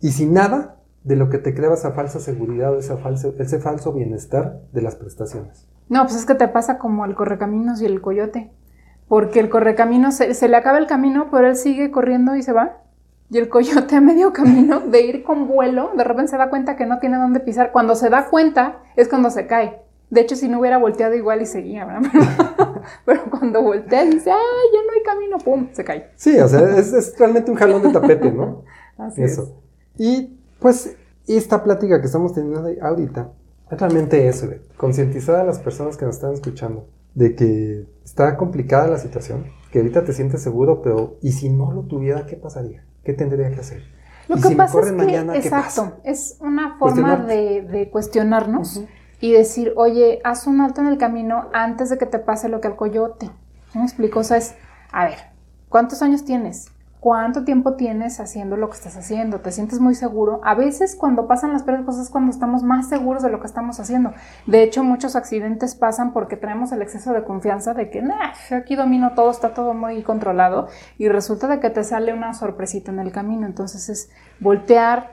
y 0.00 0.10
sin 0.10 0.34
nada 0.34 0.76
de 1.04 1.16
lo 1.16 1.28
que 1.28 1.38
te 1.38 1.54
crea 1.54 1.72
esa 1.72 1.92
falsa 1.92 2.20
seguridad, 2.20 2.76
ese 2.78 2.96
falso, 2.96 3.34
ese 3.38 3.58
falso 3.58 3.92
bienestar 3.92 4.60
de 4.72 4.82
las 4.82 4.96
prestaciones. 4.96 5.66
No, 5.88 6.02
pues 6.02 6.16
es 6.16 6.26
que 6.26 6.34
te 6.34 6.48
pasa 6.48 6.78
como 6.78 7.04
el 7.04 7.14
correcaminos 7.14 7.80
y 7.82 7.86
el 7.86 8.00
coyote. 8.00 8.52
Porque 9.08 9.40
el 9.40 9.50
correcaminos 9.50 10.14
se, 10.14 10.34
se 10.34 10.48
le 10.48 10.56
acaba 10.56 10.78
el 10.78 10.86
camino, 10.86 11.28
pero 11.30 11.48
él 11.48 11.56
sigue 11.56 11.90
corriendo 11.90 12.36
y 12.36 12.42
se 12.42 12.52
va. 12.52 12.78
Y 13.30 13.38
el 13.38 13.48
coyote 13.48 13.96
a 13.96 14.00
medio 14.00 14.32
camino 14.32 14.80
de 14.80 15.02
ir 15.02 15.24
con 15.24 15.48
vuelo, 15.48 15.90
de 15.96 16.04
repente 16.04 16.30
se 16.30 16.36
da 16.36 16.50
cuenta 16.50 16.76
que 16.76 16.86
no 16.86 16.98
tiene 16.98 17.16
dónde 17.16 17.40
pisar. 17.40 17.72
Cuando 17.72 17.96
se 17.96 18.10
da 18.10 18.26
cuenta 18.26 18.78
es 18.96 19.08
cuando 19.08 19.30
se 19.30 19.46
cae. 19.46 19.82
De 20.12 20.20
hecho, 20.20 20.36
si 20.36 20.46
no 20.46 20.60
hubiera 20.60 20.76
volteado 20.76 21.14
igual 21.14 21.40
y 21.40 21.46
seguía, 21.46 21.86
¿verdad? 21.86 22.02
Pero 23.06 23.22
cuando 23.30 23.62
voltea 23.62 24.04
dice, 24.04 24.30
¡ay, 24.30 24.68
ya 24.70 24.80
no 24.86 24.92
hay 24.92 25.02
camino! 25.02 25.38
¡Pum! 25.38 25.68
Se 25.72 25.84
cae. 25.84 26.10
Sí, 26.16 26.38
o 26.38 26.46
sea, 26.46 26.76
es, 26.76 27.18
realmente 27.18 27.50
un 27.50 27.56
jalón 27.56 27.82
de 27.82 27.92
tapete, 27.92 28.30
¿no? 28.30 28.62
Así 28.98 29.22
eso. 29.22 29.58
Y 29.96 30.38
pues 30.58 30.94
esta 31.26 31.64
plática 31.64 31.98
que 31.98 32.08
estamos 32.08 32.34
teniendo 32.34 32.62
ahorita 32.82 33.32
es 33.70 33.80
realmente 33.80 34.28
eso, 34.28 34.50
concientizar 34.76 35.36
a 35.36 35.44
las 35.44 35.58
personas 35.60 35.96
que 35.96 36.04
nos 36.04 36.16
están 36.16 36.34
escuchando 36.34 36.90
de 37.14 37.34
que 37.34 37.86
está 38.04 38.36
complicada 38.36 38.88
la 38.88 38.98
situación, 38.98 39.46
que 39.70 39.78
ahorita 39.78 40.04
te 40.04 40.12
sientes 40.12 40.42
seguro, 40.42 40.82
pero 40.82 41.16
¿y 41.22 41.32
si 41.32 41.48
no 41.48 41.72
lo 41.72 41.84
tuviera, 41.84 42.26
qué 42.26 42.36
pasaría? 42.36 42.84
¿Qué 43.02 43.14
tendría 43.14 43.50
que 43.50 43.60
hacer? 43.60 43.82
Lo 44.28 44.36
que 44.36 44.54
pasa 44.56 44.78
es 44.78 44.92
que, 44.92 45.38
exacto, 45.38 45.94
es 46.04 46.36
una 46.40 46.76
forma 46.76 47.16
de, 47.16 47.88
cuestionarnos 47.90 48.84
y 49.22 49.30
decir, 49.30 49.72
oye, 49.76 50.20
haz 50.24 50.48
un 50.48 50.60
alto 50.60 50.80
en 50.80 50.88
el 50.88 50.98
camino 50.98 51.48
antes 51.52 51.88
de 51.88 51.96
que 51.96 52.06
te 52.06 52.18
pase 52.18 52.48
lo 52.48 52.60
que 52.60 52.66
al 52.66 52.74
coyote. 52.74 53.30
¿Me 53.72 53.82
explico? 53.84 54.18
O 54.18 54.24
sea, 54.24 54.36
es, 54.36 54.56
a 54.90 55.04
ver, 55.04 55.18
¿cuántos 55.68 56.02
años 56.02 56.24
tienes? 56.24 56.72
¿Cuánto 56.98 57.44
tiempo 57.44 57.74
tienes 57.74 58.18
haciendo 58.18 58.56
lo 58.56 58.68
que 58.68 58.76
estás 58.76 58.96
haciendo? 58.96 59.38
¿Te 59.38 59.52
sientes 59.52 59.78
muy 59.78 59.94
seguro? 59.94 60.40
A 60.42 60.56
veces 60.56 60.96
cuando 60.96 61.28
pasan 61.28 61.52
las 61.52 61.62
peores 61.62 61.84
cosas 61.84 62.06
es 62.06 62.10
cuando 62.10 62.32
estamos 62.32 62.64
más 62.64 62.88
seguros 62.88 63.22
de 63.22 63.30
lo 63.30 63.38
que 63.38 63.46
estamos 63.46 63.78
haciendo. 63.78 64.12
De 64.48 64.64
hecho, 64.64 64.82
muchos 64.82 65.14
accidentes 65.14 65.76
pasan 65.76 66.12
porque 66.12 66.36
tenemos 66.36 66.72
el 66.72 66.82
exceso 66.82 67.12
de 67.12 67.22
confianza 67.22 67.74
de 67.74 67.90
que, 67.90 68.02
nah, 68.02 68.32
aquí 68.50 68.74
domino 68.74 69.12
todo, 69.14 69.30
está 69.30 69.54
todo 69.54 69.72
muy 69.72 70.02
controlado 70.02 70.66
y 70.98 71.08
resulta 71.08 71.46
de 71.46 71.60
que 71.60 71.70
te 71.70 71.84
sale 71.84 72.12
una 72.12 72.34
sorpresita 72.34 72.90
en 72.90 72.98
el 72.98 73.12
camino. 73.12 73.46
Entonces 73.46 73.88
es 73.88 74.10
voltear, 74.40 75.12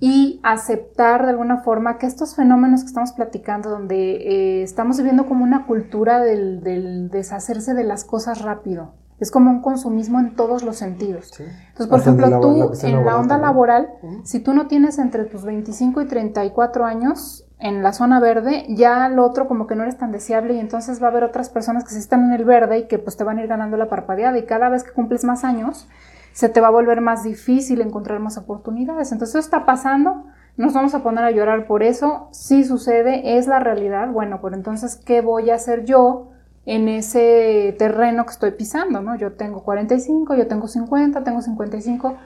y 0.00 0.40
aceptar 0.42 1.24
de 1.24 1.30
alguna 1.30 1.58
forma 1.58 1.98
que 1.98 2.06
estos 2.06 2.36
fenómenos 2.36 2.82
que 2.82 2.88
estamos 2.88 3.12
platicando, 3.12 3.70
donde 3.70 4.16
eh, 4.16 4.62
estamos 4.62 4.98
viviendo 4.98 5.26
como 5.26 5.44
una 5.44 5.66
cultura 5.66 6.20
del, 6.20 7.08
deshacerse 7.10 7.74
de 7.74 7.84
las 7.84 8.04
cosas 8.04 8.42
rápido, 8.42 8.92
es 9.20 9.30
como 9.30 9.50
un 9.50 9.62
consumismo 9.62 10.20
en 10.20 10.34
todos 10.34 10.62
los 10.62 10.76
sentidos. 10.76 11.30
Entonces, 11.38 11.86
por 11.86 12.00
ejemplo, 12.00 12.40
tú 12.40 12.72
en 12.82 13.04
la 13.04 13.16
onda 13.16 13.38
laboral, 13.38 13.88
si 14.24 14.40
tú 14.40 14.52
no 14.52 14.66
tienes 14.66 14.98
entre 14.98 15.24
tus 15.24 15.44
25 15.44 16.02
y 16.02 16.06
34 16.06 16.84
años 16.84 17.46
en 17.58 17.82
la 17.82 17.92
zona 17.92 18.20
verde, 18.20 18.66
ya 18.68 19.08
lo 19.08 19.24
otro 19.24 19.48
como 19.48 19.66
que 19.66 19.76
no 19.76 19.84
eres 19.84 19.96
tan 19.96 20.12
deseable 20.12 20.54
y 20.54 20.58
entonces 20.58 21.02
va 21.02 21.06
a 21.06 21.10
haber 21.10 21.24
otras 21.24 21.48
personas 21.48 21.84
que 21.84 21.90
sí 21.90 21.98
están 21.98 22.24
en 22.24 22.32
el 22.32 22.44
verde 22.44 22.78
y 22.80 22.88
que 22.88 22.98
pues 22.98 23.16
te 23.16 23.24
van 23.24 23.38
a 23.38 23.42
ir 23.42 23.48
ganando 23.48 23.78
la 23.78 23.88
parpadeada 23.88 24.36
y 24.36 24.44
cada 24.44 24.68
vez 24.68 24.84
que 24.84 24.90
cumples 24.90 25.24
más 25.24 25.44
años, 25.44 25.88
se 26.34 26.48
te 26.48 26.60
va 26.60 26.68
a 26.68 26.72
volver 26.72 27.00
más 27.00 27.22
difícil 27.22 27.80
encontrar 27.80 28.18
más 28.18 28.36
oportunidades. 28.36 29.12
Entonces, 29.12 29.36
eso 29.36 29.38
está 29.38 29.64
pasando, 29.64 30.24
nos 30.56 30.74
vamos 30.74 30.92
a 30.92 31.02
poner 31.02 31.24
a 31.24 31.30
llorar 31.30 31.66
por 31.66 31.84
eso, 31.84 32.28
si 32.32 32.64
sucede, 32.64 33.38
es 33.38 33.46
la 33.46 33.60
realidad, 33.60 34.10
bueno, 34.10 34.40
pues 34.40 34.52
entonces, 34.54 34.96
¿qué 34.96 35.20
voy 35.20 35.50
a 35.50 35.54
hacer 35.54 35.84
yo 35.84 36.32
en 36.66 36.88
ese 36.88 37.76
terreno 37.78 38.24
que 38.26 38.32
estoy 38.32 38.50
pisando? 38.50 39.00
¿no? 39.00 39.16
Yo 39.16 39.34
tengo 39.34 39.62
45, 39.62 40.34
yo 40.34 40.48
tengo 40.48 40.66
50, 40.66 41.22
tengo 41.22 41.40
55, 41.40 42.16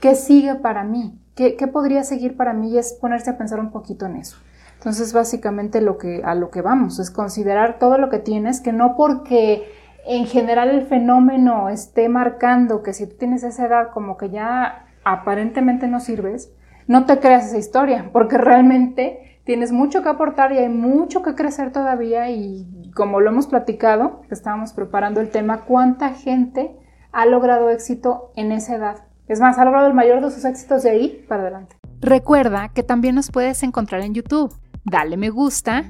¿qué 0.00 0.16
sigue 0.16 0.56
para 0.56 0.82
mí? 0.82 1.16
¿Qué, 1.36 1.54
¿Qué, 1.56 1.68
podría 1.68 2.02
seguir 2.02 2.36
para 2.36 2.52
mí? 2.52 2.72
Y 2.72 2.78
es 2.78 2.92
ponerse 2.94 3.30
a 3.30 3.38
pensar 3.38 3.60
un 3.60 3.70
poquito 3.70 4.06
en 4.06 4.16
eso. 4.16 4.38
Entonces, 4.78 5.12
básicamente 5.12 5.80
lo 5.80 5.98
que, 5.98 6.22
a 6.24 6.34
lo 6.34 6.50
que 6.50 6.62
vamos 6.62 6.98
es 6.98 7.12
considerar 7.12 7.78
todo 7.78 7.96
lo 7.96 8.10
que 8.10 8.18
tienes, 8.18 8.60
que 8.60 8.72
no 8.72 8.96
porque 8.96 9.68
en 10.06 10.26
general 10.26 10.70
el 10.70 10.82
fenómeno 10.86 11.68
esté 11.68 12.08
marcando 12.08 12.82
que 12.82 12.92
si 12.92 13.06
tú 13.06 13.16
tienes 13.16 13.44
esa 13.44 13.66
edad 13.66 13.90
como 13.92 14.16
que 14.16 14.30
ya 14.30 14.86
aparentemente 15.04 15.86
no 15.88 16.00
sirves, 16.00 16.52
no 16.86 17.06
te 17.06 17.18
creas 17.18 17.46
esa 17.46 17.58
historia, 17.58 18.08
porque 18.12 18.38
realmente 18.38 19.38
tienes 19.44 19.72
mucho 19.72 20.02
que 20.02 20.08
aportar 20.08 20.52
y 20.52 20.58
hay 20.58 20.68
mucho 20.68 21.22
que 21.22 21.34
crecer 21.34 21.72
todavía 21.72 22.30
y 22.30 22.90
como 22.94 23.20
lo 23.20 23.30
hemos 23.30 23.46
platicado, 23.46 24.22
estábamos 24.30 24.72
preparando 24.72 25.20
el 25.20 25.30
tema, 25.30 25.62
¿cuánta 25.62 26.10
gente 26.10 26.76
ha 27.10 27.26
logrado 27.26 27.70
éxito 27.70 28.32
en 28.36 28.52
esa 28.52 28.76
edad? 28.76 28.96
Es 29.28 29.40
más, 29.40 29.58
ha 29.58 29.64
logrado 29.64 29.86
el 29.86 29.94
mayor 29.94 30.20
de 30.20 30.30
sus 30.30 30.44
éxitos 30.44 30.82
de 30.82 30.90
ahí 30.90 31.24
para 31.28 31.42
adelante. 31.42 31.76
Recuerda 32.00 32.68
que 32.68 32.82
también 32.82 33.14
nos 33.14 33.30
puedes 33.30 33.62
encontrar 33.62 34.02
en 34.02 34.14
YouTube. 34.14 34.54
Dale 34.84 35.16
me 35.16 35.30
gusta, 35.30 35.84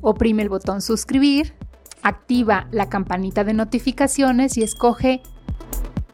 oprime 0.00 0.42
el 0.42 0.48
botón 0.48 0.80
suscribir 0.80 1.52
activa 2.02 2.68
la 2.70 2.88
campanita 2.88 3.44
de 3.44 3.54
notificaciones 3.54 4.56
y 4.56 4.62
escoge 4.62 5.22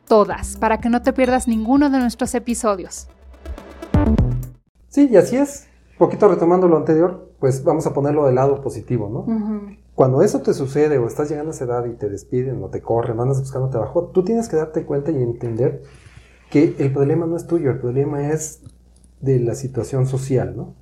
todas 0.07 0.57
para 0.57 0.79
que 0.79 0.89
no 0.89 1.03
te 1.03 1.13
pierdas 1.13 1.49
ninguno 1.49 1.91
de 1.91 1.99
nuestros 1.99 2.35
episodios. 2.35 3.09
Sí, 4.89 5.09
y 5.11 5.17
así 5.17 5.37
es. 5.37 5.69
Poquito 5.99 6.29
retomando 6.29 6.69
lo 6.69 6.77
anterior, 6.77 7.35
pues 7.41 7.65
vamos 7.65 7.87
a 7.87 7.93
ponerlo 7.93 8.27
del 8.27 8.37
lado 8.37 8.61
positivo, 8.63 9.09
¿no? 9.09 9.77
Cuando 9.95 10.23
eso 10.23 10.41
te 10.43 10.55
sucede 10.55 10.97
o 10.99 11.09
estás 11.09 11.29
llegando 11.29 11.51
a 11.51 11.55
esa 11.55 11.65
edad 11.65 11.85
y 11.87 11.95
te 11.95 12.09
despiden 12.09 12.63
o 12.63 12.69
te 12.69 12.81
corren, 12.81 13.19
andas 13.19 13.41
buscando 13.41 13.69
trabajo, 13.69 14.11
tú 14.15 14.23
tienes 14.23 14.49
que 14.49 14.57
darte 14.57 14.87
cuenta 14.87 15.11
y 15.11 15.17
entender 15.17 15.83
que 16.51 16.77
el 16.79 16.93
problema 16.93 17.27
no 17.27 17.37
es 17.37 17.47
tuyo, 17.47 17.71
el 17.71 17.81
problema 17.81 18.29
es 18.29 18.63
de 19.21 19.41
la 19.41 19.57
situación 19.57 20.07
social, 20.07 20.57
¿no? 20.57 20.75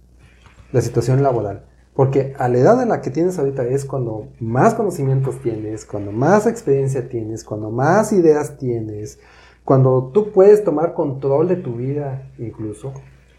La 0.70 0.82
situación 0.82 1.22
laboral. 1.22 1.64
Porque 1.97 2.34
a 2.38 2.49
la 2.49 2.59
edad 2.59 2.82
en 2.82 2.90
la 2.90 3.01
que 3.01 3.11
tienes 3.11 3.38
ahorita 3.38 3.64
es 3.64 3.86
cuando 3.86 4.28
más 4.38 4.74
conocimientos 4.74 5.40
tienes, 5.42 5.86
cuando 5.86 6.12
más 6.12 6.47
experiencia 6.47 7.09
tienes, 7.09 7.42
cuando 7.42 7.70
más 7.70 8.12
ideas 8.12 8.59
tienes, 8.59 9.18
Cuando 9.64 10.12
tú 10.14 10.30
puedes 10.30 10.62
tomar 10.62 10.94
control 10.94 11.49
de 11.49 11.57
tu 11.57 11.74
vida 11.74 12.30
incluso, 12.38 12.92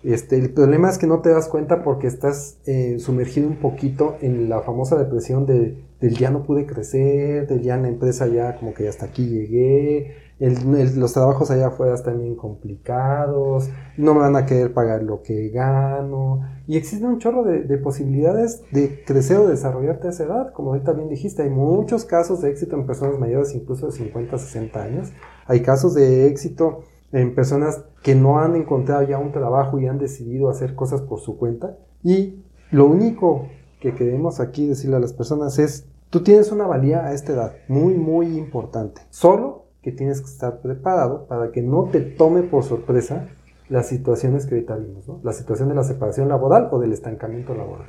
este, 0.03 0.38
el 0.38 0.51
problema 0.51 0.89
es 0.89 0.97
que 0.97 1.08
no 1.08 1.22
te 1.22 1.30
das 1.30 1.47
cuenta 1.47 1.84
porque 1.84 2.08
estás 2.08 2.58
eh, 2.66 2.97
sumergido 2.99 3.47
un 3.47 3.58
poquito 3.58 4.18
en 4.22 4.49
la 4.49 4.62
famosa 4.62 4.97
depresión 4.97 5.45
de, 5.45 5.78
del 6.01 6.18
ya 6.18 6.30
no 6.30 6.43
pude 6.43 6.66
crecer, 6.66 7.47
del 7.47 7.62
ya 7.62 7.76
en 7.76 7.84
la 7.84 7.88
empresa 7.88 8.28
ya 8.28 8.58
como 8.58 8.74
que 8.74 8.89
hasta 8.89 9.05
aquí 9.05 9.26
llegué, 9.26 10.16
los 10.40 11.14
trabajos 11.14 11.50
allá 11.50 11.68
afuera 11.68 11.96
están 11.96 12.22
bien 12.22 12.36
complicados, 12.36 13.70
no 13.98 14.14
me 14.14 14.22
van 14.22 14.36
a 14.36 14.46
querer 14.46 14.74
pagar 14.74 15.02
lo 15.04 15.24
que 15.24 15.50
gano. 15.50 16.42
Y 16.68 16.78
existe 16.78 17.06
un 17.06 17.18
chorro 17.18 17.44
de, 17.44 17.64
de, 17.64 17.78
posibilidades 17.78 18.62
de 18.72 19.04
crecer 19.04 19.38
o 19.38 19.48
desarrollarte 19.48 20.08
a 20.08 20.10
esa 20.12 20.26
edad. 20.26 20.54
Como 20.54 20.70
ahorita 20.70 20.94
bien 20.94 21.10
dijiste, 21.10 21.42
hay 21.42 21.50
muchos 21.50 22.06
casos 22.06 22.42
de 22.42 22.52
éxito 22.52 22.76
en 22.76 22.86
personas 22.86 23.18
mayores, 23.20 23.56
incluso 23.56 23.88
de 23.88 23.94
50, 23.94 24.38
60 24.38 24.84
años. 24.84 25.12
Hay 25.48 25.62
casos 25.62 25.96
de 25.96 26.28
éxito 26.28 26.82
en 27.12 27.34
personas 27.34 27.84
que 28.04 28.16
no 28.16 28.40
han 28.40 28.56
encontrado 28.56 29.04
ya 29.04 29.18
un 29.18 29.32
trabajo 29.32 29.80
y 29.80 29.88
han 29.88 29.98
decidido 29.98 30.50
hacer 30.50 30.76
cosas 30.76 31.02
por 31.02 31.20
su 31.20 31.38
cuenta. 31.38 31.78
Y 32.04 32.44
lo 32.72 32.86
único 32.86 33.48
que 33.80 33.94
queremos 33.94 34.40
aquí 34.40 34.68
decirle 34.68 34.98
a 34.98 35.00
las 35.00 35.14
personas 35.14 35.58
es, 35.60 35.88
tú 36.10 36.22
tienes 36.22 36.52
una 36.52 36.68
valía 36.68 37.06
a 37.06 37.14
esta 37.14 37.34
edad, 37.34 37.54
muy, 37.68 37.96
muy 37.96 38.38
importante. 38.38 39.02
Solo 39.10 39.66
que 39.88 39.94
tienes 39.94 40.20
que 40.20 40.28
estar 40.28 40.60
preparado 40.60 41.28
para 41.28 41.54
que 41.54 41.62
no 41.62 41.86
te 41.86 42.02
tome 42.02 42.42
por 42.42 42.66
sorpresa 42.66 43.30
las 43.70 43.88
situaciones 43.88 44.46
que 44.46 44.56
ahorita 44.56 44.76
vimos, 44.76 45.08
¿no? 45.08 45.22
la 45.24 45.32
situación 45.32 45.70
de 45.70 45.76
la 45.76 45.86
separación 45.86 46.28
laboral 46.28 46.68
o 46.72 46.80
del 46.80 46.92
estancamiento 46.92 47.56
laboral. 47.56 47.88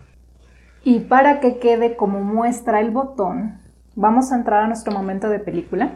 Y 0.84 1.00
para 1.00 1.40
que 1.40 1.58
quede 1.58 1.96
como 1.96 2.20
muestra 2.20 2.80
el 2.80 2.92
botón, 2.92 3.58
vamos 3.96 4.30
a 4.30 4.36
entrar 4.36 4.62
a 4.62 4.68
nuestro 4.68 4.92
momento 4.92 5.28
de 5.28 5.40
película. 5.40 5.92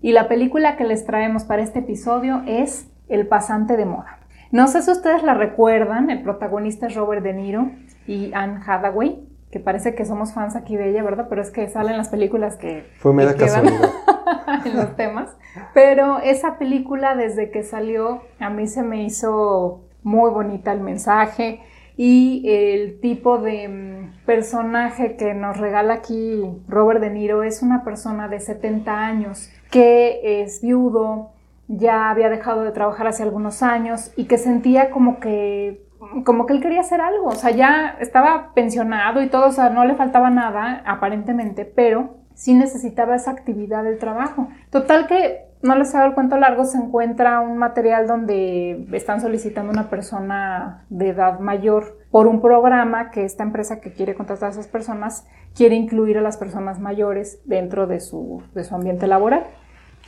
Y 0.00 0.12
la 0.12 0.28
película 0.28 0.76
que 0.76 0.84
les 0.84 1.04
traemos 1.04 1.42
para 1.42 1.60
este 1.60 1.80
episodio 1.80 2.44
es 2.46 2.86
El 3.08 3.26
pasante 3.26 3.76
de 3.76 3.86
moda. 3.86 4.20
No 4.52 4.68
sé 4.68 4.82
si 4.82 4.92
ustedes 4.92 5.24
la 5.24 5.34
recuerdan, 5.34 6.10
el 6.10 6.22
protagonista 6.22 6.86
es 6.86 6.94
Robert 6.94 7.24
De 7.24 7.32
Niro 7.32 7.72
y 8.06 8.30
Anne 8.34 8.60
Hathaway, 8.64 9.27
que 9.50 9.60
parece 9.60 9.94
que 9.94 10.04
somos 10.04 10.32
fans 10.32 10.56
aquí 10.56 10.76
de 10.76 10.90
ella, 10.90 11.02
¿verdad? 11.02 11.26
Pero 11.28 11.42
es 11.42 11.50
que 11.50 11.68
salen 11.68 11.96
las 11.96 12.08
películas 12.08 12.56
que... 12.56 12.86
Fue 12.98 13.12
mera 13.12 13.34
casualidad. 13.34 13.90
en 14.64 14.76
los 14.76 14.96
temas. 14.96 15.36
Pero 15.74 16.18
esa 16.18 16.58
película 16.58 17.16
desde 17.16 17.50
que 17.50 17.62
salió 17.62 18.22
a 18.38 18.50
mí 18.50 18.66
se 18.66 18.82
me 18.82 19.04
hizo 19.04 19.84
muy 20.02 20.30
bonita 20.30 20.72
el 20.72 20.80
mensaje 20.80 21.60
y 21.96 22.44
el 22.46 23.00
tipo 23.00 23.38
de 23.38 23.68
mm, 23.68 24.24
personaje 24.24 25.16
que 25.16 25.34
nos 25.34 25.56
regala 25.56 25.94
aquí 25.94 26.44
Robert 26.68 27.00
De 27.00 27.10
Niro 27.10 27.42
es 27.42 27.62
una 27.62 27.84
persona 27.84 28.28
de 28.28 28.40
70 28.40 29.04
años 29.04 29.50
que 29.70 30.42
es 30.42 30.62
viudo, 30.62 31.32
ya 31.66 32.08
había 32.10 32.30
dejado 32.30 32.62
de 32.62 32.70
trabajar 32.70 33.06
hace 33.08 33.22
algunos 33.22 33.62
años 33.62 34.12
y 34.16 34.24
que 34.24 34.38
sentía 34.38 34.90
como 34.90 35.20
que 35.20 35.87
como 36.24 36.46
que 36.46 36.54
él 36.54 36.60
quería 36.60 36.80
hacer 36.80 37.00
algo, 37.00 37.26
o 37.26 37.34
sea, 37.34 37.50
ya 37.50 37.96
estaba 38.00 38.52
pensionado 38.54 39.22
y 39.22 39.28
todo, 39.28 39.46
o 39.46 39.52
sea, 39.52 39.70
no 39.70 39.84
le 39.84 39.94
faltaba 39.94 40.30
nada 40.30 40.82
aparentemente, 40.86 41.64
pero 41.64 42.18
sí 42.34 42.54
necesitaba 42.54 43.16
esa 43.16 43.32
actividad 43.32 43.82
del 43.82 43.98
trabajo. 43.98 44.48
Total 44.70 45.06
que 45.06 45.48
no 45.62 45.74
les 45.74 45.94
hago 45.94 46.06
el 46.06 46.14
cuento 46.14 46.36
largo, 46.36 46.64
se 46.64 46.78
encuentra 46.78 47.40
un 47.40 47.58
material 47.58 48.06
donde 48.06 48.86
están 48.92 49.20
solicitando 49.20 49.72
una 49.72 49.90
persona 49.90 50.84
de 50.88 51.08
edad 51.08 51.40
mayor 51.40 51.98
por 52.10 52.28
un 52.28 52.40
programa 52.40 53.10
que 53.10 53.24
esta 53.24 53.42
empresa 53.42 53.80
que 53.80 53.92
quiere 53.92 54.14
contratar 54.14 54.50
a 54.50 54.52
esas 54.52 54.68
personas 54.68 55.26
quiere 55.54 55.74
incluir 55.74 56.16
a 56.16 56.22
las 56.22 56.36
personas 56.36 56.78
mayores 56.78 57.40
dentro 57.44 57.86
de 57.88 57.98
su, 57.98 58.42
de 58.54 58.62
su 58.62 58.74
ambiente 58.74 59.08
laboral. 59.08 59.44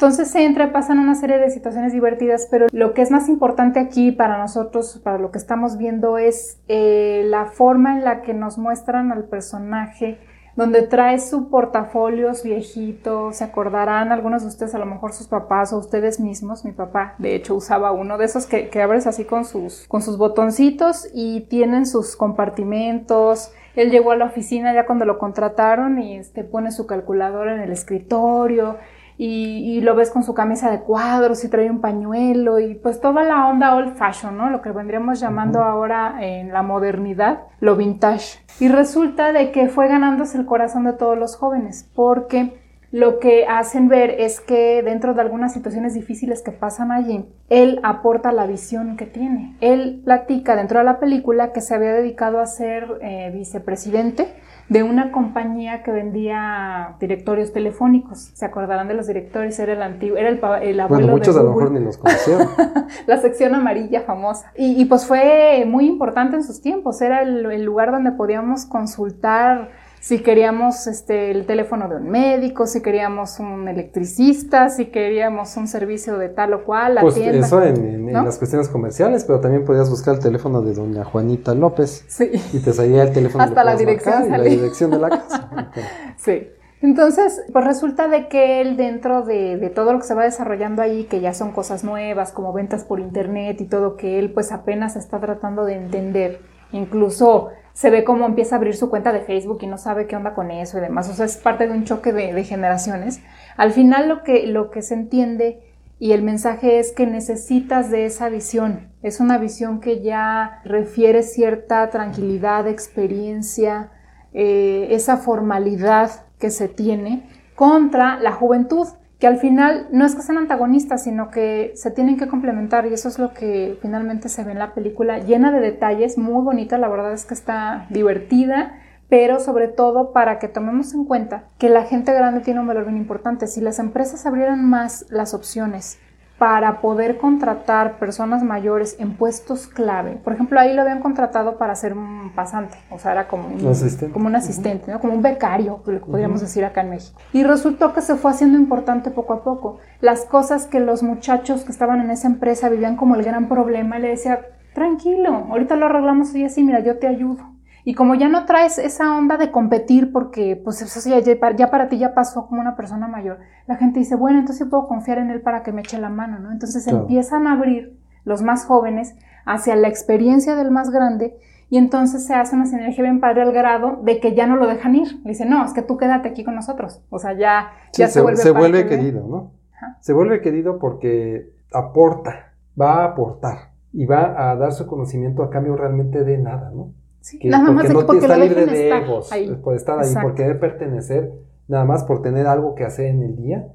Entonces 0.01 0.31
se 0.31 0.47
entra, 0.47 0.73
pasan 0.73 0.99
una 0.99 1.15
serie 1.15 1.37
de 1.37 1.51
situaciones 1.51 1.93
divertidas, 1.93 2.49
pero 2.51 2.69
lo 2.73 2.95
que 2.95 3.03
es 3.03 3.11
más 3.11 3.29
importante 3.29 3.79
aquí 3.79 4.13
para 4.13 4.39
nosotros, 4.39 4.99
para 5.05 5.19
lo 5.19 5.31
que 5.31 5.37
estamos 5.37 5.77
viendo, 5.77 6.17
es 6.17 6.59
eh, 6.69 7.23
la 7.27 7.45
forma 7.45 7.99
en 7.99 8.05
la 8.05 8.23
que 8.23 8.33
nos 8.33 8.57
muestran 8.57 9.13
al 9.13 9.25
personaje, 9.25 10.19
donde 10.57 10.81
trae 10.87 11.19
su 11.19 11.51
portafolios 11.51 12.43
viejito, 12.45 13.35
se 13.35 13.45
acordarán 13.45 14.11
algunos 14.11 14.41
de 14.41 14.49
ustedes, 14.49 14.75
a 14.75 14.79
lo 14.79 14.87
mejor 14.87 15.13
sus 15.13 15.29
papás 15.29 15.75
o 15.75 15.79
ustedes 15.79 16.19
mismos, 16.19 16.65
mi 16.65 16.73
papá 16.73 17.15
de 17.19 17.35
hecho 17.35 17.55
usaba 17.55 17.93
uno 17.93 18.17
de 18.17 18.25
esos 18.25 18.47
que, 18.47 18.71
que 18.71 18.81
abres 18.81 19.07
así 19.07 19.27
con 19.27 19.45
sus, 19.45 19.87
con 19.87 20.01
sus 20.01 20.17
botoncitos 20.17 21.11
y 21.13 21.43
tienen 21.43 21.85
sus 21.85 22.17
compartimentos, 22.17 23.53
él 23.77 23.91
llegó 23.91 24.13
a 24.13 24.17
la 24.17 24.25
oficina 24.25 24.73
ya 24.73 24.87
cuando 24.87 25.05
lo 25.05 25.19
contrataron 25.19 25.99
y 25.99 26.17
este, 26.17 26.43
pone 26.43 26.71
su 26.73 26.87
calculadora 26.87 27.55
en 27.55 27.61
el 27.61 27.71
escritorio 27.71 28.79
y, 29.23 29.83
lo 29.83 29.95
ves 29.95 30.11
con 30.11 30.23
su 30.23 30.33
camisa 30.33 30.71
de 30.71 30.81
cuadros 30.81 31.45
y 31.45 31.51
trae 31.51 31.71
un 31.71 31.83
pañuelo 31.83 32.59
y 32.59 32.75
pues 32.75 33.03
toda 33.03 33.23
la 33.23 33.49
onda 33.49 33.75
old 33.75 33.95
fashion, 33.97 34.35
¿no? 34.39 34.49
Lo 34.49 34.63
que 34.63 34.73
vendríamos 34.73 35.21
llamando 35.21 35.63
ahora 35.63 36.17
en 36.21 36.55
la 36.55 36.63
modernidad, 36.63 37.41
lo 37.61 37.77
vintage. 37.77 38.39
Y 38.61 38.69
resulta 38.69 39.33
de 39.33 39.53
que 39.53 39.69
fue 39.69 39.89
ganándose 39.89 40.39
el 40.39 40.47
corazón 40.47 40.85
de 40.85 40.95
todos 40.95 41.19
los 41.19 41.37
jóvenes 41.37 41.91
porque 41.95 42.59
lo 42.93 43.19
que 43.19 43.47
hacen 43.47 43.89
ver 43.89 44.11
es 44.11 44.41
que 44.41 44.83
dentro 44.83 45.13
de 45.13 45.21
algunas 45.21 45.53
situaciones 45.53 45.93
difíciles 45.93 46.41
que 46.41 46.53
pasan 46.53 46.91
allí, 46.91 47.27
él 47.51 47.79
aporta 47.83 48.33
la 48.33 48.47
visión 48.47 48.97
que 48.97 49.05
tiene. 49.05 49.55
Él 49.61 50.01
platica 50.03 50.57
dentro 50.57 50.79
de 50.79 50.87
la 50.87 50.99
película 50.99 51.53
que 51.53 51.61
se 51.61 51.75
había 51.75 51.93
dedicado 51.93 52.41
a 52.41 52.47
ser 52.47 52.99
eh, 53.03 53.31
vicepresidente 53.35 54.35
de 54.71 54.85
una 54.85 55.11
compañía 55.11 55.83
que 55.83 55.91
vendía 55.91 56.95
directorios 57.01 57.53
telefónicos. 57.53 58.31
¿Se 58.35 58.47
acordarán 58.47 58.87
de 58.87 58.95
los 58.95 59.09
directorios? 59.09 59.59
Era 59.59 59.73
el 59.73 59.83
antiguo, 59.83 60.17
era 60.17 60.29
el, 60.29 60.41
el 60.63 60.81
abuelo 60.81 61.07
bueno, 61.07 61.19
muchos 61.19 61.37
a 61.37 61.43
lo 61.43 61.51
mejor 61.51 61.73
ni 61.73 61.81
los 61.81 61.99
conocieron. 61.99 62.49
la 63.07 63.17
sección 63.19 63.53
amarilla 63.57 64.03
famosa. 64.03 64.53
Y, 64.57 64.85
pues 64.85 65.07
fue 65.07 65.65
muy 65.67 65.87
importante 65.87 66.37
en 66.37 66.45
sus 66.45 66.63
tiempos. 66.63 67.03
Era 67.03 67.23
el 67.23 67.65
lugar 67.65 67.91
donde 67.91 68.13
podíamos 68.13 68.65
consultar 68.65 69.71
si 70.01 70.21
queríamos 70.23 70.87
este, 70.87 71.31
el 71.31 71.45
teléfono 71.45 71.87
de 71.87 71.97
un 71.97 72.09
médico, 72.09 72.67
si 72.67 72.81
queríamos 72.81 73.39
un 73.39 73.69
electricista, 73.69 74.71
si 74.71 74.87
queríamos 74.87 75.55
un 75.59 75.69
servicio 75.69 76.17
de 76.17 76.31
tal 76.31 76.55
o 76.55 76.65
cual, 76.65 76.95
la 76.95 77.03
pues 77.03 77.17
tienda. 77.17 77.47
Eso 77.47 77.63
en, 77.63 78.11
las 78.11 78.39
cuestiones 78.39 78.69
comerciales, 78.69 79.25
pero 79.25 79.41
también 79.41 79.67
podías 79.67 79.91
buscar 79.91 80.15
el 80.15 80.21
teléfono 80.21 80.63
de 80.63 80.73
doña 80.73 81.05
Juanita 81.05 81.55
López. 81.55 82.05
Sí. 82.09 82.31
Y 82.53 82.61
te 82.61 82.73
salía 82.73 83.03
el 83.03 83.13
teléfono 83.13 83.45
Hasta 83.45 83.63
la 83.63 83.77
dirección. 83.77 84.27
Y 84.27 84.31
la 84.31 84.43
dirección 84.43 84.91
de 84.91 84.99
la 84.99 85.11
casa. 85.11 85.71
sí. 86.17 86.49
Entonces, 86.81 87.43
pues 87.53 87.63
resulta 87.67 88.09
de 88.09 88.29
que 88.29 88.63
él 88.63 88.79
dentro 88.79 89.23
de, 89.23 89.59
de, 89.59 89.69
todo 89.69 89.93
lo 89.93 89.99
que 89.99 90.07
se 90.07 90.15
va 90.15 90.25
desarrollando 90.25 90.81
ahí, 90.81 91.05
que 91.05 91.21
ya 91.21 91.35
son 91.35 91.53
cosas 91.53 91.85
nuevas, 91.85 92.33
como 92.33 92.55
ventas 92.55 92.85
por 92.85 93.01
internet 93.01 93.61
y 93.61 93.67
todo, 93.67 93.99
que 93.99 94.19
él 94.19 94.33
pues 94.33 94.51
apenas 94.51 94.97
está 94.97 95.21
tratando 95.21 95.67
de 95.67 95.75
entender, 95.75 96.41
incluso 96.73 97.51
se 97.73 97.91
ve 97.91 98.05
cómo 98.05 98.27
empieza 98.27 98.55
a 98.55 98.59
abrir 98.59 98.77
su 98.77 98.91
cuenta 98.91 99.13
de 99.13 99.21
Facebook 99.21 99.59
y 99.63 99.67
no 99.67 99.79
sabe 99.79 100.07
qué 100.07 100.17
onda 100.17 100.35
con 100.35 100.51
eso 100.51 100.79
y 100.79 100.81
demás. 100.81 101.09
O 101.09 101.15
sea, 101.15 101.27
es 101.27 101.37
parte 101.37 101.67
de 101.67 101.73
un 101.73 101.85
choque 101.85 102.13
de, 102.13 102.45
generaciones. 102.45 103.21
Al 103.57 103.73
final 103.73 104.09
lo 104.09 104.23
que, 104.23 104.47
lo 104.47 104.71
que 104.71 104.83
se 104.83 104.95
entiende 104.95 105.61
y 105.99 106.13
el 106.13 106.23
mensaje 106.23 106.79
es 106.79 106.93
que 106.93 107.07
necesitas 107.07 107.91
de 107.91 108.07
esa 108.07 108.29
visión. 108.29 108.93
Es 109.03 109.21
una 109.21 109.39
visión 109.39 109.81
que 109.81 110.03
ya 110.03 110.61
refiere 110.65 111.23
cierta 111.23 111.89
tranquilidad, 111.91 112.67
experiencia, 112.67 113.91
eh, 114.33 114.89
esa 114.91 115.17
formalidad 115.17 116.11
que 116.39 116.51
se 116.51 116.69
tiene 116.69 117.29
contra 117.55 118.19
la 118.19 118.33
juventud 118.33 118.87
que 119.21 119.27
al 119.27 119.37
final 119.37 119.87
no 119.93 120.07
es 120.07 120.15
que 120.15 120.23
sean 120.23 120.39
antagonistas, 120.39 121.05
sino 121.05 121.31
que 121.31 121.73
se 121.75 121.91
tienen 121.91 122.17
que 122.17 122.27
complementar 122.27 122.87
y 122.87 122.95
eso 122.95 123.09
es 123.09 123.19
lo 123.19 123.35
que 123.35 123.79
finalmente 123.83 124.31
se 124.31 124.43
ve 124.45 124.53
en 124.53 124.59
la 124.59 124.73
película, 124.73 125.19
llena 125.19 125.53
de 125.53 125.61
detalles, 125.61 126.17
muy 126.17 126.43
bonita, 126.43 126.79
la 126.79 126.89
verdad 126.89 127.13
es 127.13 127.27
que 127.27 127.35
está 127.35 127.87
divertida, 127.91 128.79
pero 129.11 129.39
sobre 129.39 129.69
todo 129.69 130.13
para 130.13 130.39
que 130.39 130.49
tomemos 130.49 130.95
en 130.95 131.05
cuenta 131.05 131.45
que 131.59 131.69
la 131.69 131.85
gente 131.85 132.15
grande 132.15 132.41
tiene 132.41 132.61
un 132.61 132.67
valor 132.67 132.85
bien 132.85 132.97
importante. 132.97 133.47
Si 133.47 133.61
las 133.61 133.79
empresas 133.79 134.25
abrieran 134.25 134.65
más 134.65 135.05
las 135.11 135.35
opciones 135.35 135.99
para 136.41 136.81
poder 136.81 137.19
contratar 137.19 137.99
personas 137.99 138.43
mayores 138.43 138.97
en 138.99 139.13
puestos 139.13 139.67
clave. 139.67 140.13
Por 140.25 140.33
ejemplo, 140.33 140.59
ahí 140.59 140.73
lo 140.73 140.81
habían 140.81 141.01
contratado 141.01 141.59
para 141.59 141.75
ser 141.75 141.93
un 141.93 142.33
pasante, 142.35 142.79
o 142.91 142.99
sea, 142.99 143.13
era 143.13 143.29
como 143.29 143.49
un 143.49 143.67
asistente, 143.67 144.11
como 144.11 144.27
un, 144.27 144.35
asistente 144.35 144.99
como 145.03 145.13
un 145.13 145.21
becario, 145.21 145.83
que 145.85 145.99
podríamos 145.99 146.41
decir 146.41 146.65
acá 146.65 146.81
en 146.81 146.89
México. 146.89 147.21
Y 147.35 147.43
resultó 147.43 147.93
que 147.93 148.01
se 148.01 148.17
fue 148.17 148.31
haciendo 148.31 148.57
importante 148.57 149.11
poco 149.11 149.35
a 149.35 149.45
poco. 149.45 149.81
Las 150.01 150.25
cosas 150.25 150.67
que 150.67 150.81
los 150.81 151.03
muchachos 151.03 151.65
que 151.65 151.73
estaban 151.73 152.01
en 152.01 152.11
esa 152.11 152.29
empresa 152.29 152.71
vivían 152.71 152.97
como 152.97 153.17
el 153.17 153.23
gran 153.23 153.47
problema, 153.47 153.99
le 153.99 154.09
decía, 154.09 154.41
tranquilo, 154.73 155.47
ahorita 155.51 155.77
lo 155.77 155.87
arreglamos 155.87 156.35
y 156.35 156.45
así, 156.45 156.65
mira, 156.65 156.81
yo 156.81 156.99
te 156.99 157.07
ayudo. 157.07 157.51
Y 157.85 157.95
como 157.95 158.15
ya 158.15 158.29
no 158.29 158.45
traes 158.45 158.79
esa 158.79 159.17
onda 159.17 159.37
de 159.37 159.51
competir 159.51 160.13
porque 160.13 160.61
pues 160.63 160.83
eso 160.83 161.09
ya, 161.09 161.19
ya, 161.21 161.71
para 161.71 161.89
ti 161.89 161.99
ya 161.99 162.15
pasó 162.15 162.47
como 162.47 162.61
una 162.61 162.77
persona 162.77 163.09
mayor, 163.09 163.39
la 163.67 163.77
gente 163.77 164.01
dice, 164.01 164.17
bueno, 164.17 164.39
entonces 164.39 164.69
puedo 164.69 164.87
confiar 164.87 165.19
en 165.19 165.31
él 165.31 165.41
para 165.41 165.63
que 165.63 165.73
me 165.73 165.81
eche 165.81 165.99
la 165.99 166.11
mano, 166.11 166.39
¿no? 166.39 166.53
Entonces 166.53 166.87
empiezan 166.87 167.47
a 167.47 167.53
abrir 167.53 167.99
los 168.25 168.43
más 168.43 168.65
jóvenes 168.65 169.15
hacia 169.47 169.77
la 169.77 169.89
experiencia 169.89 170.55
del 170.57 170.71
más 170.71 170.91
grande 170.91 171.37
y 171.71 171.79
entonces 171.79 172.27
se 172.27 172.35
hace 172.35 172.57
una 172.57 172.67
sinergia 172.67 173.03
bien 173.03 173.21
padre 173.21 173.43
al 173.43 173.53
grado 173.53 174.01
de 174.03 174.21
que 174.21 174.35
ya 174.35 174.47
no 174.47 174.57
lo 174.57 174.67
dejan 174.67 174.97
ir. 174.97 175.21
Le 175.23 175.31
dicen, 175.31 175.49
no, 175.49 175.65
es 175.65 175.73
que 175.73 175.83
tú 175.83 175.97
quédate 175.97 176.29
aquí 176.29 176.45
con 176.45 176.57
nosotros. 176.57 177.01
O 177.11 177.19
sea, 177.19 177.33
ya, 177.33 177.71
ya 177.93 178.09
se, 178.09 178.21
vuelve, 178.21 178.39
se 178.39 178.51
vuelve 178.51 178.87
querido, 178.87 179.27
¿no? 179.27 179.53
Se 180.01 180.13
vuelve 180.13 180.41
querido 180.41 180.79
porque 180.79 181.53
aporta, 181.73 182.53
va 182.79 183.03
a 183.03 183.05
aportar 183.07 183.71
y 183.93 184.05
va 184.05 184.51
a 184.51 184.57
dar 184.57 184.73
su 184.73 184.87
conocimiento 184.87 185.43
a 185.43 185.51
cambio 185.51 185.77
realmente 185.77 186.25
de 186.25 186.39
nada, 186.39 186.71
¿no? 186.75 186.93
Sí, 187.21 187.39
Que- 187.39 187.49
nada 187.49 187.71
más 187.71 187.83
de 187.85 187.89
que 187.91 187.95
porque 187.95 188.19
está 188.19 188.37
libre 188.37 188.67
de 188.67 188.89
egos, 188.91 189.31
ahí. 189.33 189.55
por 189.63 189.75
estar 189.75 189.99
ahí, 189.99 190.07
Exacto. 190.07 190.29
por 190.29 190.37
querer 190.37 190.59
pertenecer, 190.59 191.33
nada 191.69 191.85
más 191.85 192.05
por 192.05 192.23
tener 192.23 192.47
algo 192.47 192.75
que 192.75 192.85
hacer 192.85 193.07
en 193.07 193.23
el 193.23 193.37
día. 193.37 193.69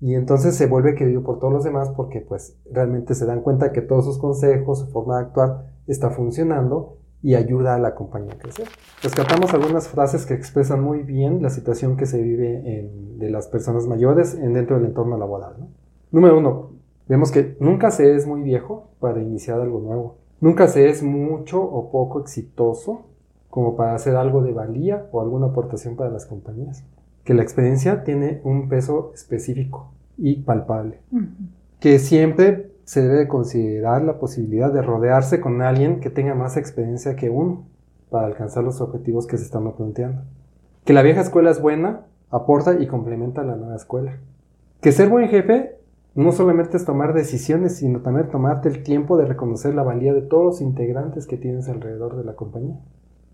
Y 0.00 0.14
entonces 0.14 0.56
se 0.56 0.66
vuelve 0.66 0.94
querido 0.96 1.22
por 1.22 1.38
todos 1.38 1.52
los 1.52 1.64
demás 1.64 1.90
porque 1.96 2.20
pues 2.20 2.56
realmente 2.70 3.14
se 3.14 3.24
dan 3.26 3.40
cuenta 3.40 3.70
que 3.72 3.82
todos 3.82 4.04
sus 4.04 4.18
consejos, 4.18 4.80
su 4.80 4.86
forma 4.88 5.18
de 5.18 5.24
actuar 5.26 5.66
está 5.86 6.10
funcionando 6.10 6.96
y 7.22 7.36
ayuda 7.36 7.76
a 7.76 7.78
la 7.78 7.94
compañía 7.94 8.32
a 8.34 8.38
crecer. 8.38 8.66
Rescatamos 9.00 9.54
algunas 9.54 9.86
frases 9.86 10.26
que 10.26 10.34
expresan 10.34 10.82
muy 10.82 11.02
bien 11.02 11.40
la 11.40 11.50
situación 11.50 11.96
que 11.96 12.06
se 12.06 12.20
vive 12.20 12.78
en- 12.80 13.18
de 13.18 13.30
las 13.30 13.46
personas 13.46 13.86
mayores 13.86 14.34
en, 14.34 14.54
dentro 14.54 14.76
del 14.76 14.86
entorno 14.86 15.16
laboral. 15.16 15.54
¿no? 15.58 15.68
Número 16.10 16.38
uno, 16.38 16.70
vemos 17.08 17.30
que 17.30 17.56
nunca 17.60 17.92
se 17.92 18.16
es 18.16 18.26
muy 18.26 18.42
viejo 18.42 18.90
para 18.98 19.20
iniciar 19.22 19.60
algo 19.60 19.78
nuevo. 19.80 20.16
Nunca 20.42 20.66
se 20.66 20.90
es 20.90 21.04
mucho 21.04 21.62
o 21.62 21.92
poco 21.92 22.20
exitoso 22.20 23.06
como 23.48 23.76
para 23.76 23.94
hacer 23.94 24.16
algo 24.16 24.42
de 24.42 24.52
valía 24.52 25.06
o 25.12 25.20
alguna 25.20 25.46
aportación 25.46 25.94
para 25.94 26.10
las 26.10 26.26
compañías. 26.26 26.84
Que 27.22 27.32
la 27.32 27.44
experiencia 27.44 28.02
tiene 28.02 28.40
un 28.42 28.68
peso 28.68 29.12
específico 29.14 29.92
y 30.18 30.42
palpable. 30.42 30.98
Que 31.78 32.00
siempre 32.00 32.72
se 32.82 33.06
debe 33.06 33.28
considerar 33.28 34.02
la 34.02 34.18
posibilidad 34.18 34.72
de 34.72 34.82
rodearse 34.82 35.40
con 35.40 35.62
alguien 35.62 36.00
que 36.00 36.10
tenga 36.10 36.34
más 36.34 36.56
experiencia 36.56 37.14
que 37.14 37.30
uno 37.30 37.68
para 38.10 38.26
alcanzar 38.26 38.64
los 38.64 38.80
objetivos 38.80 39.28
que 39.28 39.38
se 39.38 39.44
están 39.44 39.70
planteando. 39.72 40.22
Que 40.84 40.92
la 40.92 41.02
vieja 41.02 41.20
escuela 41.20 41.52
es 41.52 41.62
buena, 41.62 42.06
aporta 42.30 42.82
y 42.82 42.88
complementa 42.88 43.42
a 43.42 43.44
la 43.44 43.54
nueva 43.54 43.76
escuela. 43.76 44.18
Que 44.80 44.90
ser 44.90 45.08
buen 45.08 45.28
jefe 45.28 45.78
no 46.14 46.32
solamente 46.32 46.76
es 46.76 46.84
tomar 46.84 47.14
decisiones, 47.14 47.76
sino 47.76 48.00
también 48.00 48.28
tomarte 48.28 48.68
el 48.68 48.82
tiempo 48.82 49.16
de 49.16 49.26
reconocer 49.26 49.74
la 49.74 49.82
valía 49.82 50.12
de 50.12 50.22
todos 50.22 50.44
los 50.44 50.60
integrantes 50.60 51.26
que 51.26 51.36
tienes 51.36 51.68
alrededor 51.68 52.16
de 52.16 52.24
la 52.24 52.34
compañía. 52.34 52.78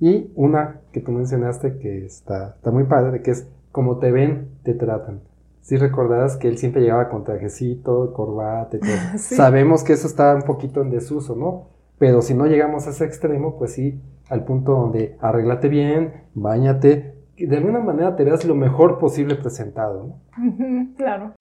Y 0.01 0.33
una 0.37 0.81
que 0.93 1.01
tú 1.01 1.11
mencionaste 1.11 1.79
que 1.79 2.05
está, 2.05 2.55
está 2.57 2.71
muy 2.71 2.85
padre, 2.85 3.23
que 3.23 3.33
es 3.33 3.49
como 3.73 3.99
te 3.99 4.13
ven, 4.13 4.49
te 4.63 4.75
tratan. 4.75 5.21
Si 5.61 5.77
recordarás 5.77 6.37
que 6.37 6.49
él 6.49 6.57
siempre 6.57 6.83
llegaba 6.83 7.09
con 7.09 7.25
trajecito, 7.25 8.13
corbata 8.13 8.77
y 8.77 8.81
todo. 8.81 8.91
Sí. 9.19 9.35
Sabemos 9.35 9.83
que 9.83 9.93
eso 9.93 10.07
está 10.07 10.35
un 10.35 10.43
poquito 10.43 10.81
en 10.81 10.91
desuso, 10.91 11.35
¿no? 11.37 11.67
Pero 11.99 12.23
si 12.23 12.33
no 12.33 12.47
llegamos 12.47 12.87
a 12.87 12.91
ese 12.91 13.05
extremo, 13.05 13.59
pues 13.59 13.73
sí, 13.73 14.01
al 14.31 14.45
punto 14.45 14.73
donde 14.73 15.17
arréglate 15.21 15.69
bien, 15.69 16.23
bañate, 16.35 17.15
que 17.37 17.47
de 17.47 17.57
alguna 17.57 17.81
manera 17.81 18.15
te 18.15 18.25
veas 18.25 18.45
lo 18.45 18.55
mejor 18.55 18.99
posible 18.99 19.35
presentado, 19.35 20.05
¿no? 20.05 20.95
Claro. 20.97 21.35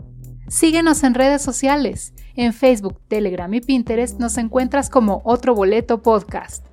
Síguenos 0.49 1.03
en 1.03 1.13
redes 1.13 1.41
sociales. 1.41 2.13
En 2.37 2.53
Facebook, 2.53 3.01
Telegram 3.09 3.53
y 3.53 3.59
Pinterest 3.59 4.17
nos 4.17 4.37
encuentras 4.37 4.89
como 4.89 5.21
Otro 5.25 5.53
Boleto 5.53 6.01
Podcast. 6.01 6.65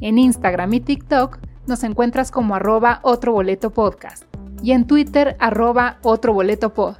En 0.00 0.16
Instagram 0.16 0.72
y 0.72 0.80
TikTok 0.80 1.38
nos 1.66 1.84
encuentras 1.84 2.30
como 2.30 2.54
arroba 2.54 3.00
Otro 3.02 3.34
Boleto 3.34 3.72
Podcast. 3.72 4.24
Y 4.62 4.72
en 4.72 4.86
Twitter, 4.86 5.36
arroba 5.38 5.98
Otro 6.02 6.32
Boleto 6.32 6.72
Pod. 6.72 6.94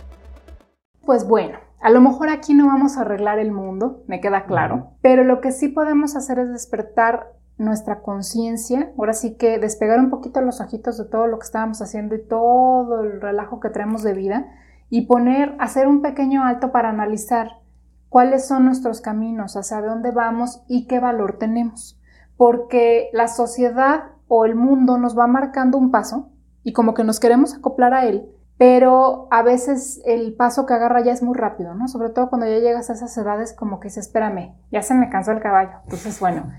Pues 1.07 1.27
bueno, 1.27 1.59
a 1.81 1.89
lo 1.89 2.03
mejor 2.03 2.29
aquí 2.29 2.53
no 2.53 2.67
vamos 2.67 2.99
a 2.99 3.01
arreglar 3.01 3.39
el 3.39 3.51
mundo, 3.51 4.05
me 4.07 4.21
queda 4.21 4.45
claro, 4.45 4.91
pero 5.01 5.25
lo 5.25 5.41
que 5.41 5.53
sí 5.53 5.69
podemos 5.69 6.17
hacer 6.17 6.39
es 6.39 6.51
despertar 6.51 7.33
nuestra 7.57 8.03
conciencia, 8.03 8.93
ahora 8.99 9.15
sí 9.15 9.37
que 9.37 9.59
despegar 9.59 9.99
un 9.99 10.11
poquito 10.11 10.43
los 10.43 10.61
ojitos 10.61 10.99
de 10.99 11.07
todo 11.07 11.27
lo 11.27 11.39
que 11.39 11.47
estábamos 11.47 11.81
haciendo 11.81 12.15
y 12.15 12.23
todo 12.23 13.01
el 13.01 13.23
relajo 13.23 13.59
que 13.59 13.71
traemos 13.71 14.03
de 14.03 14.13
vida 14.13 14.47
y 14.91 15.07
poner, 15.07 15.57
hacer 15.61 15.89
un 15.89 16.03
pequeño 16.03 16.45
alto 16.45 16.73
para 16.73 16.91
analizar 16.91 17.61
cuáles 18.09 18.47
son 18.47 18.67
nuestros 18.67 19.01
caminos, 19.01 19.57
hacia 19.57 19.81
dónde 19.81 20.11
vamos 20.11 20.63
y 20.69 20.87
qué 20.87 20.99
valor 20.99 21.39
tenemos. 21.39 21.99
Porque 22.37 23.09
la 23.13 23.29
sociedad 23.29 24.11
o 24.29 24.45
el 24.45 24.57
mundo 24.57 24.99
nos 24.99 25.17
va 25.19 25.27
marcando 25.27 25.79
un 25.79 25.91
paso 25.91 26.31
y 26.63 26.73
como 26.73 26.93
que 26.93 27.05
nos 27.05 27.21
queremos 27.21 27.55
acoplar 27.55 27.95
a 27.95 28.05
él, 28.05 28.29
pero 28.59 29.29
a 29.31 29.43
veces 29.43 30.03
el 30.05 30.35
paso 30.35 30.67
que 30.67 30.75
agarra 30.75 31.03
ya 31.03 31.13
es 31.13 31.23
muy 31.23 31.37
rápido, 31.37 31.75
¿no? 31.75 31.89
Sobre 31.89 32.11
todo 32.11 32.29
cuando 32.29 32.47
ya 32.47 32.59
llegas 32.59 32.91
a 32.91 32.93
esas 32.93 33.17
edades 33.17 33.55
como 33.55 33.81
que 33.81 33.89
dices, 33.89 34.09
espérame, 34.09 34.55
ya 34.71 34.83
se 34.83 34.95
me 34.95 35.09
cansó 35.09 35.33
el 35.33 35.41
caballo. 35.41 35.79
Entonces, 35.85 36.21
bueno, 36.21 36.51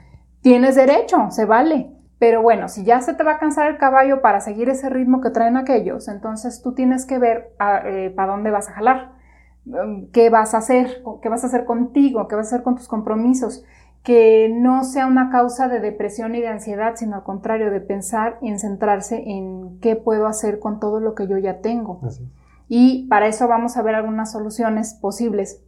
tienes 0.41 0.75
derecho, 0.75 1.29
se 1.29 1.45
vale. 1.45 1.95
Pero 2.21 2.43
bueno, 2.43 2.69
si 2.69 2.83
ya 2.83 3.01
se 3.01 3.15
te 3.15 3.23
va 3.23 3.31
a 3.31 3.39
cansar 3.39 3.67
el 3.67 3.79
caballo 3.79 4.21
para 4.21 4.41
seguir 4.41 4.69
ese 4.69 4.91
ritmo 4.91 5.21
que 5.21 5.31
traen 5.31 5.57
aquellos, 5.57 6.07
entonces 6.07 6.61
tú 6.61 6.73
tienes 6.73 7.07
que 7.07 7.17
ver 7.17 7.55
para 7.57 8.31
dónde 8.31 8.51
vas 8.51 8.69
a 8.69 8.73
jalar, 8.73 9.13
mm, 9.65 10.11
qué 10.13 10.29
vas 10.29 10.53
a 10.53 10.59
hacer, 10.59 11.01
qué 11.23 11.29
vas 11.29 11.43
a 11.43 11.47
hacer 11.47 11.65
contigo, 11.65 12.27
qué 12.27 12.35
vas 12.35 12.45
a 12.45 12.55
hacer 12.55 12.63
con 12.63 12.75
tus 12.75 12.87
compromisos, 12.87 13.63
que 14.03 14.53
no 14.55 14.83
sea 14.83 15.07
una 15.07 15.31
causa 15.31 15.67
de 15.67 15.79
depresión 15.79 16.35
y 16.35 16.41
de 16.41 16.49
ansiedad, 16.49 16.93
sino 16.95 17.15
al 17.15 17.23
contrario, 17.23 17.71
de 17.71 17.81
pensar 17.81 18.37
y 18.39 18.49
en 18.49 18.59
centrarse 18.59 19.23
en 19.25 19.79
qué 19.79 19.95
puedo 19.95 20.27
hacer 20.27 20.59
con 20.59 20.79
todo 20.79 20.99
lo 20.99 21.15
que 21.15 21.25
yo 21.25 21.39
ya 21.39 21.61
tengo. 21.61 22.01
Así. 22.05 22.29
Y 22.67 23.07
para 23.07 23.25
eso 23.25 23.47
vamos 23.47 23.77
a 23.77 23.81
ver 23.81 23.95
algunas 23.95 24.31
soluciones 24.31 24.93
posibles 24.93 25.63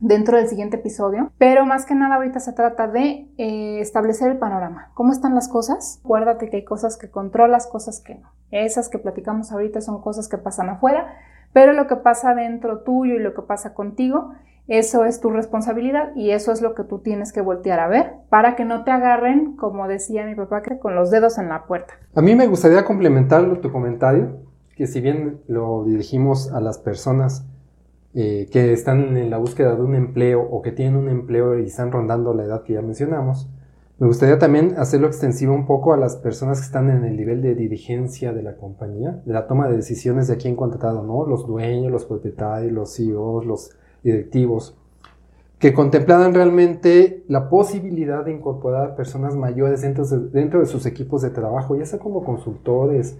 dentro 0.00 0.36
del 0.36 0.48
siguiente 0.48 0.76
episodio. 0.76 1.32
Pero 1.38 1.66
más 1.66 1.86
que 1.86 1.94
nada 1.94 2.16
ahorita 2.16 2.40
se 2.40 2.52
trata 2.52 2.86
de 2.86 3.28
eh, 3.38 3.80
establecer 3.80 4.30
el 4.30 4.38
panorama. 4.38 4.90
¿Cómo 4.94 5.12
están 5.12 5.34
las 5.34 5.48
cosas? 5.48 6.00
Acuérdate 6.04 6.50
que 6.50 6.58
hay 6.58 6.64
cosas 6.64 6.96
que 6.96 7.10
controlas, 7.10 7.66
cosas 7.66 8.00
que 8.00 8.16
no. 8.16 8.30
Esas 8.50 8.88
que 8.88 8.98
platicamos 8.98 9.52
ahorita 9.52 9.80
son 9.80 10.00
cosas 10.00 10.28
que 10.28 10.38
pasan 10.38 10.68
afuera, 10.70 11.14
pero 11.52 11.72
lo 11.72 11.86
que 11.86 11.96
pasa 11.96 12.34
dentro 12.34 12.80
tuyo 12.80 13.14
y 13.14 13.18
lo 13.18 13.34
que 13.34 13.42
pasa 13.42 13.74
contigo, 13.74 14.32
eso 14.68 15.04
es 15.04 15.20
tu 15.20 15.30
responsabilidad 15.30 16.14
y 16.14 16.30
eso 16.30 16.52
es 16.52 16.60
lo 16.60 16.74
que 16.74 16.84
tú 16.84 16.98
tienes 16.98 17.32
que 17.32 17.40
voltear 17.40 17.80
a 17.80 17.88
ver 17.88 18.12
para 18.28 18.54
que 18.54 18.64
no 18.64 18.84
te 18.84 18.90
agarren, 18.90 19.56
como 19.56 19.88
decía 19.88 20.26
mi 20.26 20.34
papá, 20.34 20.62
que 20.62 20.78
con 20.78 20.94
los 20.94 21.10
dedos 21.10 21.38
en 21.38 21.48
la 21.48 21.64
puerta. 21.64 21.94
A 22.14 22.22
mí 22.22 22.34
me 22.34 22.46
gustaría 22.46 22.84
complementar 22.84 23.60
tu 23.60 23.72
comentario, 23.72 24.36
que 24.76 24.86
si 24.86 25.00
bien 25.00 25.40
lo 25.48 25.84
dirigimos 25.84 26.52
a 26.52 26.60
las 26.60 26.78
personas 26.78 27.46
eh, 28.20 28.48
que 28.50 28.72
están 28.72 29.16
en 29.16 29.30
la 29.30 29.38
búsqueda 29.38 29.76
de 29.76 29.80
un 29.80 29.94
empleo 29.94 30.42
o 30.42 30.60
que 30.60 30.72
tienen 30.72 30.96
un 30.96 31.08
empleo 31.08 31.56
y 31.56 31.66
están 31.66 31.92
rondando 31.92 32.34
la 32.34 32.42
edad 32.42 32.64
que 32.64 32.72
ya 32.72 32.82
mencionamos, 32.82 33.48
me 34.00 34.08
gustaría 34.08 34.40
también 34.40 34.74
hacerlo 34.76 35.06
extensivo 35.06 35.54
un 35.54 35.66
poco 35.66 35.92
a 35.92 35.96
las 35.96 36.16
personas 36.16 36.58
que 36.58 36.66
están 36.66 36.90
en 36.90 37.04
el 37.04 37.16
nivel 37.16 37.42
de 37.42 37.54
dirigencia 37.54 38.32
de 38.32 38.42
la 38.42 38.56
compañía, 38.56 39.22
de 39.24 39.32
la 39.32 39.46
toma 39.46 39.68
de 39.68 39.76
decisiones 39.76 40.26
de 40.26 40.34
a 40.34 40.36
quién 40.36 40.56
contratar 40.56 40.96
o 40.96 41.04
no, 41.04 41.26
los 41.26 41.46
dueños, 41.46 41.92
los 41.92 42.06
propietarios, 42.06 42.72
los 42.72 42.96
CEOs, 42.96 43.46
los 43.46 43.70
directivos, 44.02 44.76
que 45.60 45.72
contemplaran 45.72 46.34
realmente 46.34 47.22
la 47.28 47.48
posibilidad 47.48 48.24
de 48.24 48.32
incorporar 48.32 48.96
personas 48.96 49.36
mayores 49.36 49.82
dentro 49.82 50.04
de, 50.04 50.28
dentro 50.30 50.58
de 50.58 50.66
sus 50.66 50.86
equipos 50.86 51.22
de 51.22 51.30
trabajo, 51.30 51.76
ya 51.76 51.86
sea 51.86 52.00
como 52.00 52.24
consultores, 52.24 53.16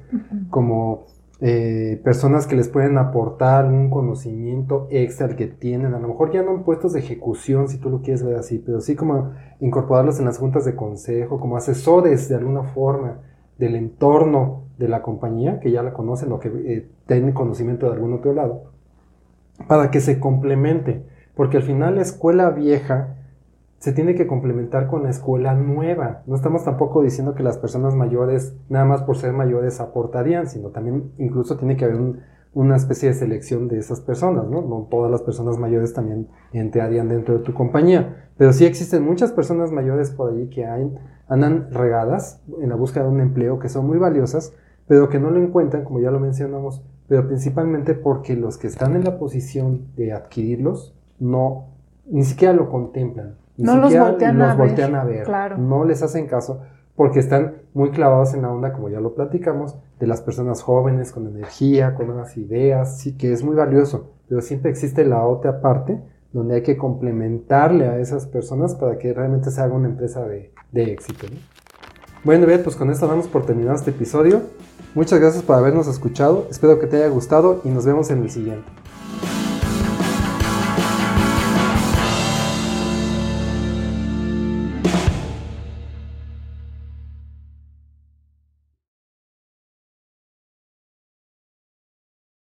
como 0.51 1.07
eh, 1.41 2.01
personas 2.03 2.49
que 2.49 2.57
les 2.57 2.68
pueden 2.68 2.99
aportar 2.99 3.66
un 3.66 3.91
conocimiento 3.91 4.89
extra 4.91 5.26
al 5.26 5.36
que 5.36 5.47
tienen, 5.47 5.95
a 5.95 6.01
lo 6.01 6.09
mejor 6.09 6.32
ya 6.32 6.43
no 6.43 6.53
en 6.53 6.64
puestos 6.64 6.93
de 6.93 7.01
ejecución, 7.01 7.68
si 7.68 7.78
tú 7.78 7.91
lo 7.91 8.03
quieres 8.03 8.24
ver 8.24 8.36
así, 8.36 8.59
pero 8.59 8.80
sí 8.80 8.97
como 8.97 9.30
incorporarlos 9.61 10.18
en 10.18 10.24
las 10.24 10.39
juntas 10.39 10.64
de 10.64 10.74
consejo, 10.74 11.39
como 11.39 11.57
asesores 11.57 12.28
de 12.28 12.34
alguna 12.34 12.64
forma 12.64 13.18
del 13.57 13.76
entorno 13.76 14.64
de 14.78 14.89
la 14.89 15.03
compañía, 15.03 15.61
que 15.61 15.70
ya 15.70 15.82
la 15.82 15.93
conocen 15.93 16.32
o 16.32 16.41
que 16.41 16.49
eh, 16.49 16.89
tienen 17.07 17.32
conocimiento 17.32 17.86
de 17.86 17.93
algún 17.93 18.14
otro 18.14 18.32
lado, 18.32 18.72
para 19.68 19.93
que 19.93 20.01
se 20.01 20.18
complemente, 20.18 21.05
porque 21.36 21.59
al 21.59 21.62
final 21.62 21.97
la 21.97 22.03
escuela 22.03 22.51
vieja 22.51 23.17
se 23.78 23.92
tiene 23.92 24.14
que 24.14 24.26
complementar 24.26 24.88
con 24.88 25.04
la 25.04 25.10
escuela 25.10 25.54
nueva. 25.54 26.22
No 26.26 26.34
estamos 26.34 26.64
tampoco 26.64 27.02
diciendo 27.02 27.34
que 27.34 27.42
las 27.42 27.58
personas 27.58 27.94
mayores, 27.94 28.56
nada 28.68 28.84
más 28.84 29.02
por 29.02 29.16
ser 29.16 29.32
mayores, 29.32 29.80
aportarían, 29.80 30.48
sino 30.48 30.70
también 30.70 31.12
incluso 31.18 31.56
tiene 31.56 31.76
que 31.76 31.84
haber 31.84 31.96
un, 31.96 32.20
una 32.54 32.76
especie 32.76 33.08
de 33.08 33.14
selección 33.14 33.68
de 33.68 33.78
esas 33.78 34.00
personas, 34.00 34.48
¿no? 34.48 34.62
No 34.62 34.88
todas 34.90 35.10
las 35.10 35.22
personas 35.22 35.58
mayores 35.58 35.92
también 35.94 36.28
entrarían 36.52 37.08
dentro 37.08 37.38
de 37.38 37.44
tu 37.44 37.54
compañía, 37.54 38.30
pero 38.36 38.52
sí 38.52 38.64
existen 38.64 39.04
muchas 39.04 39.32
personas 39.32 39.70
mayores 39.70 40.10
por 40.10 40.32
allí 40.32 40.48
que 40.48 40.66
hay, 40.66 40.92
andan 41.28 41.70
regadas 41.70 42.42
en 42.60 42.70
la 42.70 42.74
búsqueda 42.74 43.04
de 43.04 43.10
un 43.10 43.20
empleo, 43.20 43.60
que 43.60 43.68
son 43.68 43.86
muy 43.86 43.98
valiosas, 43.98 44.54
pero 44.88 45.08
que 45.08 45.20
no 45.20 45.30
lo 45.30 45.40
encuentran, 45.40 45.84
como 45.84 46.00
ya 46.00 46.10
lo 46.10 46.18
mencionamos, 46.18 46.82
pero 47.06 47.28
principalmente 47.28 47.94
porque 47.94 48.34
los 48.34 48.58
que 48.58 48.66
están 48.66 48.96
en 48.96 49.04
la 49.04 49.18
posición 49.18 49.86
de 49.94 50.12
adquirirlos 50.12 50.96
no 51.20 51.66
ni 52.10 52.24
siquiera 52.24 52.54
lo 52.54 52.70
contemplan. 52.70 53.36
Ni 53.59 53.64
No 53.64 53.76
los 53.76 53.96
voltean 53.96 54.38
los 54.38 54.48
a 54.48 54.54
ver, 54.54 54.68
voltean 54.68 54.94
a 54.94 55.04
ver. 55.04 55.24
claro. 55.24 55.59
No 55.59 55.84
les 55.84 56.02
hacen 56.02 56.26
caso 56.26 56.62
porque 56.96 57.20
están 57.20 57.59
muy 57.74 57.90
clavados 57.90 58.34
en 58.34 58.42
la 58.42 58.50
onda, 58.50 58.72
como 58.72 58.88
ya 58.88 58.98
lo 58.98 59.14
platicamos, 59.14 59.76
de 60.00 60.06
las 60.09 60.20
personas 60.20 60.62
jóvenes 60.62 61.12
con 61.12 61.28
energía, 61.28 61.94
con 61.94 62.09
nuevas 62.09 62.36
ideas, 62.36 62.98
sí 62.98 63.16
que 63.16 63.32
es 63.32 63.44
muy 63.44 63.54
valioso, 63.54 64.11
pero 64.28 64.40
siempre 64.40 64.70
existe 64.70 65.04
la 65.04 65.24
otra 65.24 65.61
parte 65.61 66.00
donde 66.32 66.56
hay 66.56 66.62
que 66.62 66.76
complementarle 66.76 67.86
a 67.86 67.98
esas 67.98 68.26
personas 68.26 68.74
para 68.74 68.98
que 68.98 69.14
realmente 69.14 69.52
se 69.52 69.61
haga 69.61 69.74
una 69.74 69.88
empresa 69.88 70.26
de, 70.26 70.52
de 70.72 70.92
éxito. 70.92 71.26
¿no? 71.30 71.38
Bueno, 72.24 72.46
pues 72.64 72.74
con 72.74 72.90
esto 72.90 73.06
damos 73.06 73.28
por 73.28 73.46
terminado 73.46 73.76
este 73.76 73.90
episodio. 73.90 74.42
Muchas 74.96 75.20
gracias 75.20 75.44
por 75.44 75.54
habernos 75.54 75.86
escuchado, 75.86 76.48
espero 76.50 76.80
que 76.80 76.88
te 76.88 76.96
haya 76.96 77.09
gustado 77.09 77.61
y 77.64 77.68
nos 77.68 77.86
vemos 77.86 78.11
en 78.11 78.22
el 78.22 78.30
siguiente. 78.30 78.68